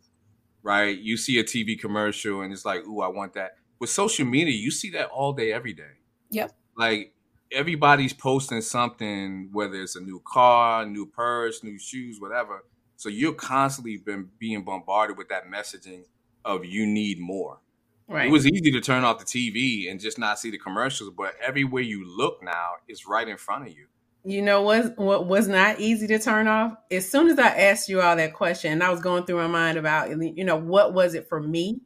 right? 0.62 0.98
You 0.98 1.16
see 1.16 1.38
a 1.38 1.44
TV 1.44 1.78
commercial 1.78 2.40
and 2.40 2.53
it's 2.53 2.64
like, 2.64 2.84
ooh, 2.86 3.03
I 3.03 3.09
want 3.09 3.34
that. 3.34 3.57
With 3.78 3.90
social 3.90 4.26
media, 4.26 4.53
you 4.53 4.70
see 4.70 4.90
that 4.90 5.07
all 5.11 5.32
day, 5.32 5.53
every 5.53 5.72
day. 5.72 5.92
Yep. 6.30 6.53
Like 6.76 7.14
everybody's 7.53 8.12
posting 8.12 8.61
something, 8.61 9.48
whether 9.53 9.82
it's 9.82 9.96
a 9.96 10.01
new 10.01 10.22
car, 10.24 10.86
new 10.86 11.07
purse, 11.07 11.62
new 11.62 11.78
shoes, 11.78 12.20
whatever. 12.20 12.64
So 12.96 13.09
you're 13.09 13.32
constantly 13.32 13.96
been 13.96 14.28
being 14.38 14.62
bombarded 14.62 15.16
with 15.16 15.28
that 15.28 15.51
messaging 15.51 16.05
of 16.44 16.64
you 16.64 16.86
need 16.86 17.18
more. 17.18 17.61
Right. 18.09 18.26
It 18.26 18.30
was 18.30 18.46
easy 18.46 18.72
to 18.72 18.80
turn 18.80 19.05
off 19.05 19.18
the 19.20 19.24
TV 19.24 19.90
and 19.90 20.01
just 20.01 20.18
not 20.18 20.38
see 20.38 20.51
the 20.51 20.59
commercials, 20.59 21.11
but 21.16 21.34
everywhere 21.44 21.82
you 21.82 22.05
look 22.05 22.42
now 22.42 22.72
is 22.88 23.07
right 23.07 23.26
in 23.26 23.36
front 23.36 23.68
of 23.68 23.72
you. 23.72 23.86
You 24.22 24.42
know 24.42 24.61
what 24.61 24.98
what 24.98 25.26
was 25.26 25.48
not 25.48 25.80
easy 25.80 26.07
to 26.09 26.18
turn 26.18 26.46
off? 26.46 26.74
As 26.90 27.11
soon 27.11 27.28
as 27.28 27.38
I 27.38 27.48
asked 27.48 27.88
you 27.88 28.03
all 28.03 28.16
that 28.16 28.34
question, 28.34 28.72
and 28.72 28.82
I 28.82 28.90
was 28.90 29.01
going 29.01 29.24
through 29.24 29.36
my 29.36 29.46
mind 29.46 29.78
about 29.78 30.11
you 30.11 30.44
know 30.44 30.57
what 30.57 30.92
was 30.92 31.14
it 31.14 31.26
for 31.28 31.40
me? 31.40 31.80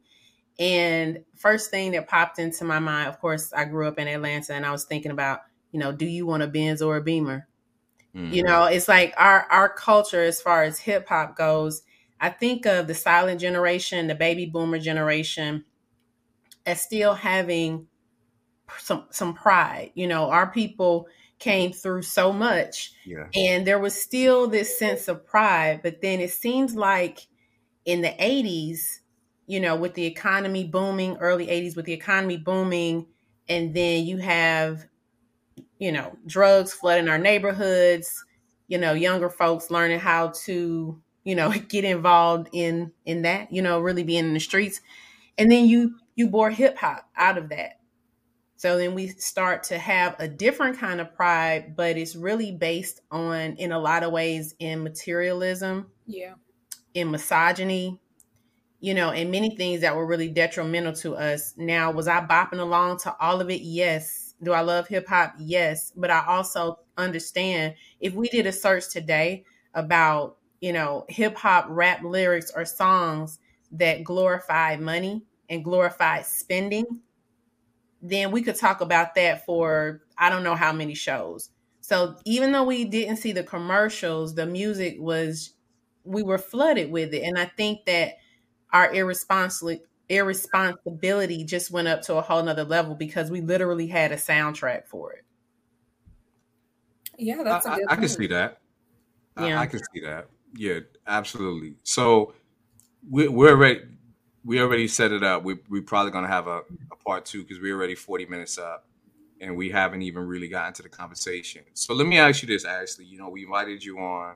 And 0.59 1.19
first 1.37 1.69
thing 1.69 1.91
that 1.91 2.09
popped 2.09 2.39
into 2.39 2.65
my 2.65 2.79
mind, 2.79 3.07
of 3.07 3.19
course, 3.19 3.53
I 3.53 3.63
grew 3.65 3.87
up 3.87 3.99
in 3.99 4.07
Atlanta 4.07 4.53
and 4.53 4.65
I 4.65 4.71
was 4.71 4.83
thinking 4.83 5.11
about 5.11 5.41
you 5.75 5.81
know, 5.81 5.91
do 5.91 6.05
you 6.05 6.25
want 6.25 6.41
a 6.41 6.47
Benz 6.47 6.81
or 6.81 6.95
a 6.95 7.01
Beamer? 7.01 7.49
Mm-hmm. 8.15 8.33
You 8.33 8.43
know, 8.43 8.63
it's 8.63 8.87
like 8.87 9.13
our 9.17 9.45
our 9.51 9.67
culture 9.67 10.23
as 10.23 10.41
far 10.41 10.63
as 10.63 10.79
hip 10.79 11.09
hop 11.09 11.35
goes. 11.35 11.81
I 12.21 12.29
think 12.29 12.65
of 12.65 12.87
the 12.87 12.95
silent 12.95 13.41
generation, 13.41 14.07
the 14.07 14.15
baby 14.15 14.45
boomer 14.45 14.79
generation, 14.79 15.65
as 16.65 16.79
still 16.79 17.13
having 17.13 17.87
some 18.77 19.07
some 19.09 19.33
pride. 19.33 19.91
You 19.95 20.07
know, 20.07 20.29
our 20.29 20.49
people 20.49 21.09
came 21.39 21.73
through 21.73 22.03
so 22.03 22.31
much, 22.31 22.93
yeah. 23.05 23.27
and 23.35 23.67
there 23.67 23.79
was 23.79 24.01
still 24.01 24.47
this 24.47 24.79
sense 24.79 25.09
of 25.09 25.27
pride. 25.27 25.81
But 25.83 25.99
then 26.01 26.21
it 26.21 26.31
seems 26.31 26.73
like 26.73 27.27
in 27.83 27.99
the 27.99 28.15
'80s, 28.17 28.99
you 29.45 29.59
know, 29.59 29.75
with 29.75 29.93
the 29.93 30.05
economy 30.05 30.63
booming, 30.63 31.17
early 31.17 31.47
'80s 31.47 31.75
with 31.75 31.83
the 31.83 31.91
economy 31.91 32.37
booming, 32.37 33.07
and 33.49 33.73
then 33.73 34.05
you 34.05 34.19
have 34.19 34.85
you 35.79 35.91
know, 35.91 36.17
drugs 36.25 36.73
flooding 36.73 37.09
our 37.09 37.17
neighborhoods, 37.17 38.23
you 38.67 38.77
know, 38.77 38.93
younger 38.93 39.29
folks 39.29 39.69
learning 39.69 39.99
how 39.99 40.29
to, 40.45 41.01
you 41.23 41.35
know, 41.35 41.51
get 41.69 41.83
involved 41.83 42.49
in 42.53 42.91
in 43.05 43.23
that, 43.23 43.51
you 43.51 43.61
know, 43.61 43.79
really 43.79 44.03
being 44.03 44.25
in 44.25 44.33
the 44.33 44.39
streets. 44.39 44.81
And 45.37 45.51
then 45.51 45.65
you 45.65 45.95
you 46.15 46.27
bore 46.27 46.49
hip 46.49 46.77
hop 46.77 47.09
out 47.15 47.37
of 47.37 47.49
that. 47.49 47.79
So 48.57 48.77
then 48.77 48.95
we 48.95 49.07
start 49.07 49.63
to 49.63 49.77
have 49.77 50.15
a 50.17 50.29
different 50.29 50.79
kind 50.79 51.01
of 51.01 51.13
pride, 51.13 51.75
but 51.75 51.97
it's 51.97 52.15
really 52.15 52.53
based 52.53 53.01
on 53.11 53.57
in 53.57 53.73
a 53.73 53.79
lot 53.79 54.03
of 54.03 54.13
ways 54.13 54.55
in 54.59 54.81
materialism. 54.81 55.91
Yeah. 56.07 56.35
In 56.93 57.11
misogyny, 57.11 57.99
you 58.79 58.93
know, 58.93 59.11
and 59.11 59.29
many 59.29 59.57
things 59.57 59.81
that 59.81 59.97
were 59.97 60.05
really 60.05 60.29
detrimental 60.29 60.93
to 60.93 61.17
us. 61.17 61.53
Now, 61.57 61.91
was 61.91 62.07
I 62.07 62.21
bopping 62.21 62.59
along 62.59 62.99
to 62.99 63.13
all 63.19 63.41
of 63.41 63.49
it? 63.49 63.61
Yes 63.61 64.24
do 64.43 64.51
I 64.53 64.61
love 64.61 64.87
hip 64.87 65.07
hop? 65.07 65.35
Yes. 65.39 65.91
But 65.95 66.11
I 66.11 66.25
also 66.27 66.79
understand 66.97 67.75
if 67.99 68.13
we 68.13 68.27
did 68.29 68.45
a 68.45 68.51
search 68.51 68.89
today 68.89 69.45
about, 69.73 70.37
you 70.61 70.73
know, 70.73 71.05
hip 71.09 71.35
hop 71.35 71.67
rap 71.69 72.03
lyrics 72.03 72.51
or 72.55 72.65
songs 72.65 73.39
that 73.71 74.03
glorify 74.03 74.77
money 74.77 75.23
and 75.49 75.63
glorify 75.63 76.21
spending, 76.21 76.85
then 78.01 78.31
we 78.31 78.41
could 78.41 78.55
talk 78.55 78.81
about 78.81 79.15
that 79.15 79.45
for 79.45 80.01
I 80.17 80.29
don't 80.29 80.43
know 80.43 80.55
how 80.55 80.71
many 80.71 80.93
shows. 80.93 81.49
So 81.81 82.15
even 82.25 82.51
though 82.51 82.63
we 82.63 82.85
didn't 82.85 83.17
see 83.17 83.31
the 83.31 83.43
commercials, 83.43 84.35
the 84.35 84.45
music 84.45 84.97
was 84.99 85.51
we 86.03 86.23
were 86.23 86.37
flooded 86.37 86.91
with 86.91 87.13
it. 87.13 87.23
And 87.23 87.37
I 87.37 87.45
think 87.45 87.85
that 87.85 88.17
our 88.73 88.93
irresponsibility 88.93 89.83
irresponsibility 90.09 91.43
just 91.43 91.71
went 91.71 91.87
up 91.87 92.01
to 92.03 92.15
a 92.15 92.21
whole 92.21 92.43
nother 92.43 92.63
level 92.63 92.95
because 92.95 93.31
we 93.31 93.41
literally 93.41 93.87
had 93.87 94.11
a 94.11 94.15
soundtrack 94.15 94.87
for 94.87 95.13
it. 95.13 95.25
Yeah, 97.17 97.43
that's 97.43 97.65
I, 97.65 97.79
I 97.87 97.95
can 97.95 98.09
see 98.09 98.27
that. 98.27 98.59
Yeah. 99.39 99.59
I, 99.59 99.63
I, 99.63 99.65
can 99.67 99.79
see 99.93 100.01
that. 100.01 100.27
Yeah, 100.55 100.79
absolutely. 101.07 101.75
So 101.83 102.33
we, 103.09 103.27
we're 103.27 103.51
already 103.51 103.81
we 104.43 104.61
already 104.61 104.87
set 104.87 105.11
it 105.11 105.23
up. 105.23 105.43
We 105.43 105.57
we 105.69 105.81
probably 105.81 106.11
gonna 106.11 106.27
have 106.27 106.47
a, 106.47 106.61
a 106.91 106.95
part 107.05 107.25
two 107.25 107.43
because 107.43 107.59
we're 107.59 107.75
already 107.75 107.95
forty 107.95 108.25
minutes 108.25 108.57
up, 108.57 108.85
and 109.41 109.55
we 109.55 109.69
haven't 109.69 110.01
even 110.03 110.27
really 110.27 110.47
gotten 110.47 110.73
to 110.73 110.83
the 110.83 110.89
conversation. 110.89 111.63
So 111.73 111.93
let 111.93 112.07
me 112.07 112.17
ask 112.17 112.41
you 112.41 112.47
this, 112.47 112.65
Ashley. 112.65 113.05
You 113.05 113.17
know, 113.17 113.29
we 113.29 113.43
invited 113.43 113.83
you 113.83 113.99
on. 113.99 114.35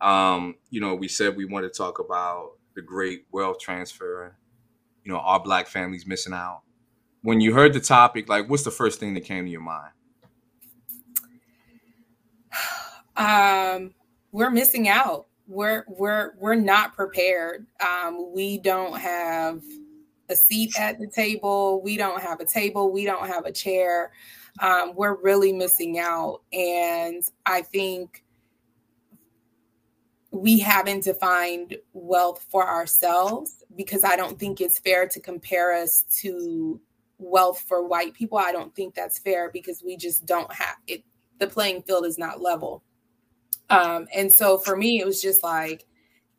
Um, 0.00 0.56
you 0.70 0.80
know, 0.80 0.94
we 0.94 1.08
said 1.08 1.36
we 1.36 1.44
want 1.44 1.64
to 1.64 1.70
talk 1.70 1.98
about 1.98 2.52
the 2.74 2.82
great 2.82 3.26
wealth 3.32 3.58
transfer 3.58 4.36
you 5.04 5.12
know, 5.12 5.18
our 5.18 5.40
black 5.40 5.66
families 5.66 6.06
missing 6.06 6.32
out. 6.32 6.62
When 7.22 7.40
you 7.40 7.52
heard 7.52 7.72
the 7.72 7.80
topic, 7.80 8.28
like 8.28 8.48
what's 8.48 8.62
the 8.62 8.70
first 8.70 9.00
thing 9.00 9.14
that 9.14 9.24
came 9.24 9.44
to 9.44 9.50
your 9.50 9.60
mind? 9.60 9.92
Um, 13.16 13.94
we're 14.30 14.52
missing 14.52 14.88
out. 14.88 15.26
We're 15.48 15.84
we're 15.88 16.34
we're 16.38 16.54
not 16.54 16.94
prepared. 16.94 17.66
Um, 17.84 18.32
we 18.32 18.58
don't 18.58 18.96
have 18.96 19.60
a 20.28 20.36
seat 20.36 20.78
at 20.78 21.00
the 21.00 21.08
table. 21.08 21.82
We 21.82 21.96
don't 21.96 22.22
have 22.22 22.38
a 22.38 22.44
table. 22.44 22.92
We 22.92 23.04
don't 23.04 23.26
have 23.26 23.44
a 23.44 23.50
chair. 23.50 24.12
Um, 24.60 24.92
we're 24.94 25.16
really 25.20 25.52
missing 25.52 25.98
out. 25.98 26.42
And 26.52 27.22
I 27.46 27.62
think 27.62 28.24
we 30.30 30.58
haven't 30.58 31.04
defined 31.04 31.76
wealth 31.92 32.44
for 32.50 32.68
ourselves 32.68 33.64
because 33.76 34.04
I 34.04 34.16
don't 34.16 34.38
think 34.38 34.60
it's 34.60 34.78
fair 34.78 35.08
to 35.08 35.20
compare 35.20 35.74
us 35.74 36.02
to 36.20 36.80
wealth 37.18 37.64
for 37.66 37.86
white 37.86 38.14
people. 38.14 38.38
I 38.38 38.52
don't 38.52 38.74
think 38.74 38.94
that's 38.94 39.18
fair 39.18 39.50
because 39.50 39.82
we 39.82 39.96
just 39.96 40.26
don't 40.26 40.52
have 40.52 40.76
it. 40.86 41.02
The 41.38 41.46
playing 41.46 41.82
field 41.82 42.04
is 42.04 42.18
not 42.18 42.40
level. 42.40 42.82
Um, 43.70 44.06
and 44.14 44.32
so 44.32 44.58
for 44.58 44.76
me, 44.76 45.00
it 45.00 45.06
was 45.06 45.20
just 45.20 45.42
like, 45.42 45.86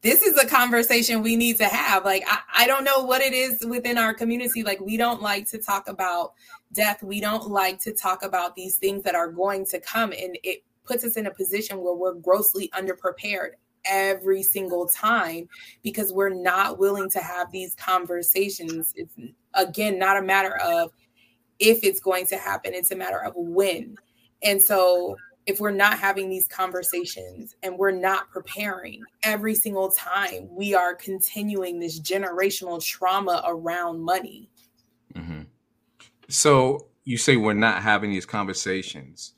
this 0.01 0.21
is 0.21 0.37
a 0.37 0.47
conversation 0.47 1.21
we 1.21 1.35
need 1.35 1.57
to 1.57 1.65
have. 1.65 2.05
Like, 2.05 2.23
I, 2.27 2.39
I 2.59 2.67
don't 2.67 2.85
know 2.85 3.03
what 3.03 3.21
it 3.21 3.33
is 3.33 3.65
within 3.65 3.97
our 3.97 4.13
community. 4.13 4.63
Like, 4.63 4.79
we 4.79 4.97
don't 4.97 5.21
like 5.21 5.47
to 5.49 5.57
talk 5.57 5.89
about 5.89 6.33
death. 6.73 7.03
We 7.03 7.19
don't 7.19 7.49
like 7.49 7.79
to 7.81 7.93
talk 7.93 8.23
about 8.23 8.55
these 8.55 8.77
things 8.77 9.03
that 9.03 9.15
are 9.15 9.29
going 9.29 9.65
to 9.67 9.79
come. 9.79 10.11
And 10.11 10.37
it 10.43 10.63
puts 10.85 11.03
us 11.03 11.17
in 11.17 11.25
a 11.25 11.33
position 11.33 11.81
where 11.81 11.93
we're 11.93 12.13
grossly 12.13 12.69
underprepared 12.69 13.51
every 13.85 14.43
single 14.43 14.87
time 14.87 15.47
because 15.83 16.11
we're 16.11 16.29
not 16.29 16.79
willing 16.79 17.09
to 17.11 17.19
have 17.19 17.51
these 17.51 17.75
conversations. 17.75 18.93
It's 18.95 19.15
again 19.53 19.97
not 19.97 20.17
a 20.17 20.21
matter 20.21 20.55
of 20.57 20.91
if 21.59 21.83
it's 21.83 21.99
going 21.99 22.25
to 22.27 22.37
happen, 22.37 22.73
it's 22.73 22.91
a 22.91 22.95
matter 22.95 23.23
of 23.23 23.33
when. 23.35 23.95
And 24.41 24.61
so 24.61 25.17
if 25.45 25.59
we're 25.59 25.71
not 25.71 25.97
having 25.97 26.29
these 26.29 26.47
conversations 26.47 27.55
and 27.63 27.77
we're 27.77 27.91
not 27.91 28.29
preparing 28.29 29.01
every 29.23 29.55
single 29.55 29.89
time, 29.89 30.47
we 30.51 30.75
are 30.75 30.93
continuing 30.93 31.79
this 31.79 31.99
generational 31.99 32.83
trauma 32.83 33.43
around 33.45 33.99
money. 33.99 34.49
Mm-hmm. 35.15 35.41
So 36.29 36.87
you 37.03 37.17
say 37.17 37.35
we're 37.35 37.53
not 37.53 37.81
having 37.81 38.11
these 38.11 38.27
conversations. 38.27 39.33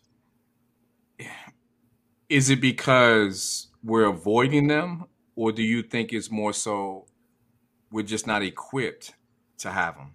Is 2.28 2.50
it 2.50 2.60
because 2.60 3.68
we're 3.84 4.06
avoiding 4.06 4.68
them, 4.68 5.06
or 5.36 5.52
do 5.52 5.64
you 5.64 5.82
think 5.82 6.14
it's 6.14 6.30
more 6.32 6.54
so 6.54 7.06
we're 7.92 8.04
just 8.04 8.28
not 8.28 8.44
equipped 8.44 9.16
to 9.60 9.72
have 9.72 9.96
them? 9.96 10.12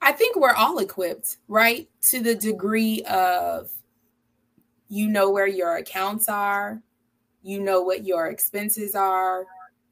I 0.00 0.12
think 0.12 0.36
we're 0.36 0.54
all 0.54 0.78
equipped, 0.78 1.38
right? 1.46 1.88
To 2.02 2.20
the 2.20 2.34
degree 2.34 3.02
of 3.02 3.70
you 4.88 5.08
know 5.08 5.30
where 5.30 5.46
your 5.46 5.76
accounts 5.76 6.28
are, 6.28 6.82
you 7.42 7.60
know 7.60 7.82
what 7.82 8.04
your 8.04 8.26
expenses 8.26 8.94
are, 8.94 9.46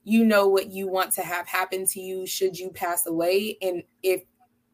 you 0.05 0.24
know 0.24 0.49
what 0.49 0.70
you 0.70 0.88
want 0.88 1.12
to 1.12 1.22
have 1.22 1.47
happen 1.47 1.86
to 1.86 2.01
you 2.01 2.26
should 2.26 2.59
you 2.59 2.70
pass 2.70 3.07
away 3.07 3.57
and 3.62 3.82
if 4.03 4.22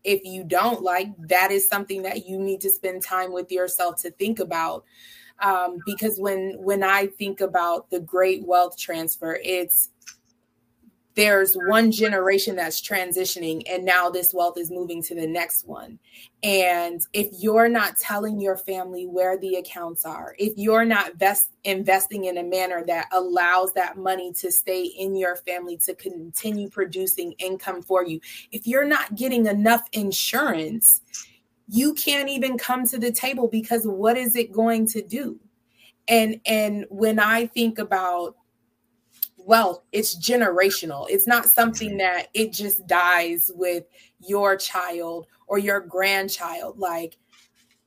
if 0.06 0.24
you 0.24 0.44
don't 0.44 0.82
like 0.82 1.08
that 1.28 1.50
is 1.50 1.68
something 1.68 2.02
that 2.02 2.26
you 2.26 2.38
need 2.38 2.60
to 2.60 2.70
spend 2.70 3.02
time 3.02 3.32
with 3.32 3.50
yourself 3.50 4.00
to 4.02 4.10
think 4.12 4.38
about. 4.38 4.84
Um, 5.40 5.76
because 5.84 6.18
when 6.18 6.54
when 6.56 6.82
i 6.82 7.08
think 7.08 7.42
about 7.42 7.90
the 7.90 8.00
great 8.00 8.42
wealth 8.46 8.78
transfer 8.78 9.38
it's 9.44 9.90
there's 11.16 11.54
one 11.54 11.90
generation 11.90 12.56
that's 12.56 12.80
transitioning 12.80 13.62
and 13.68 13.84
now 13.84 14.10
this 14.10 14.34
wealth 14.34 14.58
is 14.58 14.70
moving 14.70 15.02
to 15.02 15.14
the 15.14 15.26
next 15.26 15.66
one. 15.66 15.98
And 16.42 17.04
if 17.12 17.28
you're 17.32 17.70
not 17.70 17.96
telling 17.96 18.38
your 18.38 18.56
family 18.56 19.06
where 19.06 19.38
the 19.38 19.56
accounts 19.56 20.04
are 20.04 20.36
if 20.38 20.52
you're 20.56 20.84
not 20.84 21.16
vest, 21.16 21.50
investing 21.64 22.26
in 22.26 22.38
a 22.38 22.44
manner 22.44 22.84
that 22.86 23.08
allows 23.12 23.72
that 23.72 23.96
money 23.96 24.32
to 24.34 24.52
stay 24.52 24.82
in 24.84 25.16
your 25.16 25.36
family 25.36 25.78
to 25.78 25.94
continue 25.94 26.68
producing 26.68 27.32
income 27.38 27.82
for 27.82 28.04
you 28.04 28.20
if 28.52 28.66
you're 28.66 28.84
not 28.84 29.14
getting 29.16 29.46
enough 29.46 29.88
insurance 29.92 31.00
you 31.68 31.94
can't 31.94 32.28
even 32.28 32.56
come 32.58 32.86
to 32.86 32.98
the 32.98 33.10
table 33.10 33.48
because 33.48 33.86
what 33.86 34.16
is 34.16 34.36
it 34.36 34.52
going 34.52 34.86
to 34.86 35.02
do? 35.02 35.38
And 36.08 36.40
and 36.46 36.86
when 36.88 37.18
i 37.18 37.46
think 37.46 37.80
about 37.80 38.36
wealth 39.46 39.82
it's 39.92 40.16
generational. 40.16 41.06
It's 41.08 41.26
not 41.26 41.46
something 41.46 41.96
that 41.98 42.28
it 42.34 42.52
just 42.52 42.86
dies 42.86 43.50
with 43.54 43.84
your 44.18 44.56
child 44.56 45.26
or 45.46 45.58
your 45.58 45.80
grandchild. 45.80 46.78
Like 46.78 47.16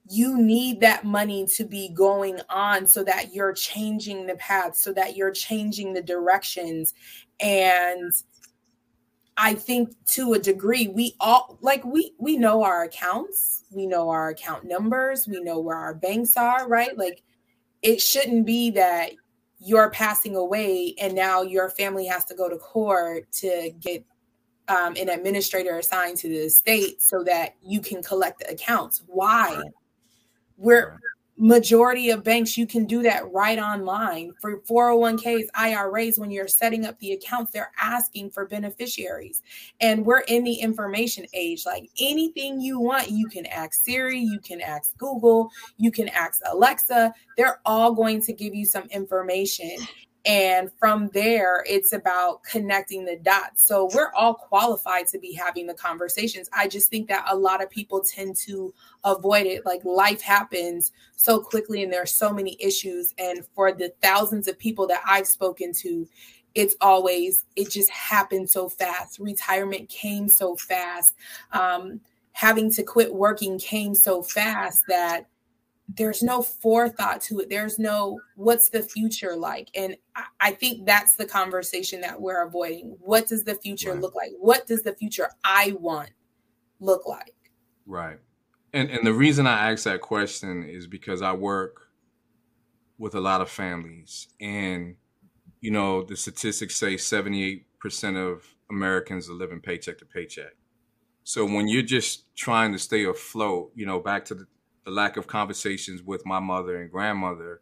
you 0.10 0.38
need 0.42 0.80
that 0.80 1.04
money 1.04 1.46
to 1.56 1.66
be 1.66 1.90
going 1.90 2.40
on 2.50 2.88
so 2.88 3.04
that 3.04 3.34
you're 3.34 3.54
changing 3.54 4.26
the 4.26 4.36
path 4.36 4.76
so 4.76 4.92
that 4.94 5.16
you're 5.16 5.32
changing 5.32 5.94
the 5.94 6.02
directions. 6.02 6.94
And 7.40 8.12
i 9.42 9.54
think 9.54 9.96
to 10.06 10.34
a 10.34 10.40
degree 10.40 10.90
we 10.90 11.16
all 11.22 11.58
like 11.62 11.82
we 11.86 12.14
we 12.20 12.36
know 12.38 12.62
our 12.64 12.84
accounts. 12.84 13.64
We 13.72 13.86
know 13.86 14.10
our 14.10 14.30
account 14.30 14.66
numbers. 14.66 15.28
We 15.28 15.42
know 15.42 15.60
where 15.60 15.78
our 15.78 15.94
banks 15.94 16.36
are 16.36 16.68
right? 16.68 16.98
Like 16.98 17.22
it 17.82 18.02
shouldn't 18.02 18.46
be 18.46 18.72
that 18.72 19.12
you're 19.60 19.90
passing 19.90 20.36
away 20.36 20.96
and 21.00 21.14
now 21.14 21.42
your 21.42 21.70
family 21.70 22.06
has 22.06 22.26
to 22.26 22.34
go 22.34 22.50
to 22.50 22.58
court 22.58 23.32
to 23.32 23.72
get 23.80 24.06
um, 24.70 24.96
an 24.96 25.10
administrator 25.10 25.78
assigned 25.78 26.18
to 26.18 26.30
the 26.30 26.38
estate 26.38 27.02
so 27.02 27.24
that 27.24 27.56
you 27.62 27.82
can 27.82 28.02
collect 28.02 28.40
the 28.40 28.50
accounts. 28.50 29.04
Why? 29.08 29.64
We're 30.58 31.00
majority 31.40 32.10
of 32.10 32.24
banks 32.24 32.58
you 32.58 32.68
can 32.68 32.86
do 32.86 33.02
that 33.02 33.32
right 33.32 33.58
online. 33.58 34.34
For 34.42 34.60
401ks 34.62 35.48
iras 35.56 36.20
when 36.20 36.30
you're 36.30 36.48
setting 36.48 36.86
up 36.86 37.00
the 37.00 37.14
accounts 37.14 37.54
they're 37.54 37.72
asking 37.82 38.32
for 38.32 38.46
beneficiaries. 38.46 39.42
And 39.80 40.06
we're 40.06 40.24
in 40.28 40.44
the 40.44 40.54
information 40.54 41.26
age. 41.34 41.66
Like 41.66 41.90
anything 42.00 42.60
you 42.60 42.80
want 42.80 43.10
you 43.10 43.28
can 43.28 43.46
ask 43.48 43.82
siri 43.82 44.20
you 44.20 44.40
can 44.40 44.62
ask 44.62 44.98
google 44.98 45.50
you 45.78 45.92
can 45.92 46.10
ask 46.10 46.42
alexa. 46.52 47.14
They're 47.38 47.62
all 47.66 47.94
going 47.94 48.22
to 48.24 48.34
give 48.34 48.54
you 48.54 48.66
some 48.66 48.88
information 48.92 49.78
and 50.26 50.70
from 50.78 51.10
there, 51.14 51.64
it's 51.68 51.94
about 51.94 52.44
connecting 52.44 53.06
the 53.06 53.18
dots. 53.18 53.66
So 53.66 53.90
we're 53.94 54.12
all 54.14 54.34
qualified 54.34 55.08
to 55.08 55.20
be 55.20 55.34
having 55.34 55.66
the 55.66 55.74
conversations. 55.74 56.50
I 56.52 56.68
just 56.68 56.90
think 56.90 57.08
that 57.08 57.26
a 57.30 57.36
lot 57.36 57.64
of 57.64 57.70
people 57.70 58.02
tend 58.02 58.36
to 58.48 58.74
avoid 59.06 59.46
it. 59.46 59.66
Like 59.66 59.84
life 59.86 60.22
happens 60.22 60.92
so 61.16 61.40
quickly, 61.40 61.84
and 61.84 61.92
there 61.92 62.04
are 62.04 62.08
so 62.08 62.34
many 62.34 62.58
issues. 62.60 63.14
And 63.18 63.46
for 63.56 63.72
the 63.72 63.94
thousands 64.02 64.48
of 64.48 64.60
people 64.60 64.88
that 64.88 65.02
I've 65.06 65.28
spoken 65.28 65.72
to, 65.74 66.08
it's 66.54 66.76
always, 66.82 67.46
it 67.56 67.70
just 67.70 67.90
happened 67.90 68.50
so 68.50 68.68
fast. 68.68 69.20
Retirement 69.20 69.88
came 69.88 70.28
so 70.28 70.56
fast. 70.58 71.16
Um, 71.54 72.02
having 72.34 72.72
to 72.72 72.84
quit 72.84 73.14
working 73.14 73.58
came 73.58 73.96
so 73.96 74.22
fast 74.22 74.84
that 74.88 75.28
there's 75.96 76.22
no 76.22 76.42
forethought 76.42 77.22
to 77.22 77.40
it. 77.40 77.50
There's 77.50 77.80
no 77.80 78.20
what's 78.36 78.70
the 78.70 78.84
future 78.84 79.36
like. 79.36 79.70
And 79.76 79.96
I, 80.16 80.24
I 80.40 80.52
think 80.52 80.86
that's 80.86 81.16
the 81.16 81.26
conversation 81.26 82.02
that 82.02 82.22
we're 82.22 82.46
avoiding. 82.46 82.96
What 83.00 83.28
does 83.28 83.44
the 83.44 83.56
future 83.56 83.94
right. 83.94 84.02
look 84.02 84.16
like? 84.16 84.32
What 84.40 84.68
does 84.68 84.84
the 84.84 84.94
future 84.94 85.30
I 85.44 85.76
want 85.80 86.12
look 86.80 87.08
like? 87.08 87.36
Right. 87.86 88.20
And 88.72 88.90
and 88.92 89.06
the 89.06 89.14
reason 89.14 89.48
I 89.48 89.72
ask 89.72 89.84
that 89.86 90.02
question 90.02 90.64
is 90.64 90.86
because 90.86 91.22
I 91.22 91.34
work 91.34 91.88
with 93.00 93.16
a 93.16 93.22
lot 93.22 93.42
of 93.42 93.50
families 93.50 94.28
and 94.42 94.96
you 95.62 95.72
know 95.72 96.04
the 96.04 96.16
statistics 96.16 96.76
say 96.76 96.96
78% 96.96 97.64
of 98.18 98.44
Americans 98.70 99.30
are 99.30 99.34
living 99.34 99.60
paycheck 99.60 99.98
to 99.98 100.06
paycheck. 100.06 100.54
So 101.24 101.46
when 101.46 101.68
you're 101.68 101.82
just 101.82 102.36
trying 102.36 102.74
to 102.74 102.80
stay 102.80 103.06
afloat, 103.06 103.72
you 103.76 103.86
know, 103.86 104.00
back 104.00 104.26
to 104.26 104.36
the 104.36 104.46
the 104.86 104.92
lack 104.92 105.18
of 105.18 105.28
conversations 105.28 106.02
with 106.02 106.26
my 106.26 106.40
mother 106.40 106.82
and 106.82 106.92
grandmother, 106.92 107.62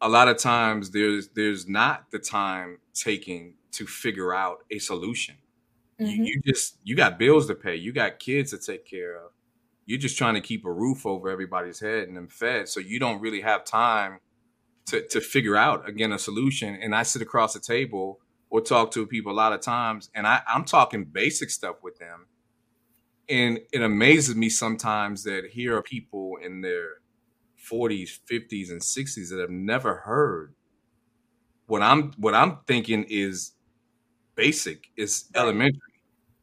a 0.00 0.08
lot 0.08 0.28
of 0.28 0.36
times 0.36 0.90
there's 0.90 1.28
there's 1.28 1.68
not 1.68 2.10
the 2.10 2.18
time 2.18 2.78
taking 2.94 3.54
to 3.72 3.86
figure 3.86 4.34
out 4.34 4.64
a 4.70 4.78
solution. 4.78 5.36
Mm-hmm. 6.00 6.10
You, 6.10 6.24
you 6.24 6.52
just 6.52 6.78
you 6.84 6.94
got 6.94 7.18
bills 7.18 7.46
to 7.46 7.54
pay, 7.54 7.76
you 7.76 7.92
got 7.92 8.18
kids 8.18 8.50
to 8.50 8.58
take 8.58 8.84
care 8.88 9.16
of. 9.16 9.30
You're 9.86 9.98
just 9.98 10.18
trying 10.18 10.34
to 10.34 10.40
keep 10.40 10.64
a 10.64 10.72
roof 10.72 11.06
over 11.06 11.30
everybody's 11.30 11.80
head 11.80 12.08
and 12.08 12.16
them 12.16 12.28
fed, 12.28 12.68
so 12.68 12.80
you 12.80 12.98
don't 12.98 13.20
really 13.20 13.40
have 13.40 13.64
time 13.64 14.20
to 14.86 15.06
to 15.08 15.20
figure 15.20 15.56
out 15.56 15.88
again 15.88 16.12
a 16.12 16.18
solution. 16.18 16.78
And 16.80 16.94
I 16.94 17.02
sit 17.02 17.22
across 17.22 17.54
the 17.54 17.60
table 17.60 18.20
or 18.50 18.60
talk 18.60 18.90
to 18.92 19.06
people 19.06 19.32
a 19.32 19.34
lot 19.34 19.52
of 19.52 19.60
times, 19.60 20.10
and 20.14 20.26
I, 20.26 20.42
I'm 20.46 20.64
talking 20.64 21.04
basic 21.04 21.50
stuff 21.50 21.76
with 21.82 21.98
them 21.98 22.26
and 23.28 23.60
it 23.72 23.82
amazes 23.82 24.34
me 24.36 24.48
sometimes 24.48 25.24
that 25.24 25.46
here 25.50 25.76
are 25.76 25.82
people 25.82 26.36
in 26.44 26.60
their 26.60 27.00
40s 27.70 28.20
50s 28.30 28.70
and 28.70 28.80
60s 28.80 29.30
that 29.30 29.40
have 29.40 29.50
never 29.50 29.96
heard 29.96 30.54
what 31.66 31.82
i'm 31.82 32.12
what 32.18 32.34
i'm 32.34 32.58
thinking 32.66 33.04
is 33.08 33.52
basic 34.36 34.90
is 34.96 35.24
elementary. 35.34 35.80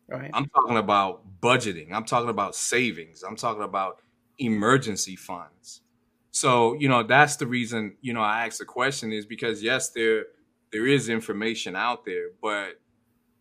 Right. 0.10 0.30
I'm 0.34 0.48
talking 0.48 0.78
about 0.78 1.22
budgeting. 1.40 1.94
I'm 1.94 2.04
talking 2.04 2.30
about 2.30 2.56
savings. 2.56 3.24
I'm 3.24 3.38
talking 3.38 3.64
about 3.64 4.02
emergency 4.38 5.16
funds. 5.16 5.82
So 6.32 6.74
you 6.74 6.90
know 6.90 7.04
that's 7.04 7.38
the 7.38 7.48
reason 7.48 7.96
you 8.02 8.14
know 8.14 8.22
i 8.22 8.46
asked 8.46 8.60
the 8.60 8.66
question 8.66 9.14
is 9.14 9.26
because 9.26 9.64
yes 9.64 9.90
there 9.90 10.26
there 10.74 10.88
is 10.88 11.08
information 11.08 11.76
out 11.76 12.04
there, 12.04 12.30
but 12.42 12.80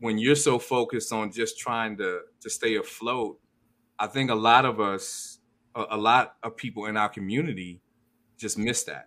when 0.03 0.19
you're 0.19 0.35
so 0.35 0.59
focused 0.59 1.13
on 1.13 1.31
just 1.31 1.57
trying 1.57 1.97
to 1.97 2.23
to 2.41 2.51
stay 2.51 2.75
afloat, 2.75 3.39
I 4.01 4.09
think 4.09 4.31
a 4.31 4.35
lot 4.35 4.65
of 4.65 4.81
us, 4.81 5.39
a, 5.77 5.85
a 5.91 5.97
lot 5.97 6.35
of 6.43 6.57
people 6.57 6.87
in 6.87 6.97
our 6.97 7.09
community, 7.09 7.81
just 8.37 8.59
miss 8.59 8.83
that. 8.85 9.07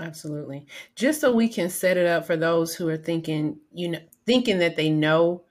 Absolutely. 0.00 0.66
Just 0.96 1.20
so 1.20 1.30
we 1.30 1.48
can 1.48 1.68
set 1.68 1.98
it 1.98 2.06
up 2.06 2.26
for 2.26 2.34
those 2.34 2.74
who 2.74 2.88
are 2.88 2.96
thinking, 2.96 3.58
you 3.74 3.90
know, 3.90 3.98
thinking 4.24 4.58
that 4.60 4.76
they 4.76 4.88
know, 4.88 5.44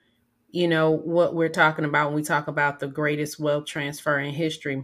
you 0.49 0.68
know, 0.68 0.89
what 0.89 1.36
we're 1.36 1.47
talking 1.47 1.86
about 1.86 2.08
when 2.08 2.16
we 2.16 2.24
talk 2.24 2.47
about 2.47 2.80
the 2.80 2.88
greatest 2.88 3.39
wealth 3.39 3.68
transfer 3.68 4.18
in 4.18 4.34
history. 4.34 4.84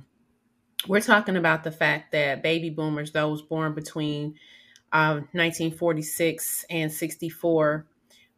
We're 0.88 1.02
talking 1.02 1.38
about 1.38 1.64
the 1.64 1.72
fact 1.72 2.12
that 2.12 2.44
baby 2.44 2.70
boomers, 2.70 3.14
those 3.14 3.42
born 3.42 3.74
between 3.74 4.36
uh, 4.94 5.22
1946 5.34 6.66
and 6.70 6.92
64, 6.92 7.88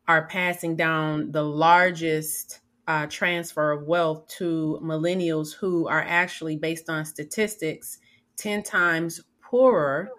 are 0.10 0.26
passing 0.26 0.76
down 0.76 1.32
the 1.32 1.44
largest 1.44 2.62
uh, 2.88 3.06
transfer 3.06 3.72
of 3.72 3.84
wealth 3.84 4.28
to 4.28 4.80
millennials 4.84 5.54
who 5.54 5.88
are 5.88 6.02
actually, 6.02 6.58
based 6.58 6.90
on 6.90 7.06
statistics, 7.06 8.00
10 8.38 8.64
times 8.64 9.22
poorer 9.40 10.10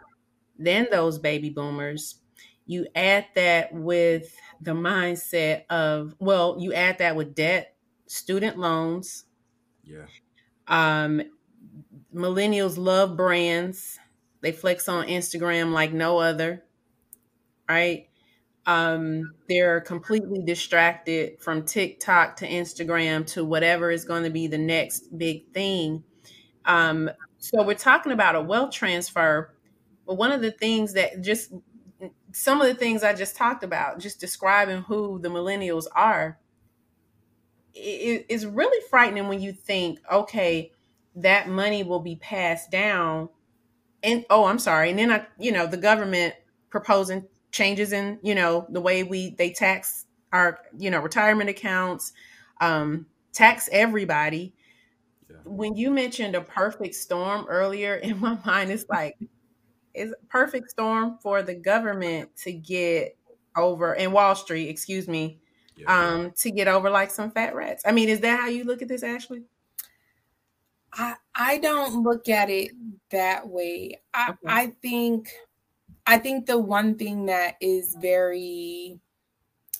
than 0.56 0.86
those 0.92 1.18
baby 1.18 1.50
boomers. 1.50 2.20
You 2.66 2.86
add 2.94 3.26
that 3.34 3.74
with 3.74 4.32
the 4.60 4.74
mindset 4.74 5.64
of, 5.68 6.14
well, 6.20 6.56
you 6.60 6.72
add 6.72 6.98
that 6.98 7.16
with 7.16 7.34
debt, 7.34 7.74
student 8.06 8.60
loans. 8.60 9.24
Yeah. 9.82 10.06
Um, 10.68 11.22
millennials 12.14 12.78
love 12.78 13.16
brands. 13.16 13.98
They 14.40 14.52
flex 14.52 14.88
on 14.88 15.08
Instagram 15.08 15.72
like 15.72 15.92
no 15.92 16.18
other, 16.18 16.62
right? 17.68 18.06
Um, 18.70 19.34
they're 19.48 19.80
completely 19.80 20.42
distracted 20.42 21.40
from 21.40 21.64
TikTok 21.64 22.36
to 22.36 22.48
Instagram 22.48 23.26
to 23.32 23.44
whatever 23.44 23.90
is 23.90 24.04
going 24.04 24.22
to 24.22 24.30
be 24.30 24.46
the 24.46 24.58
next 24.58 25.18
big 25.18 25.52
thing. 25.52 26.04
Um, 26.64 27.10
so 27.38 27.64
we're 27.64 27.74
talking 27.74 28.12
about 28.12 28.36
a 28.36 28.40
wealth 28.40 28.70
transfer, 28.70 29.52
but 30.06 30.14
one 30.14 30.30
of 30.30 30.40
the 30.40 30.52
things 30.52 30.92
that 30.92 31.20
just 31.20 31.52
some 32.30 32.60
of 32.60 32.68
the 32.68 32.74
things 32.74 33.02
I 33.02 33.12
just 33.12 33.34
talked 33.34 33.64
about, 33.64 33.98
just 33.98 34.20
describing 34.20 34.82
who 34.82 35.18
the 35.18 35.30
millennials 35.30 35.86
are, 35.92 36.38
it 37.74 38.26
is 38.28 38.46
really 38.46 38.80
frightening 38.88 39.26
when 39.26 39.40
you 39.40 39.52
think, 39.52 39.98
okay, 40.12 40.70
that 41.16 41.48
money 41.48 41.82
will 41.82 41.98
be 41.98 42.14
passed 42.14 42.70
down. 42.70 43.30
And 44.04 44.24
oh, 44.30 44.44
I'm 44.44 44.60
sorry. 44.60 44.90
And 44.90 44.98
then 45.00 45.10
I, 45.10 45.26
you 45.40 45.50
know, 45.50 45.66
the 45.66 45.76
government 45.76 46.34
proposing 46.70 47.26
changes 47.52 47.92
in, 47.92 48.18
you 48.22 48.34
know, 48.34 48.66
the 48.70 48.80
way 48.80 49.02
we 49.02 49.30
they 49.30 49.50
tax 49.50 50.06
our, 50.32 50.58
you 50.78 50.90
know, 50.90 51.00
retirement 51.00 51.50
accounts, 51.50 52.12
um, 52.60 53.06
tax 53.32 53.68
everybody. 53.72 54.54
Yeah. 55.28 55.36
When 55.44 55.76
you 55.76 55.90
mentioned 55.90 56.34
a 56.34 56.40
perfect 56.40 56.94
storm 56.94 57.46
earlier, 57.48 57.94
in 58.02 58.18
my 58.20 58.38
mind, 58.44 58.70
it's 58.70 58.86
like 58.88 59.18
it's 59.94 60.12
a 60.12 60.26
perfect 60.26 60.70
storm 60.70 61.18
for 61.20 61.42
the 61.42 61.54
government 61.54 62.34
to 62.38 62.52
get 62.52 63.16
over 63.56 63.94
in 63.94 64.12
Wall 64.12 64.34
Street, 64.36 64.68
excuse 64.68 65.08
me, 65.08 65.40
yeah. 65.76 65.86
um, 65.88 66.32
to 66.38 66.50
get 66.50 66.68
over 66.68 66.88
like 66.88 67.10
some 67.10 67.30
fat 67.30 67.54
rats. 67.54 67.82
I 67.84 67.92
mean, 67.92 68.08
is 68.08 68.20
that 68.20 68.40
how 68.40 68.46
you 68.46 68.64
look 68.64 68.82
at 68.82 68.88
this, 68.88 69.02
Ashley? 69.02 69.42
I 70.92 71.14
I 71.34 71.58
don't 71.58 72.02
look 72.02 72.28
at 72.28 72.50
it 72.50 72.72
that 73.10 73.46
way. 73.46 74.00
I 74.12 74.30
okay. 74.30 74.38
I 74.46 74.66
think 74.82 75.30
I 76.06 76.18
think 76.18 76.46
the 76.46 76.58
one 76.58 76.96
thing 76.96 77.26
that 77.26 77.56
is 77.60 77.96
very 78.00 79.00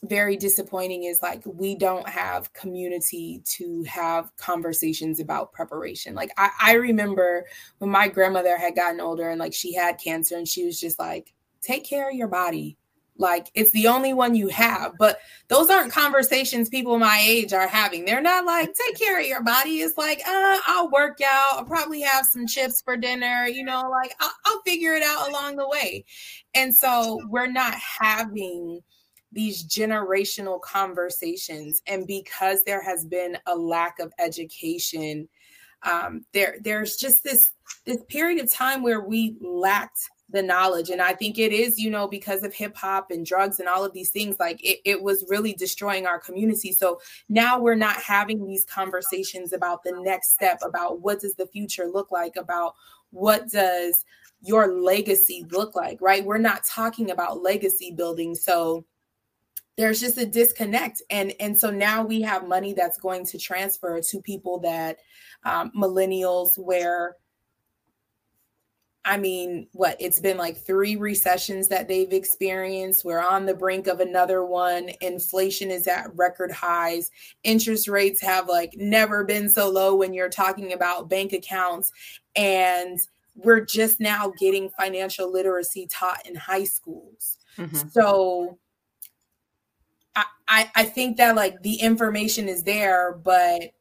very 0.02 0.36
disappointing 0.36 1.04
is 1.04 1.20
like 1.20 1.42
we 1.44 1.74
don't 1.74 2.08
have 2.08 2.52
community 2.54 3.42
to 3.44 3.82
have 3.82 4.34
conversations 4.36 5.20
about 5.20 5.52
preparation. 5.52 6.14
Like 6.14 6.30
I, 6.38 6.50
I 6.60 6.72
remember 6.74 7.44
when 7.78 7.90
my 7.90 8.08
grandmother 8.08 8.56
had 8.56 8.74
gotten 8.74 9.00
older 9.00 9.28
and 9.28 9.38
like 9.38 9.52
she 9.52 9.74
had 9.74 10.00
cancer 10.02 10.36
and 10.36 10.48
she 10.48 10.64
was 10.64 10.80
just 10.80 10.98
like, 10.98 11.34
take 11.60 11.84
care 11.84 12.08
of 12.08 12.16
your 12.16 12.28
body 12.28 12.78
like 13.20 13.50
it's 13.54 13.70
the 13.72 13.86
only 13.86 14.12
one 14.14 14.34
you 14.34 14.48
have. 14.48 14.94
But 14.98 15.18
those 15.48 15.70
aren't 15.70 15.92
conversations 15.92 16.68
people 16.68 16.98
my 16.98 17.22
age 17.24 17.52
are 17.52 17.68
having. 17.68 18.04
They're 18.04 18.20
not 18.20 18.44
like 18.44 18.74
take 18.74 18.98
care 18.98 19.20
of 19.20 19.26
your 19.26 19.42
body. 19.42 19.80
It's 19.80 19.96
like 19.96 20.20
uh, 20.26 20.58
i'll 20.66 20.90
work 20.90 21.18
out. 21.24 21.58
I'll 21.58 21.64
probably 21.64 22.00
have 22.00 22.26
some 22.26 22.46
chips 22.46 22.80
for 22.80 22.96
dinner. 22.96 23.46
You 23.46 23.64
know 23.64 23.88
like 23.90 24.14
I'll, 24.20 24.32
I'll 24.46 24.62
figure 24.62 24.92
it 24.92 25.02
out 25.02 25.28
along 25.28 25.56
the 25.56 25.68
way. 25.68 26.04
And 26.54 26.74
so 26.74 27.20
we're 27.28 27.50
not 27.50 27.74
having 27.74 28.80
these 29.32 29.64
generational 29.64 30.60
conversations. 30.60 31.82
And 31.86 32.04
because 32.04 32.64
there 32.64 32.82
has 32.82 33.04
been 33.04 33.38
a 33.46 33.54
lack 33.54 34.00
of 34.00 34.12
education 34.18 35.28
um, 35.82 36.24
there 36.32 36.56
there's 36.62 36.96
just 36.96 37.24
this 37.24 37.52
this 37.86 37.98
period 38.08 38.42
of 38.42 38.52
time 38.52 38.82
where 38.82 39.00
we 39.00 39.36
lacked 39.40 40.00
the 40.32 40.42
knowledge. 40.42 40.90
And 40.90 41.02
i 41.02 41.12
think 41.12 41.38
it 41.38 41.52
is 41.52 41.78
you 41.78 41.90
know 41.90 42.06
because 42.08 42.42
of 42.42 42.54
hip 42.54 42.76
hop 42.76 43.10
and 43.10 43.24
drugs 43.26 43.60
and 43.60 43.68
all 43.68 43.84
of 43.84 43.92
these 43.92 44.10
things 44.10 44.36
like 44.38 44.62
it, 44.64 44.80
it 44.84 45.02
was 45.02 45.24
really 45.28 45.52
destroying 45.52 46.06
our 46.06 46.18
community. 46.18 46.72
So 46.72 47.00
now 47.28 47.60
we're 47.60 47.74
not 47.74 47.96
having 47.96 48.46
these 48.46 48.64
conversations 48.64 49.52
about 49.52 49.82
the 49.82 49.92
next 49.92 50.34
step 50.34 50.58
about 50.64 51.00
what 51.00 51.20
does 51.20 51.34
the 51.34 51.46
future 51.46 51.86
look 51.86 52.10
like 52.10 52.36
about 52.36 52.74
what 53.10 53.48
does 53.48 54.04
your 54.42 54.80
legacy 54.80 55.44
look 55.50 55.74
like 55.74 56.00
right? 56.00 56.24
We're 56.24 56.38
not 56.38 56.64
talking 56.64 57.10
about 57.10 57.42
legacy 57.42 57.92
building. 57.92 58.34
So 58.34 58.84
there's 59.80 60.00
just 60.00 60.18
a 60.18 60.26
disconnect. 60.26 61.02
And 61.10 61.32
and 61.40 61.58
so 61.58 61.70
now 61.70 62.04
we 62.04 62.20
have 62.22 62.46
money 62.46 62.74
that's 62.74 62.98
going 62.98 63.24
to 63.26 63.38
transfer 63.38 64.00
to 64.00 64.20
people 64.20 64.60
that 64.60 64.98
um, 65.44 65.72
millennials 65.76 66.58
where 66.58 67.16
I 69.04 69.16
mean, 69.16 69.66
what 69.72 69.96
it's 69.98 70.20
been 70.20 70.36
like 70.36 70.58
three 70.58 70.96
recessions 70.96 71.68
that 71.68 71.88
they've 71.88 72.12
experienced. 72.12 73.04
We're 73.04 73.24
on 73.24 73.46
the 73.46 73.54
brink 73.54 73.86
of 73.86 74.00
another 74.00 74.44
one. 74.44 74.90
Inflation 75.00 75.70
is 75.70 75.86
at 75.86 76.14
record 76.16 76.52
highs. 76.52 77.10
Interest 77.42 77.88
rates 77.88 78.20
have 78.20 78.46
like 78.48 78.74
never 78.76 79.24
been 79.24 79.48
so 79.48 79.70
low 79.70 79.94
when 79.94 80.12
you're 80.12 80.28
talking 80.28 80.74
about 80.74 81.08
bank 81.08 81.32
accounts. 81.32 81.92
And 82.36 82.98
we're 83.34 83.64
just 83.64 84.00
now 84.00 84.34
getting 84.38 84.68
financial 84.68 85.32
literacy 85.32 85.86
taught 85.86 86.26
in 86.26 86.34
high 86.34 86.64
schools. 86.64 87.38
Mm-hmm. 87.56 87.88
So 87.88 88.58
I, 90.14 90.24
I, 90.46 90.70
I 90.76 90.84
think 90.84 91.16
that 91.16 91.36
like 91.36 91.62
the 91.62 91.76
information 91.76 92.48
is 92.48 92.64
there, 92.64 93.12
but 93.12 93.72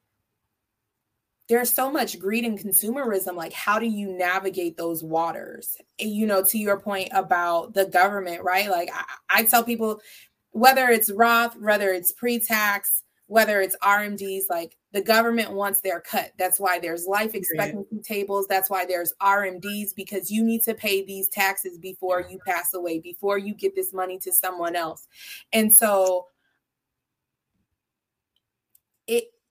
there's 1.50 1.74
so 1.74 1.91
much 1.91 2.20
greed 2.20 2.45
and 2.45 2.58
consumerism 2.58 3.36
like 3.36 3.52
how 3.52 3.80
do 3.80 3.88
you 3.88 4.12
navigate 4.12 4.78
those 4.78 5.04
waters? 5.04 5.76
Eh, 6.00 6.06
you 6.06 6.26
know 6.26 6.43
to 6.43 6.58
your 6.58 6.80
point 6.80 7.10
about 7.12 7.74
the 7.74 7.86
government 7.86 8.43
right? 8.43 8.70
Like 8.70 8.89
I, 8.93 9.39
I 9.41 9.43
tell 9.43 9.64
people 9.64 10.00
whether 10.52 10.88
it's 10.89 11.12
roth 11.12 11.58
whether 11.58 11.89
it's 11.89 12.12
pre-tax 12.12 13.04
whether 13.28 13.62
it's 13.62 13.76
rmds 13.84 14.43
like 14.50 14.76
the 14.91 15.02
government 15.02 15.52
wants 15.52 15.82
their 15.82 16.02
cut. 16.02 16.32
That's 16.39 16.60
why 16.60 16.80
there's 16.80 17.06
life 17.06 17.36
expectancy 17.36 18.00
tables. 18.04 18.47
That's 18.47 18.72
why 18.72 18.86
there's 18.86 19.14
rmds 19.22 19.93
because 19.95 20.32
you 20.32 20.43
need 20.43 20.64
to 20.64 20.74
pay 20.74 21.06
these 21.06 21.30
taxes 21.30 21.78
before 21.78 22.26
you 22.30 22.39
pass 22.45 22.74
away 22.74 23.00
before 23.00 23.38
you 23.38 23.54
get 23.54 23.76
this 23.76 23.93
money 23.93 24.18
to 24.20 24.32
someone 24.34 24.76
else. 24.76 25.08
And 25.54 25.74
so 25.74 26.28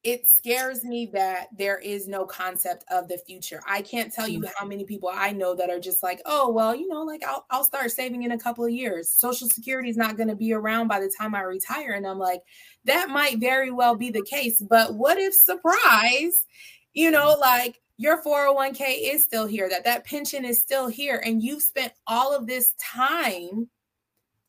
it 0.05 0.29
scares 0.29 0.85
me 0.85 1.07
that 1.13 1.49
there 1.57 1.79
is 1.79 2.07
no 2.07 2.25
concept 2.25 2.85
of 2.91 3.09
the 3.09 3.19
future. 3.19 3.61
I 3.67 3.83
can't 3.83 4.13
tell 4.13 4.29
you 4.29 4.41
mm. 4.41 4.51
how 4.57 4.65
many 4.65 4.85
people 4.85 5.11
I 5.13 5.33
know 5.33 5.55
that 5.57 5.71
are 5.71 5.81
just 5.81 6.03
like, 6.03 6.23
oh, 6.25 6.51
well, 6.51 6.75
you 6.75 6.89
know, 6.89 7.03
like 7.03 7.23
I'll, 7.27 7.45
I'll 7.51 7.65
start 7.65 7.91
saving 7.91 8.23
in 8.23 8.31
a 8.31 8.39
couple 8.39 8.65
of 8.65 8.71
years. 8.71 9.11
Social 9.11 9.49
Security 9.49 9.91
is 9.91 9.97
not 9.97 10.17
going 10.17 10.29
to 10.29 10.37
be 10.37 10.53
around 10.53 10.89
by 10.89 11.01
the 11.01 11.13
time 11.19 11.35
I 11.35 11.41
retire. 11.41 11.93
And 11.93 12.07
I'm 12.07 12.19
like, 12.19 12.43
that 12.85 13.09
might 13.09 13.39
very 13.39 13.73
well 13.73 13.97
be 13.97 14.11
the 14.11 14.23
case. 14.23 14.63
But 14.63 14.95
what 14.95 15.19
if, 15.19 15.35
surprise, 15.35 16.47
you 16.93 17.11
know, 17.11 17.37
like 17.41 17.81
your 17.97 18.23
401k 18.23 19.13
is 19.13 19.25
still 19.25 19.47
here, 19.47 19.69
that 19.69 19.85
that 19.85 20.05
pension 20.05 20.45
is 20.45 20.61
still 20.61 20.87
here, 20.87 21.21
and 21.25 21.43
you've 21.43 21.63
spent 21.63 21.93
all 22.07 22.35
of 22.35 22.47
this 22.47 22.73
time 22.81 23.69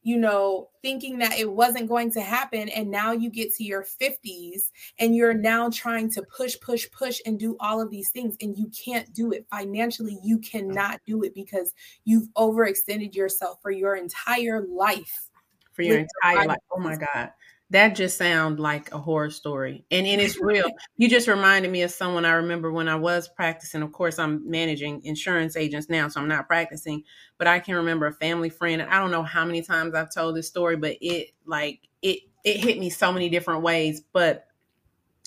you 0.09 0.17
know, 0.17 0.69
thinking 0.81 1.19
that 1.19 1.37
it 1.37 1.47
wasn't 1.47 1.87
going 1.87 2.11
to 2.11 2.19
happen. 2.19 2.67
And 2.69 2.89
now 2.89 3.11
you 3.11 3.29
get 3.29 3.53
to 3.57 3.63
your 3.63 3.85
50s 4.01 4.71
and 4.97 5.15
you're 5.15 5.35
now 5.35 5.69
trying 5.69 6.09
to 6.13 6.23
push, 6.23 6.59
push, 6.59 6.89
push 6.89 7.21
and 7.27 7.37
do 7.37 7.55
all 7.59 7.79
of 7.79 7.91
these 7.91 8.09
things. 8.09 8.35
And 8.41 8.57
you 8.57 8.71
can't 8.71 9.13
do 9.13 9.31
it 9.31 9.45
financially. 9.51 10.17
You 10.23 10.39
cannot 10.39 10.99
do 11.05 11.21
it 11.21 11.35
because 11.35 11.75
you've 12.05 12.27
overextended 12.29 13.13
yourself 13.13 13.59
for 13.61 13.69
your 13.69 13.97
entire 13.97 14.65
life. 14.67 15.29
For 15.73 15.83
your 15.83 15.99
entire 15.99 16.47
life. 16.47 16.57
Oh 16.71 16.79
my 16.79 16.95
God. 16.95 17.31
That 17.71 17.95
just 17.95 18.17
sounds 18.17 18.59
like 18.59 18.91
a 18.91 18.97
horror 18.97 19.29
story 19.29 19.85
and, 19.91 20.07
and 20.07 20.19
it's 20.19 20.39
real. 20.41 20.69
You 20.97 21.07
just 21.07 21.27
reminded 21.27 21.71
me 21.71 21.83
of 21.83 21.91
someone 21.91 22.25
i 22.25 22.31
remember 22.31 22.71
when 22.71 22.87
i 22.87 22.95
was 22.95 23.27
practicing. 23.27 23.81
Of 23.81 23.91
course 23.91 24.19
i'm 24.19 24.49
managing 24.49 25.03
insurance 25.03 25.55
agents 25.55 25.89
now 25.89 26.07
so 26.07 26.19
i'm 26.19 26.27
not 26.27 26.47
practicing 26.47 27.03
but 27.37 27.47
i 27.47 27.59
can 27.59 27.75
remember 27.75 28.07
a 28.07 28.13
family 28.13 28.49
friend 28.49 28.81
and 28.81 28.89
i 28.91 28.99
don't 28.99 29.11
know 29.11 29.23
how 29.23 29.45
many 29.45 29.61
times 29.61 29.93
i've 29.93 30.13
told 30.13 30.35
this 30.35 30.47
story 30.47 30.75
but 30.75 30.97
it 31.01 31.29
like 31.45 31.87
it 32.01 32.19
it 32.43 32.57
hit 32.57 32.79
me 32.79 32.89
so 32.89 33.11
many 33.11 33.29
different 33.29 33.61
ways 33.61 34.01
but 34.13 34.45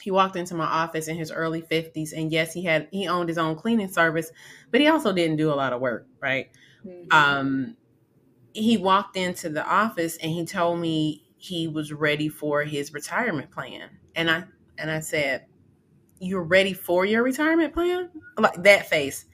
he 0.02 0.10
walked 0.10 0.34
into 0.34 0.54
my 0.54 0.64
office 0.64 1.06
in 1.06 1.16
his 1.16 1.30
early 1.30 1.62
50s 1.62 2.12
and 2.12 2.32
yes 2.32 2.52
he 2.52 2.62
had 2.64 2.88
he 2.90 3.06
owned 3.06 3.28
his 3.28 3.38
own 3.38 3.54
cleaning 3.54 3.88
service 3.88 4.30
but 4.70 4.80
he 4.80 4.88
also 4.88 5.12
didn't 5.12 5.36
do 5.36 5.52
a 5.52 5.54
lot 5.54 5.72
of 5.72 5.80
work 5.80 6.06
right? 6.20 6.48
Mm-hmm. 6.84 7.12
um 7.12 7.76
he 8.54 8.76
walked 8.76 9.16
into 9.16 9.48
the 9.48 9.64
office 9.64 10.16
and 10.18 10.30
he 10.30 10.44
told 10.44 10.78
me 10.78 11.21
he 11.42 11.68
was 11.68 11.92
ready 11.92 12.28
for 12.28 12.62
his 12.64 12.92
retirement 12.92 13.50
plan. 13.50 13.90
And 14.14 14.30
I 14.30 14.44
and 14.78 14.90
I 14.90 15.00
said, 15.00 15.46
"You're 16.20 16.42
ready 16.44 16.72
for 16.74 17.04
your 17.04 17.22
retirement 17.22 17.74
plan?" 17.74 18.10
Like 18.38 18.62
that 18.64 18.88
face. 18.88 19.26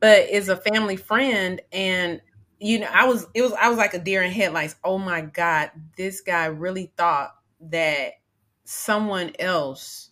But 0.00 0.26
it's 0.30 0.48
a 0.48 0.56
family 0.56 0.96
friend 0.96 1.60
and 1.72 2.20
you 2.60 2.80
know, 2.80 2.88
I 2.92 3.06
was 3.06 3.26
it 3.34 3.42
was 3.42 3.52
I 3.52 3.68
was 3.68 3.78
like 3.78 3.94
a 3.94 3.98
deer 3.98 4.22
in 4.22 4.32
headlights. 4.32 4.76
Oh 4.84 4.98
my 4.98 5.22
god, 5.22 5.70
this 5.96 6.20
guy 6.20 6.46
really 6.46 6.92
thought 6.96 7.34
that 7.60 8.12
someone 8.64 9.32
else 9.38 10.10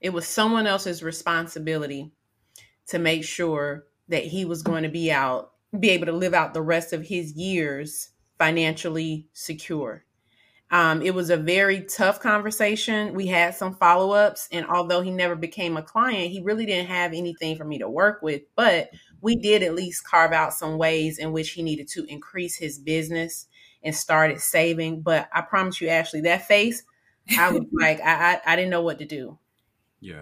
it 0.00 0.12
was 0.12 0.26
someone 0.26 0.66
else's 0.66 1.02
responsibility 1.02 2.12
to 2.88 2.98
make 2.98 3.24
sure 3.24 3.86
that 4.08 4.24
he 4.24 4.44
was 4.44 4.62
going 4.62 4.82
to 4.82 4.88
be 4.88 5.10
out 5.10 5.52
be 5.78 5.90
able 5.90 6.06
to 6.06 6.12
live 6.12 6.34
out 6.34 6.54
the 6.54 6.62
rest 6.62 6.92
of 6.92 7.02
his 7.06 7.32
years 7.34 8.10
financially 8.38 9.28
secure. 9.32 10.03
Um, 10.74 11.02
it 11.02 11.14
was 11.14 11.30
a 11.30 11.36
very 11.36 11.82
tough 11.82 12.18
conversation. 12.18 13.14
We 13.14 13.28
had 13.28 13.54
some 13.54 13.76
follow 13.76 14.10
ups, 14.10 14.48
and 14.50 14.66
although 14.66 15.02
he 15.02 15.12
never 15.12 15.36
became 15.36 15.76
a 15.76 15.82
client, 15.84 16.32
he 16.32 16.40
really 16.40 16.66
didn't 16.66 16.88
have 16.88 17.12
anything 17.12 17.56
for 17.56 17.64
me 17.64 17.78
to 17.78 17.88
work 17.88 18.22
with. 18.22 18.42
But 18.56 18.90
we 19.20 19.36
did 19.36 19.62
at 19.62 19.76
least 19.76 20.04
carve 20.04 20.32
out 20.32 20.52
some 20.52 20.76
ways 20.76 21.18
in 21.18 21.30
which 21.30 21.50
he 21.50 21.62
needed 21.62 21.86
to 21.90 22.04
increase 22.06 22.56
his 22.56 22.80
business 22.80 23.46
and 23.84 23.94
started 23.94 24.40
saving. 24.40 25.02
But 25.02 25.28
I 25.32 25.42
promise 25.42 25.80
you, 25.80 25.90
Ashley, 25.90 26.22
that 26.22 26.48
face, 26.48 26.82
I 27.38 27.52
was 27.52 27.62
like, 27.72 28.00
I, 28.00 28.32
I, 28.32 28.40
I 28.44 28.56
didn't 28.56 28.70
know 28.70 28.82
what 28.82 28.98
to 28.98 29.04
do 29.04 29.38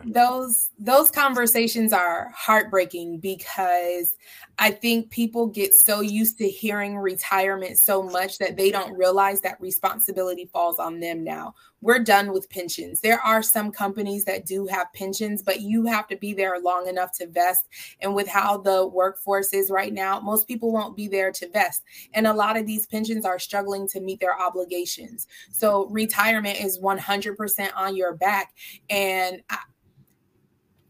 those 0.07 0.70
those 0.78 1.11
conversations 1.11 1.93
are 1.93 2.30
heartbreaking 2.35 3.18
because 3.18 4.14
i 4.59 4.70
think 4.70 5.11
people 5.11 5.47
get 5.47 5.74
so 5.74 6.01
used 6.01 6.39
to 6.39 6.49
hearing 6.49 6.97
retirement 6.97 7.78
so 7.78 8.03
much 8.03 8.39
that 8.39 8.57
they 8.57 8.70
don't 8.70 8.97
realize 8.97 9.41
that 9.41 9.61
responsibility 9.61 10.49
falls 10.53 10.78
on 10.78 11.01
them 11.01 11.24
now. 11.24 11.55
We're 11.80 11.99
done 11.99 12.33
with 12.33 12.49
pensions. 12.49 13.01
There 13.01 13.20
are 13.20 13.43
some 13.43 13.72
companies 13.72 14.24
that 14.26 14.47
do 14.47 14.66
have 14.66 14.93
pensions 14.95 15.43
but 15.43 15.61
you 15.61 15.85
have 15.87 16.07
to 16.09 16.16
be 16.16 16.33
there 16.33 16.61
long 16.61 16.87
enough 16.87 17.12
to 17.18 17.26
vest. 17.26 17.68
And 18.01 18.14
with 18.14 18.28
how 18.28 18.59
the 18.59 18.87
workforce 18.87 19.53
is 19.53 19.70
right 19.70 19.93
now 19.93 20.20
most 20.20 20.47
people 20.47 20.72
won't 20.72 20.97
be 20.97 21.09
there 21.09 21.33
to 21.33 21.49
vest. 21.49 21.83
And 22.14 22.26
a 22.26 22.33
lot 22.33 22.57
of 22.57 22.66
these 22.66 22.87
pensions 22.87 23.24
are 23.24 23.39
struggling 23.39 23.89
to 23.89 24.01
meet 24.01 24.20
their 24.20 24.41
obligations. 24.41 25.26
So 25.51 25.87
retirement 25.87 26.61
is 26.61 26.78
100% 26.78 27.70
on 27.76 27.97
your 27.97 28.14
back. 28.14 28.55
And 28.91 29.43
I, 29.51 29.59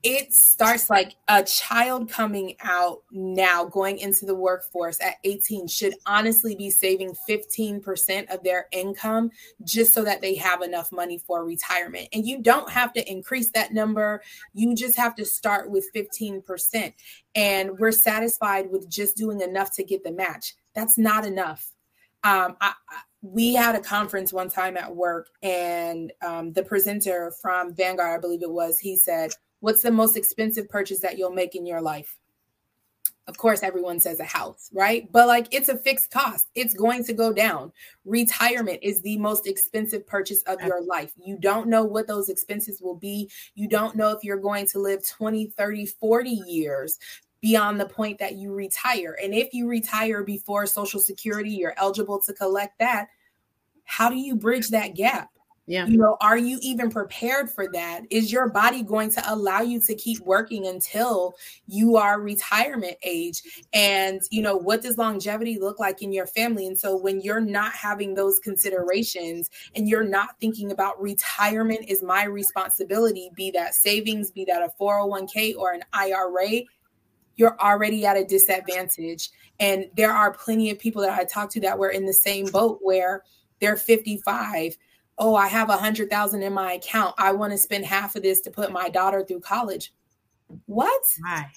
it 0.02 0.34
starts 0.34 0.90
like 0.90 1.14
a 1.28 1.44
child 1.44 2.10
coming 2.10 2.56
out 2.60 3.02
now 3.12 3.64
going 3.64 3.98
into 3.98 4.26
the 4.26 4.34
workforce 4.34 5.00
at 5.00 5.14
18 5.22 5.68
should 5.68 5.94
honestly 6.06 6.56
be 6.56 6.70
saving 6.70 7.14
15% 7.28 8.34
of 8.34 8.42
their 8.42 8.66
income 8.72 9.30
just 9.62 9.94
so 9.94 10.02
that 10.02 10.20
they 10.20 10.34
have 10.34 10.62
enough 10.62 10.90
money 10.90 11.18
for 11.18 11.44
retirement. 11.44 12.08
And 12.12 12.26
you 12.26 12.42
don't 12.42 12.68
have 12.70 12.92
to 12.94 13.10
increase 13.10 13.50
that 13.52 13.72
number. 13.72 14.22
You 14.54 14.74
just 14.74 14.96
have 14.96 15.14
to 15.16 15.24
start 15.24 15.70
with 15.70 15.88
15% 15.94 16.92
and 17.36 17.78
we're 17.78 17.92
satisfied 17.92 18.70
with 18.70 18.90
just 18.90 19.16
doing 19.16 19.40
enough 19.40 19.72
to 19.76 19.84
get 19.84 20.02
the 20.02 20.12
match. 20.12 20.54
That's 20.74 20.98
not 20.98 21.24
enough. 21.24 21.70
Um, 22.24 22.56
I, 22.60 22.72
I, 22.88 23.00
we 23.22 23.54
had 23.54 23.76
a 23.76 23.80
conference 23.80 24.32
one 24.32 24.48
time 24.48 24.76
at 24.76 24.94
work 24.94 25.28
and 25.44 26.12
um, 26.26 26.52
the 26.52 26.62
presenter 26.62 27.32
from 27.40 27.72
vanguard 27.72 28.18
i 28.18 28.20
believe 28.20 28.42
it 28.42 28.50
was 28.50 28.80
he 28.80 28.96
said 28.96 29.30
What's 29.62 29.82
the 29.82 29.92
most 29.92 30.16
expensive 30.16 30.68
purchase 30.68 30.98
that 31.00 31.16
you'll 31.16 31.30
make 31.30 31.54
in 31.54 31.64
your 31.64 31.80
life? 31.80 32.18
Of 33.28 33.38
course, 33.38 33.62
everyone 33.62 34.00
says 34.00 34.18
a 34.18 34.24
house, 34.24 34.68
right? 34.72 35.10
But 35.12 35.28
like 35.28 35.46
it's 35.54 35.68
a 35.68 35.78
fixed 35.78 36.10
cost, 36.10 36.48
it's 36.56 36.74
going 36.74 37.04
to 37.04 37.12
go 37.12 37.32
down. 37.32 37.70
Retirement 38.04 38.80
is 38.82 39.00
the 39.02 39.16
most 39.18 39.46
expensive 39.46 40.04
purchase 40.04 40.42
of 40.48 40.60
your 40.62 40.82
life. 40.82 41.12
You 41.16 41.38
don't 41.38 41.68
know 41.68 41.84
what 41.84 42.08
those 42.08 42.28
expenses 42.28 42.82
will 42.82 42.96
be. 42.96 43.30
You 43.54 43.68
don't 43.68 43.94
know 43.94 44.10
if 44.10 44.24
you're 44.24 44.36
going 44.36 44.66
to 44.66 44.80
live 44.80 45.08
20, 45.08 45.46
30, 45.56 45.86
40 45.86 46.30
years 46.30 46.98
beyond 47.40 47.78
the 47.78 47.86
point 47.86 48.18
that 48.18 48.34
you 48.34 48.52
retire. 48.52 49.16
And 49.22 49.32
if 49.32 49.54
you 49.54 49.68
retire 49.68 50.24
before 50.24 50.66
Social 50.66 50.98
Security, 50.98 51.50
you're 51.50 51.74
eligible 51.76 52.20
to 52.22 52.32
collect 52.32 52.80
that. 52.80 53.06
How 53.84 54.08
do 54.08 54.16
you 54.16 54.34
bridge 54.34 54.70
that 54.70 54.96
gap? 54.96 55.30
Yeah. 55.66 55.86
You 55.86 55.96
know, 55.96 56.16
are 56.20 56.36
you 56.36 56.58
even 56.60 56.90
prepared 56.90 57.48
for 57.48 57.68
that? 57.72 58.02
Is 58.10 58.32
your 58.32 58.48
body 58.48 58.82
going 58.82 59.10
to 59.12 59.32
allow 59.32 59.60
you 59.60 59.80
to 59.82 59.94
keep 59.94 60.18
working 60.20 60.66
until 60.66 61.34
you 61.68 61.96
are 61.96 62.20
retirement 62.20 62.96
age? 63.04 63.42
And, 63.72 64.20
you 64.30 64.42
know, 64.42 64.56
what 64.56 64.82
does 64.82 64.98
longevity 64.98 65.60
look 65.60 65.78
like 65.78 66.02
in 66.02 66.12
your 66.12 66.26
family? 66.26 66.66
And 66.66 66.76
so 66.76 66.96
when 66.96 67.20
you're 67.20 67.40
not 67.40 67.72
having 67.74 68.14
those 68.14 68.40
considerations 68.40 69.50
and 69.76 69.88
you're 69.88 70.02
not 70.02 70.30
thinking 70.40 70.72
about 70.72 71.00
retirement 71.00 71.84
is 71.86 72.02
my 72.02 72.24
responsibility, 72.24 73.30
be 73.36 73.52
that 73.52 73.76
savings, 73.76 74.32
be 74.32 74.44
that 74.46 74.62
a 74.62 74.82
401k 74.82 75.56
or 75.56 75.72
an 75.72 75.82
IRA, 75.92 76.62
you're 77.36 77.58
already 77.60 78.04
at 78.04 78.16
a 78.16 78.24
disadvantage. 78.24 79.30
And 79.60 79.86
there 79.96 80.12
are 80.12 80.34
plenty 80.34 80.70
of 80.70 80.80
people 80.80 81.02
that 81.02 81.16
I 81.16 81.24
talked 81.24 81.52
to 81.52 81.60
that 81.60 81.78
were 81.78 81.90
in 81.90 82.04
the 82.04 82.12
same 82.12 82.46
boat 82.46 82.80
where 82.82 83.22
they're 83.60 83.76
55 83.76 84.76
oh, 85.18 85.34
I 85.34 85.48
have 85.48 85.68
a 85.68 85.76
hundred 85.76 86.10
thousand 86.10 86.42
in 86.42 86.52
my 86.52 86.72
account. 86.72 87.14
I 87.18 87.32
want 87.32 87.52
to 87.52 87.58
spend 87.58 87.84
half 87.84 88.16
of 88.16 88.22
this 88.22 88.40
to 88.42 88.50
put 88.50 88.72
my 88.72 88.88
daughter 88.88 89.24
through 89.24 89.40
college. 89.40 89.92
What? 90.66 91.02
Why? 91.20 91.50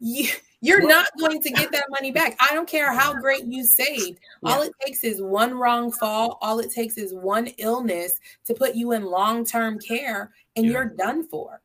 You, 0.00 0.28
you're 0.60 0.82
what? 0.82 0.88
not 0.88 1.06
going 1.18 1.40
to 1.40 1.50
get 1.50 1.72
that 1.72 1.86
money 1.90 2.10
back. 2.10 2.36
I 2.40 2.54
don't 2.54 2.68
care 2.68 2.92
how 2.92 3.14
great 3.14 3.44
you 3.46 3.64
saved. 3.64 4.18
Yeah. 4.42 4.52
All 4.52 4.62
it 4.62 4.72
takes 4.84 5.04
is 5.04 5.22
one 5.22 5.54
wrong 5.54 5.92
fall. 5.92 6.38
All 6.40 6.58
it 6.58 6.70
takes 6.70 6.98
is 6.98 7.12
one 7.14 7.48
illness 7.58 8.18
to 8.46 8.54
put 8.54 8.74
you 8.74 8.92
in 8.92 9.04
long 9.04 9.44
term 9.44 9.78
care, 9.78 10.32
and 10.56 10.66
yeah. 10.66 10.72
you're 10.72 10.84
done 10.84 11.26
for. 11.26 11.60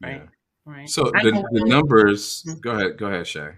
Right. 0.00 0.22
Right. 0.64 0.88
So 0.88 1.04
the, 1.04 1.48
the 1.52 1.64
numbers. 1.64 2.44
Mm-hmm. 2.46 2.60
Go 2.60 2.70
ahead. 2.72 2.98
Go 2.98 3.06
ahead, 3.06 3.26
Che. 3.26 3.48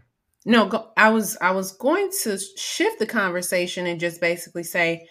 No, 0.44 0.66
go, 0.66 0.90
I 0.96 1.10
was 1.10 1.36
I 1.40 1.52
was 1.52 1.72
going 1.72 2.10
to 2.22 2.38
shift 2.56 2.98
the 2.98 3.06
conversation 3.06 3.86
and 3.86 4.00
just 4.00 4.20
basically 4.20 4.64
say 4.64 5.06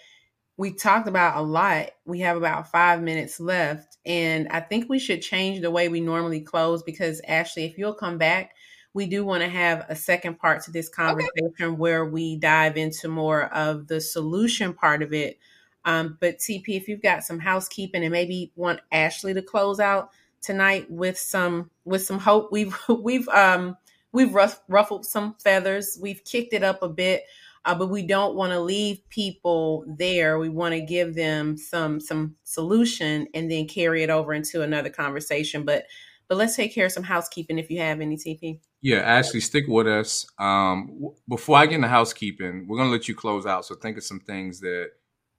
we 0.56 0.72
talked 0.72 1.08
about 1.08 1.36
a 1.36 1.42
lot. 1.42 1.90
We 2.04 2.20
have 2.20 2.36
about 2.36 2.70
five 2.70 3.02
minutes 3.02 3.40
left. 3.40 3.96
And 4.04 4.48
I 4.48 4.60
think 4.60 4.88
we 4.88 4.98
should 4.98 5.22
change 5.22 5.60
the 5.60 5.70
way 5.70 5.88
we 5.88 6.00
normally 6.00 6.40
close 6.40 6.82
because, 6.82 7.20
Ashley, 7.26 7.64
if 7.64 7.78
you'll 7.78 7.94
come 7.94 8.18
back, 8.18 8.54
we 8.94 9.06
do 9.06 9.24
want 9.24 9.42
to 9.42 9.48
have 9.48 9.86
a 9.88 9.96
second 9.96 10.38
part 10.38 10.62
to 10.64 10.70
this 10.70 10.88
conversation 10.88 11.52
okay. 11.60 11.66
where 11.68 12.04
we 12.04 12.36
dive 12.36 12.76
into 12.76 13.08
more 13.08 13.44
of 13.54 13.86
the 13.86 14.00
solution 14.00 14.74
part 14.74 15.02
of 15.02 15.14
it. 15.14 15.38
Um, 15.84 16.18
but 16.20 16.38
TP, 16.38 16.68
if 16.68 16.88
you've 16.88 17.02
got 17.02 17.24
some 17.24 17.38
housekeeping 17.38 18.02
and 18.02 18.12
maybe 18.12 18.52
want 18.54 18.80
Ashley 18.92 19.34
to 19.34 19.42
close 19.42 19.80
out 19.80 20.10
tonight 20.42 20.90
with 20.90 21.18
some 21.18 21.70
with 21.84 22.04
some 22.04 22.18
hope, 22.18 22.52
we've 22.52 22.76
we've 22.88 23.28
um 23.30 23.76
we've 24.12 24.34
ruffled 24.68 25.06
some 25.06 25.34
feathers, 25.42 25.98
we've 26.00 26.22
kicked 26.24 26.52
it 26.52 26.62
up 26.62 26.82
a 26.82 26.88
bit 26.88 27.24
uh, 27.64 27.74
but 27.74 27.88
we 27.88 28.02
don't 28.02 28.34
want 28.34 28.52
to 28.52 28.60
leave 28.60 28.98
people 29.08 29.84
there. 29.96 30.38
We 30.38 30.48
want 30.48 30.74
to 30.74 30.80
give 30.80 31.14
them 31.14 31.56
some 31.56 32.00
some 32.00 32.36
solution 32.44 33.28
and 33.34 33.50
then 33.50 33.68
carry 33.68 34.02
it 34.02 34.10
over 34.10 34.32
into 34.32 34.62
another 34.62 34.90
conversation. 34.90 35.64
But 35.64 35.86
but 36.28 36.38
let's 36.38 36.56
take 36.56 36.74
care 36.74 36.86
of 36.86 36.92
some 36.92 37.02
housekeeping 37.02 37.58
if 37.58 37.70
you 37.70 37.78
have 37.80 38.00
any 38.00 38.16
TP. 38.16 38.60
Yeah, 38.80 38.98
Ashley, 38.98 39.40
stick 39.40 39.66
with 39.68 39.86
us. 39.86 40.26
Um, 40.38 40.88
w- 40.88 41.14
before 41.28 41.56
I 41.56 41.66
get 41.66 41.76
into 41.76 41.88
housekeeping, 41.88 42.66
we're 42.66 42.78
gonna 42.78 42.90
let 42.90 43.06
you 43.06 43.14
close 43.14 43.46
out. 43.46 43.64
So 43.64 43.76
think 43.76 43.96
of 43.96 44.04
some 44.04 44.20
things 44.20 44.60
that 44.60 44.90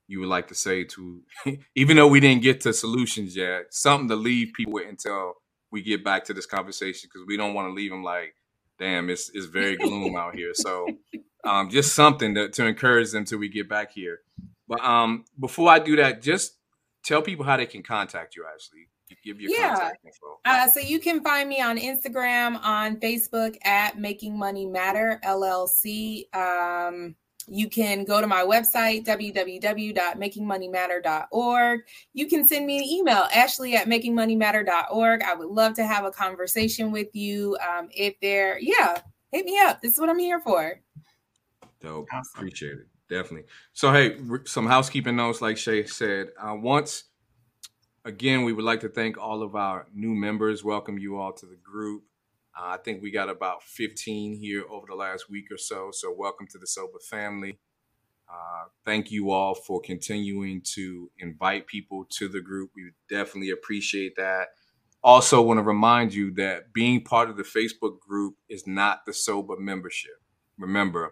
you 0.08 0.20
would 0.20 0.30
like 0.30 0.48
to 0.48 0.56
say 0.56 0.84
to, 0.84 1.22
even 1.76 1.98
though 1.98 2.08
we 2.08 2.22
didn't 2.22 2.44
get 2.44 2.62
to 2.62 2.74
solutions 2.74 3.36
yet, 3.36 3.66
something 3.72 4.08
to 4.10 4.16
leave 4.16 4.54
people 4.54 4.74
with 4.74 4.88
until 4.88 5.34
we 5.72 5.82
get 5.82 6.06
back 6.06 6.24
to 6.26 6.34
this 6.34 6.46
conversation 6.46 7.10
because 7.12 7.26
we 7.28 7.36
don't 7.36 7.54
want 7.54 7.68
to 7.68 7.74
leave 7.74 7.92
them 7.92 8.04
like, 8.04 8.36
damn, 8.80 9.10
it's 9.10 9.30
it's 9.34 9.48
very 9.48 9.76
gloom 9.86 10.16
out 10.16 10.36
here. 10.36 10.54
So 10.54 10.88
um, 11.44 11.70
just 11.70 11.94
something 11.94 12.34
to, 12.36 12.50
to 12.50 12.66
encourage 12.66 13.12
them 13.12 13.26
till 13.26 13.40
we 13.40 13.50
get 13.50 13.70
back 13.70 13.92
here. 13.92 14.20
But 14.68 14.84
um, 14.84 15.26
before 15.40 15.70
I 15.70 15.80
do 15.80 15.96
that, 15.98 16.22
just 16.22 16.58
tell 17.04 17.22
people 17.22 17.46
how 17.46 17.58
they 17.58 17.66
can 17.66 17.84
contact 17.84 18.36
you. 18.36 18.46
Ashley, 18.46 18.88
give 19.24 19.42
your 19.42 19.52
yeah. 19.52 19.76
contact 19.76 20.06
info. 20.06 20.40
Uh, 20.46 20.70
so 20.70 20.80
you 20.80 21.00
can 21.00 21.22
find 21.22 21.50
me 21.50 21.62
on 21.62 21.78
Instagram, 21.78 22.60
on 22.64 22.98
Facebook 22.98 23.58
at 23.66 23.98
Making 23.98 24.38
Money 24.38 24.66
Matter 24.66 25.20
LLC. 25.24 26.34
Um, 26.36 27.16
you 27.48 27.70
can 27.70 28.04
go 28.06 28.22
to 28.22 28.28
my 28.28 28.44
website, 28.44 29.06
www.makingmoneymatter.org. 29.06 31.82
You 32.14 32.28
can 32.28 32.48
send 32.48 32.66
me 32.66 32.78
an 32.78 32.86
email, 32.86 33.28
Ashley 33.34 33.76
at 33.76 33.88
makingmoneymatter.org. 33.88 35.24
I 35.24 35.36
would 35.36 35.50
love 35.50 35.74
to 35.76 35.86
have 35.86 36.06
a 36.06 36.12
conversation 36.12 36.90
with 36.92 37.14
you. 37.14 37.58
Um, 37.58 37.90
if 37.92 38.18
there, 38.22 38.58
yeah, 38.60 39.02
hit 39.32 39.46
me 39.46 39.60
up. 39.60 39.82
This 39.82 39.92
is 39.94 40.00
what 40.00 40.10
I'm 40.10 40.20
here 40.20 40.40
for. 40.40 40.80
Dope. 41.84 42.08
Awesome. 42.14 42.40
Appreciate 42.40 42.74
it. 42.74 42.88
Definitely. 43.10 43.48
So, 43.74 43.92
hey, 43.92 44.18
some 44.46 44.66
housekeeping 44.66 45.18
notes, 45.18 45.42
like 45.42 45.58
Che 45.58 45.86
said. 45.86 46.30
Uh, 46.40 46.56
once 46.56 47.04
again, 48.06 48.46
we 48.46 48.54
would 48.54 48.64
like 48.64 48.80
to 48.80 48.90
thank 48.90 49.18
all 49.18 49.44
of 49.44 49.56
our 49.56 49.86
new 49.94 50.16
members, 50.16 50.64
welcome 50.64 50.98
you 50.98 51.18
all 51.18 51.34
to 51.34 51.46
the 51.46 51.58
group. 51.58 52.04
Uh, 52.58 52.68
I 52.68 52.78
think 52.78 53.04
we 53.04 53.12
got 53.12 53.30
about 53.30 53.64
15 53.64 54.36
here 54.36 54.64
over 54.72 54.86
the 54.88 54.96
last 54.96 55.30
week 55.30 55.52
or 55.52 55.58
so. 55.58 55.90
So, 55.92 56.16
welcome 56.18 56.48
to 56.48 56.58
the 56.58 56.66
SOBA 56.66 57.04
family. 57.10 57.60
Uh, 58.32 58.70
thank 58.86 59.12
you 59.12 59.32
all 59.32 59.54
for 59.54 59.82
continuing 59.82 60.62
to 60.76 61.12
invite 61.20 61.68
people 61.68 62.06
to 62.12 62.30
the 62.30 62.42
group. 62.42 62.72
We 62.76 62.92
definitely 63.10 63.50
appreciate 63.50 64.16
that. 64.16 64.48
Also, 65.04 65.42
want 65.42 65.58
to 65.58 65.64
remind 65.64 66.14
you 66.14 66.34
that 66.36 66.72
being 66.72 67.04
part 67.04 67.30
of 67.30 67.36
the 67.36 67.44
Facebook 67.44 68.00
group 68.00 68.36
is 68.48 68.66
not 68.66 69.06
the 69.06 69.12
SOBA 69.12 69.60
membership. 69.60 70.14
Remember, 70.58 71.12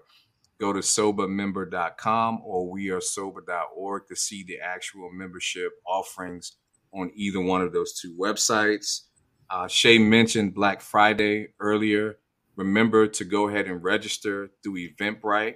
go 0.61 0.71
to 0.71 0.79
sobamember.com 0.79 2.41
or 2.45 2.71
wearesoba.org 2.71 4.07
to 4.07 4.15
see 4.15 4.43
the 4.43 4.59
actual 4.59 5.09
membership 5.11 5.71
offerings 5.87 6.57
on 6.93 7.11
either 7.15 7.41
one 7.41 7.61
of 7.63 7.73
those 7.73 7.99
two 7.99 8.15
websites. 8.15 9.07
Uh, 9.49 9.67
Che 9.67 9.97
mentioned 9.97 10.53
Black 10.53 10.79
Friday 10.79 11.47
earlier. 11.59 12.19
Remember 12.55 13.07
to 13.07 13.25
go 13.25 13.49
ahead 13.49 13.65
and 13.65 13.83
register 13.83 14.51
through 14.61 14.75
Eventbrite. 14.75 15.55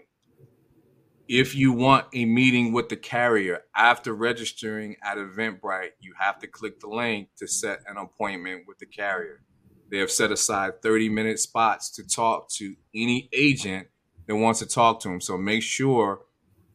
If 1.28 1.54
you 1.54 1.72
want 1.72 2.08
a 2.16 2.26
meeting 2.26 2.74
with 2.74 2.90
the 2.90 2.96
carrier 2.96 3.60
after 3.76 4.16
registering 4.16 4.96
at 5.04 5.18
Eventbrite, 5.18 5.92
you 6.00 6.16
have 6.18 6.40
to 6.40 6.48
click 6.48 6.80
the 6.80 6.88
link 6.88 7.30
to 7.38 7.48
set 7.48 7.82
an 7.88 7.98
appointment 7.98 8.64
with 8.68 8.80
the 8.80 8.88
carrier. 8.88 9.44
They 9.92 10.00
have 10.00 10.10
set 10.10 10.32
aside 10.32 10.82
30 10.82 11.10
minute 11.10 11.40
spots 11.40 11.92
to 11.92 12.08
talk 12.08 12.50
to 12.54 12.76
any 12.96 13.30
agent 13.34 13.88
that 14.28 14.36
wants 14.36 14.60
to 14.60 14.66
talk 14.66 15.00
to 15.02 15.10
them. 15.10 15.22
So 15.22 15.38
make 15.38 15.64
sure 15.64 16.22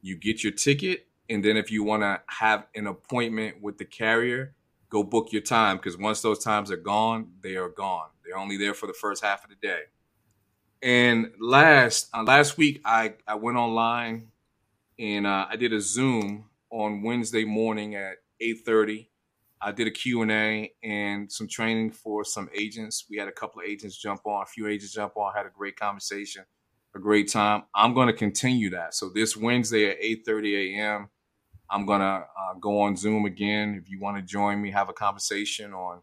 you 0.03 0.17
get 0.17 0.43
your 0.43 0.53
ticket. 0.53 1.07
And 1.29 1.45
then 1.45 1.57
if 1.57 1.71
you 1.71 1.85
want 1.85 2.03
to 2.03 2.21
have 2.27 2.67
an 2.75 2.87
appointment 2.87 3.63
with 3.63 3.79
the 3.79 3.85
carrier, 3.85 4.55
go 4.89 5.03
book 5.03 5.33
your 5.33 5.43
time 5.43 5.77
because 5.77 5.97
once 5.97 6.21
those 6.21 6.43
times 6.43 6.71
are 6.71 6.77
gone, 6.77 7.31
they 7.43 7.57
are 7.57 7.69
gone. 7.69 8.09
They're 8.25 8.39
only 8.39 8.57
there 8.57 8.75
for 8.75 8.87
the 8.87 8.93
first 8.93 9.25
half 9.25 9.45
of 9.45 9.51
the 9.51 9.57
day. 9.57 9.83
And 10.83 11.33
last 11.39 12.09
uh, 12.15 12.23
last 12.23 12.57
week, 12.57 12.81
I 12.85 13.15
I 13.27 13.35
went 13.35 13.59
online 13.59 14.29
and 14.99 15.27
uh, 15.27 15.47
I 15.49 15.57
did 15.57 15.73
a 15.73 15.81
Zoom 15.81 16.47
on 16.71 17.03
Wednesday 17.03 17.45
morning 17.45 17.95
at 17.95 18.17
eight 18.41 18.61
thirty. 18.65 19.11
I 19.63 19.73
did 19.73 19.87
a 19.87 19.91
Q&A 19.91 20.73
and 20.83 21.31
some 21.31 21.47
training 21.47 21.91
for 21.91 22.25
some 22.25 22.49
agents. 22.55 23.05
We 23.11 23.19
had 23.19 23.29
a 23.29 23.33
couple 23.33 23.61
of 23.61 23.67
agents 23.67 23.95
jump 23.99 24.23
on, 24.25 24.43
a 24.43 24.47
few 24.47 24.67
agents 24.67 24.95
jump 24.95 25.19
on, 25.19 25.35
had 25.35 25.45
a 25.45 25.51
great 25.51 25.77
conversation, 25.77 26.45
a 26.95 27.01
great 27.01 27.31
time. 27.31 27.65
I'm 27.75 27.95
going 27.95 28.09
to 28.09 28.15
continue 28.15 28.71
that. 28.71 28.95
So 28.95 29.11
this 29.15 29.37
Wednesday 29.37 29.91
at 29.91 30.01
8:30 30.01 30.77
a.m., 30.77 31.09
I'm 31.71 31.87
gonna 31.87 32.27
uh, 32.39 32.55
go 32.61 32.81
on 32.83 32.97
Zoom 32.97 33.25
again. 33.25 33.81
If 33.83 33.91
you 33.91 34.01
want 34.01 34.17
to 34.17 34.23
join 34.23 34.61
me, 34.63 34.71
have 34.71 34.89
a 34.89 34.93
conversation 34.93 35.73
on, 35.73 36.01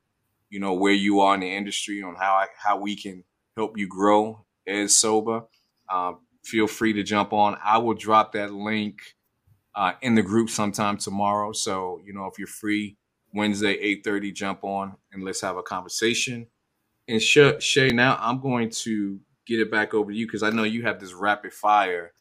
you 0.50 0.60
know, 0.60 0.74
where 0.74 0.94
you 0.94 1.22
are 1.22 1.34
in 1.36 1.40
the 1.42 1.54
industry, 1.56 2.04
on 2.04 2.16
how 2.16 2.34
I, 2.34 2.48
how 2.58 2.78
we 2.78 2.96
can 2.96 3.24
help 3.56 3.78
you 3.78 3.88
grow 3.88 4.46
as 4.68 4.94
SOBA. 4.94 5.46
Uh, 5.90 6.14
feel 6.44 6.68
free 6.68 6.94
to 6.94 7.04
jump 7.04 7.32
on. 7.34 7.58
I 7.64 7.78
will 7.78 7.94
drop 7.94 8.34
that 8.34 8.54
link 8.54 9.00
uh, 9.76 9.94
in 10.02 10.16
the 10.16 10.24
group 10.24 10.50
sometime 10.50 10.98
tomorrow. 10.98 11.54
So 11.54 12.02
you 12.06 12.14
know, 12.14 12.26
if 12.26 12.40
you're 12.40 12.48
free 12.48 12.98
Wednesday, 13.34 13.74
eight 13.74 14.04
thirty, 14.04 14.32
jump 14.32 14.64
on 14.64 14.96
and 15.14 15.24
let's 15.24 15.42
have 15.42 15.58
a 15.58 15.64
conversation. 15.64 16.48
And 17.08 17.22
Che, 17.22 17.90
now 17.92 18.18
I'm 18.22 18.42
going 18.42 18.72
to 18.84 19.20
get 19.48 19.60
it 19.60 19.72
back 19.72 19.94
over 19.94 20.12
to 20.12 20.18
you 20.18 20.28
because 20.28 20.44
I 20.44 20.50
know 20.50 20.64
you 20.64 20.84
have 20.84 21.00
this 21.00 21.14
rapid 21.14 21.54
fire 21.54 22.14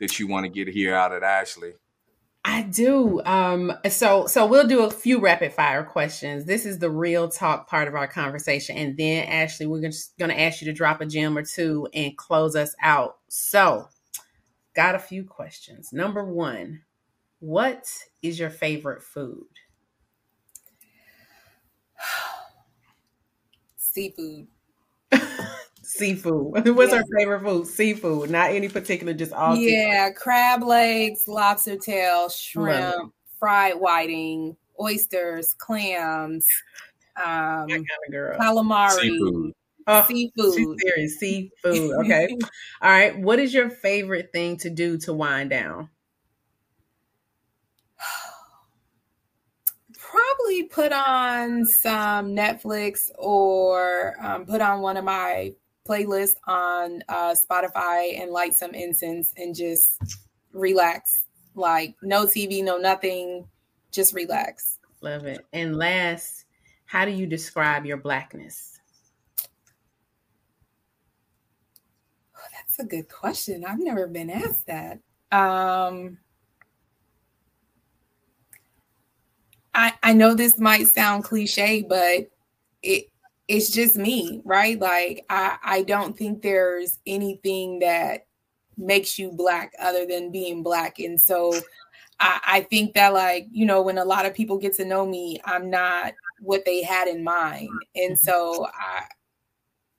that 0.00 0.18
you 0.18 0.26
want 0.26 0.44
to 0.44 0.50
get 0.50 0.72
here 0.72 0.94
out 0.94 1.12
at 1.12 1.22
Ashley. 1.22 1.74
I 2.44 2.62
do. 2.62 3.22
Um, 3.24 3.72
so 3.88 4.26
so 4.26 4.44
we'll 4.46 4.66
do 4.66 4.84
a 4.84 4.90
few 4.90 5.18
rapid 5.18 5.54
fire 5.54 5.82
questions. 5.82 6.44
This 6.44 6.66
is 6.66 6.78
the 6.78 6.90
real 6.90 7.28
talk 7.28 7.68
part 7.68 7.88
of 7.88 7.94
our 7.94 8.06
conversation, 8.06 8.76
and 8.76 8.96
then 8.98 9.24
Ashley, 9.24 9.66
we're 9.66 9.80
just 9.80 10.16
going 10.18 10.30
to 10.30 10.38
ask 10.38 10.60
you 10.60 10.66
to 10.66 10.74
drop 10.74 11.00
a 11.00 11.06
gem 11.06 11.38
or 11.38 11.42
two 11.42 11.88
and 11.94 12.16
close 12.18 12.54
us 12.54 12.74
out. 12.82 13.16
So, 13.28 13.88
got 14.74 14.94
a 14.94 14.98
few 14.98 15.24
questions. 15.24 15.90
Number 15.90 16.22
one, 16.22 16.82
what 17.40 17.86
is 18.20 18.38
your 18.38 18.50
favorite 18.50 19.02
food? 19.02 19.46
Seafood. 23.76 24.48
Seafood. 25.82 26.68
What's 26.76 26.92
yeah. 26.92 26.98
our 26.98 27.04
favorite 27.18 27.42
food? 27.42 27.66
Seafood, 27.66 28.30
not 28.30 28.50
any 28.50 28.68
particular, 28.68 29.14
just 29.14 29.32
all. 29.32 29.56
Yeah, 29.56 30.06
seafood. 30.06 30.16
crab 30.16 30.62
legs, 30.62 31.24
lobster 31.28 31.76
tail, 31.76 32.28
shrimp, 32.28 33.12
fried 33.38 33.74
whiting, 33.80 34.56
oysters, 34.80 35.54
clams, 35.54 36.46
um, 37.16 37.68
kind 37.68 37.86
of 38.12 38.38
calamari. 38.38 39.00
Seafood. 39.00 39.52
Oh, 39.86 40.02
seafood. 40.08 40.78
Serious. 40.80 41.18
Seafood. 41.18 42.04
Okay. 42.04 42.28
all 42.82 42.90
right. 42.90 43.18
What 43.18 43.38
is 43.38 43.52
your 43.52 43.68
favorite 43.68 44.30
thing 44.32 44.56
to 44.58 44.70
do 44.70 44.96
to 44.98 45.12
wind 45.12 45.50
down? 45.50 45.90
Probably 50.14 50.62
put 50.62 50.92
on 50.92 51.66
some 51.66 52.36
Netflix 52.36 53.10
or 53.18 54.14
um, 54.22 54.46
put 54.46 54.60
on 54.60 54.80
one 54.80 54.96
of 54.96 55.04
my 55.04 55.52
playlists 55.88 56.36
on 56.46 57.02
uh, 57.08 57.34
Spotify 57.34 58.22
and 58.22 58.30
light 58.30 58.54
some 58.54 58.74
incense 58.74 59.32
and 59.36 59.56
just 59.56 60.00
relax. 60.52 61.24
Like 61.56 61.96
no 62.00 62.26
TV, 62.26 62.62
no 62.62 62.76
nothing, 62.76 63.48
just 63.90 64.14
relax. 64.14 64.78
Love 65.00 65.26
it. 65.26 65.44
And 65.52 65.76
last, 65.76 66.44
how 66.86 67.04
do 67.04 67.10
you 67.10 67.26
describe 67.26 67.84
your 67.84 67.96
blackness? 67.96 68.78
Oh, 72.36 72.46
that's 72.52 72.78
a 72.78 72.84
good 72.84 73.08
question. 73.08 73.64
I've 73.64 73.80
never 73.80 74.06
been 74.06 74.30
asked 74.30 74.68
that. 74.68 75.00
Um, 75.32 76.18
I 79.74 79.92
I 80.02 80.12
know 80.12 80.34
this 80.34 80.58
might 80.58 80.88
sound 80.88 81.24
cliche, 81.24 81.82
but 81.82 82.30
it 82.82 83.08
it's 83.48 83.70
just 83.70 83.96
me, 83.96 84.40
right? 84.44 84.78
Like 84.78 85.24
I 85.28 85.58
I 85.62 85.82
don't 85.82 86.16
think 86.16 86.42
there's 86.42 86.98
anything 87.06 87.80
that 87.80 88.26
makes 88.76 89.18
you 89.18 89.30
black 89.30 89.72
other 89.80 90.06
than 90.06 90.32
being 90.32 90.62
black. 90.62 90.98
And 90.98 91.20
so 91.20 91.54
I, 92.20 92.40
I 92.46 92.60
think 92.62 92.94
that 92.94 93.12
like, 93.12 93.46
you 93.50 93.66
know, 93.66 93.82
when 93.82 93.98
a 93.98 94.04
lot 94.04 94.26
of 94.26 94.34
people 94.34 94.58
get 94.58 94.74
to 94.76 94.84
know 94.84 95.06
me, 95.06 95.40
I'm 95.44 95.70
not 95.70 96.14
what 96.40 96.64
they 96.64 96.82
had 96.82 97.08
in 97.08 97.22
mind. 97.24 97.68
And 97.94 98.12
mm-hmm. 98.12 98.26
so 98.26 98.66
I 98.66 99.04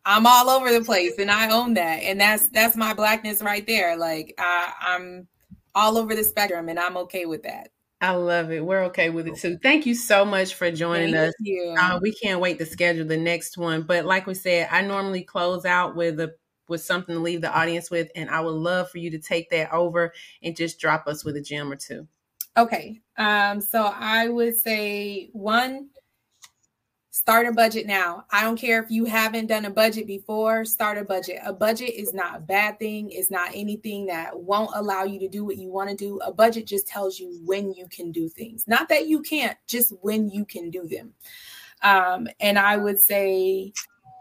I'm 0.07 0.27
all 0.27 0.49
over 0.49 0.71
the 0.71 0.85
place 0.85 1.17
and 1.17 1.31
I 1.31 1.49
own 1.51 1.73
that. 1.75 2.03
And 2.03 2.19
that's 2.19 2.49
that's 2.49 2.75
my 2.75 2.93
blackness 2.93 3.41
right 3.41 3.65
there. 3.65 3.97
Like 3.97 4.33
I, 4.37 4.73
I'm 4.81 5.27
all 5.73 5.97
over 5.97 6.15
the 6.15 6.23
spectrum 6.23 6.69
and 6.69 6.79
I'm 6.79 6.97
okay 6.97 7.25
with 7.25 7.43
that. 7.43 7.69
I 8.01 8.11
love 8.11 8.51
it. 8.51 8.63
We're 8.63 8.83
okay 8.85 9.09
with 9.09 9.27
it 9.27 9.37
too. 9.37 9.57
Thank 9.57 9.85
you 9.85 9.95
so 9.95 10.25
much 10.25 10.55
for 10.55 10.69
joining 10.69 11.13
Thank 11.13 11.29
us. 11.29 11.79
Uh, 11.79 11.99
we 12.01 12.13
can't 12.13 12.41
wait 12.41 12.57
to 12.59 12.65
schedule 12.65 13.05
the 13.05 13.17
next 13.17 13.57
one. 13.57 13.83
But 13.83 14.05
like 14.05 14.27
we 14.27 14.33
said, 14.33 14.67
I 14.69 14.81
normally 14.81 15.23
close 15.23 15.65
out 15.65 15.95
with 15.95 16.19
a 16.19 16.35
with 16.67 16.81
something 16.81 17.15
to 17.15 17.21
leave 17.21 17.41
the 17.41 17.57
audience 17.57 17.89
with, 17.89 18.09
and 18.15 18.29
I 18.29 18.41
would 18.41 18.55
love 18.55 18.89
for 18.89 18.97
you 18.97 19.11
to 19.11 19.19
take 19.19 19.49
that 19.51 19.71
over 19.71 20.13
and 20.43 20.55
just 20.55 20.79
drop 20.79 21.07
us 21.07 21.23
with 21.23 21.35
a 21.37 21.41
gem 21.41 21.71
or 21.71 21.75
two. 21.75 22.07
Okay. 22.57 23.01
Um, 23.17 23.61
so 23.61 23.93
I 23.95 24.29
would 24.29 24.57
say 24.57 25.29
one, 25.33 25.89
Start 27.15 27.47
a 27.47 27.53
budget 27.53 27.87
now. 27.87 28.25
I 28.29 28.43
don't 28.43 28.59
care 28.59 28.83
if 28.83 28.91
you 28.91 29.05
haven't 29.05 29.47
done 29.47 29.63
a 29.63 29.69
budget 29.69 30.05
before, 30.05 30.65
start 30.65 30.97
a 30.97 31.05
budget. 31.05 31.39
A 31.45 31.53
budget 31.53 31.91
is 31.91 32.13
not 32.13 32.35
a 32.35 32.41
bad 32.41 32.77
thing, 32.77 33.09
it's 33.09 33.31
not 33.31 33.51
anything 33.53 34.05
that 34.07 34.37
won't 34.37 34.71
allow 34.75 35.05
you 35.05 35.17
to 35.19 35.29
do 35.29 35.45
what 35.45 35.55
you 35.55 35.69
want 35.69 35.89
to 35.89 35.95
do. 35.95 36.19
A 36.25 36.33
budget 36.33 36.67
just 36.67 36.89
tells 36.89 37.17
you 37.17 37.39
when 37.45 37.73
you 37.73 37.87
can 37.87 38.11
do 38.11 38.27
things. 38.27 38.67
Not 38.67 38.89
that 38.89 39.07
you 39.07 39.21
can't, 39.21 39.57
just 39.65 39.93
when 40.01 40.29
you 40.29 40.43
can 40.43 40.69
do 40.69 40.89
them. 40.89 41.13
Um, 41.83 42.27
and 42.41 42.59
I 42.59 42.75
would 42.75 42.99
say 42.99 43.71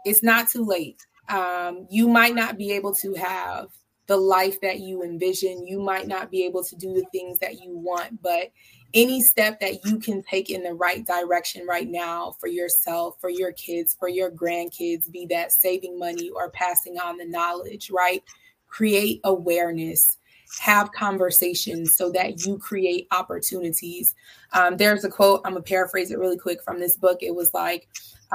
it's 0.05 0.23
not 0.23 0.47
too 0.47 0.63
late. 0.63 1.05
Um, 1.27 1.87
you 1.91 2.07
might 2.07 2.33
not 2.33 2.57
be 2.57 2.71
able 2.71 2.95
to 2.95 3.13
have 3.15 3.71
the 4.07 4.15
life 4.15 4.61
that 4.61 4.79
you 4.79 5.03
envision. 5.03 5.67
You 5.67 5.81
might 5.81 6.07
not 6.07 6.31
be 6.31 6.45
able 6.45 6.63
to 6.63 6.75
do 6.77 6.93
the 6.93 7.05
things 7.11 7.39
that 7.39 7.55
you 7.55 7.77
want, 7.77 8.21
but 8.21 8.53
any 8.95 9.21
step 9.21 9.59
that 9.59 9.85
you 9.85 9.99
can 9.99 10.23
take 10.23 10.49
in 10.49 10.63
the 10.63 10.73
right 10.73 11.05
direction 11.05 11.67
right 11.67 11.87
now 11.87 12.35
for 12.39 12.47
yourself, 12.47 13.17
for 13.19 13.29
your 13.29 13.51
kids, 13.51 13.95
for 13.99 14.07
your 14.07 14.31
grandkids, 14.31 15.11
be 15.11 15.27
that 15.27 15.51
saving 15.51 15.99
money 15.99 16.29
or 16.29 16.49
passing 16.51 16.97
on 16.97 17.17
the 17.17 17.25
knowledge, 17.25 17.91
right? 17.91 18.23
Create 18.67 19.19
awareness 19.23 20.17
have 20.59 20.91
conversations 20.91 21.97
so 21.97 22.11
that 22.11 22.45
you 22.45 22.57
create 22.57 23.07
opportunities. 23.11 24.15
Um, 24.53 24.77
there's 24.77 25.03
a 25.03 25.09
quote, 25.09 25.41
I'm 25.43 25.53
gonna 25.53 25.63
paraphrase 25.63 26.11
it 26.11 26.19
really 26.19 26.37
quick 26.37 26.63
from 26.63 26.79
this 26.79 26.97
book. 26.97 27.19
It 27.21 27.35
was 27.35 27.53
like, 27.53 27.87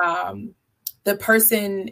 um, 0.03 0.55
the 1.05 1.17
person 1.17 1.89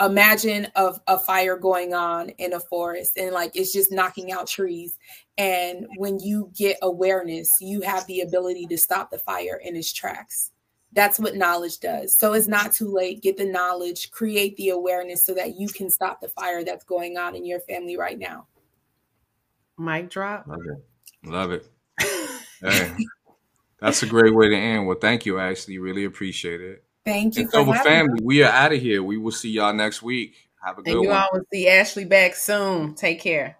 imagine 0.00 0.66
of 0.76 1.00
a 1.06 1.18
fire 1.18 1.56
going 1.56 1.94
on 1.94 2.30
in 2.30 2.52
a 2.52 2.60
forest 2.60 3.16
and 3.16 3.32
like 3.32 3.54
it's 3.54 3.72
just 3.72 3.92
knocking 3.92 4.32
out 4.32 4.46
trees. 4.46 4.98
And 5.38 5.86
when 5.96 6.18
you 6.20 6.50
get 6.56 6.78
awareness 6.82 7.50
you 7.60 7.82
have 7.82 8.06
the 8.06 8.20
ability 8.20 8.66
to 8.66 8.78
stop 8.78 9.10
the 9.10 9.18
fire 9.18 9.60
in 9.62 9.76
its 9.76 9.92
tracks. 9.92 10.52
That's 10.92 11.18
what 11.18 11.34
knowledge 11.34 11.80
does. 11.80 12.18
So 12.18 12.32
it's 12.32 12.48
not 12.48 12.72
too 12.72 12.92
late. 12.92 13.22
Get 13.22 13.36
the 13.36 13.44
knowledge 13.44 14.10
create 14.10 14.56
the 14.56 14.70
awareness 14.70 15.24
so 15.24 15.34
that 15.34 15.58
you 15.58 15.68
can 15.68 15.90
stop 15.90 16.20
the 16.20 16.28
fire 16.28 16.64
that's 16.64 16.84
going 16.84 17.18
on 17.18 17.34
in 17.34 17.44
your 17.44 17.60
family 17.60 17.96
right 17.96 18.18
now. 18.18 18.46
Mic 19.78 20.08
drop. 20.08 20.46
Love 20.46 20.60
it. 20.60 21.28
Love 21.28 21.50
it. 21.52 21.66
Hey, 22.62 22.90
that's 23.82 24.02
a 24.02 24.06
great 24.06 24.34
way 24.34 24.48
to 24.48 24.56
end. 24.56 24.86
Well 24.86 24.96
thank 24.98 25.26
you 25.26 25.38
ashley. 25.38 25.76
Really 25.76 26.06
appreciate 26.06 26.62
it 26.62 26.85
Thank 27.06 27.36
you. 27.36 27.42
And 27.42 27.50
so, 27.52 27.72
family, 27.72 28.18
we 28.20 28.42
are 28.42 28.50
out 28.50 28.72
of 28.72 28.82
here. 28.82 29.00
We 29.00 29.16
will 29.16 29.30
see 29.30 29.50
y'all 29.50 29.72
next 29.72 30.02
week. 30.02 30.34
Have 30.60 30.78
a 30.78 30.82
good 30.82 30.94
and 30.94 31.02
you 31.04 31.08
one. 31.10 31.18
all 31.18 31.28
will 31.32 31.46
see 31.52 31.68
Ashley 31.68 32.04
back 32.04 32.34
soon. 32.34 32.96
Take 32.96 33.20
care. 33.20 33.56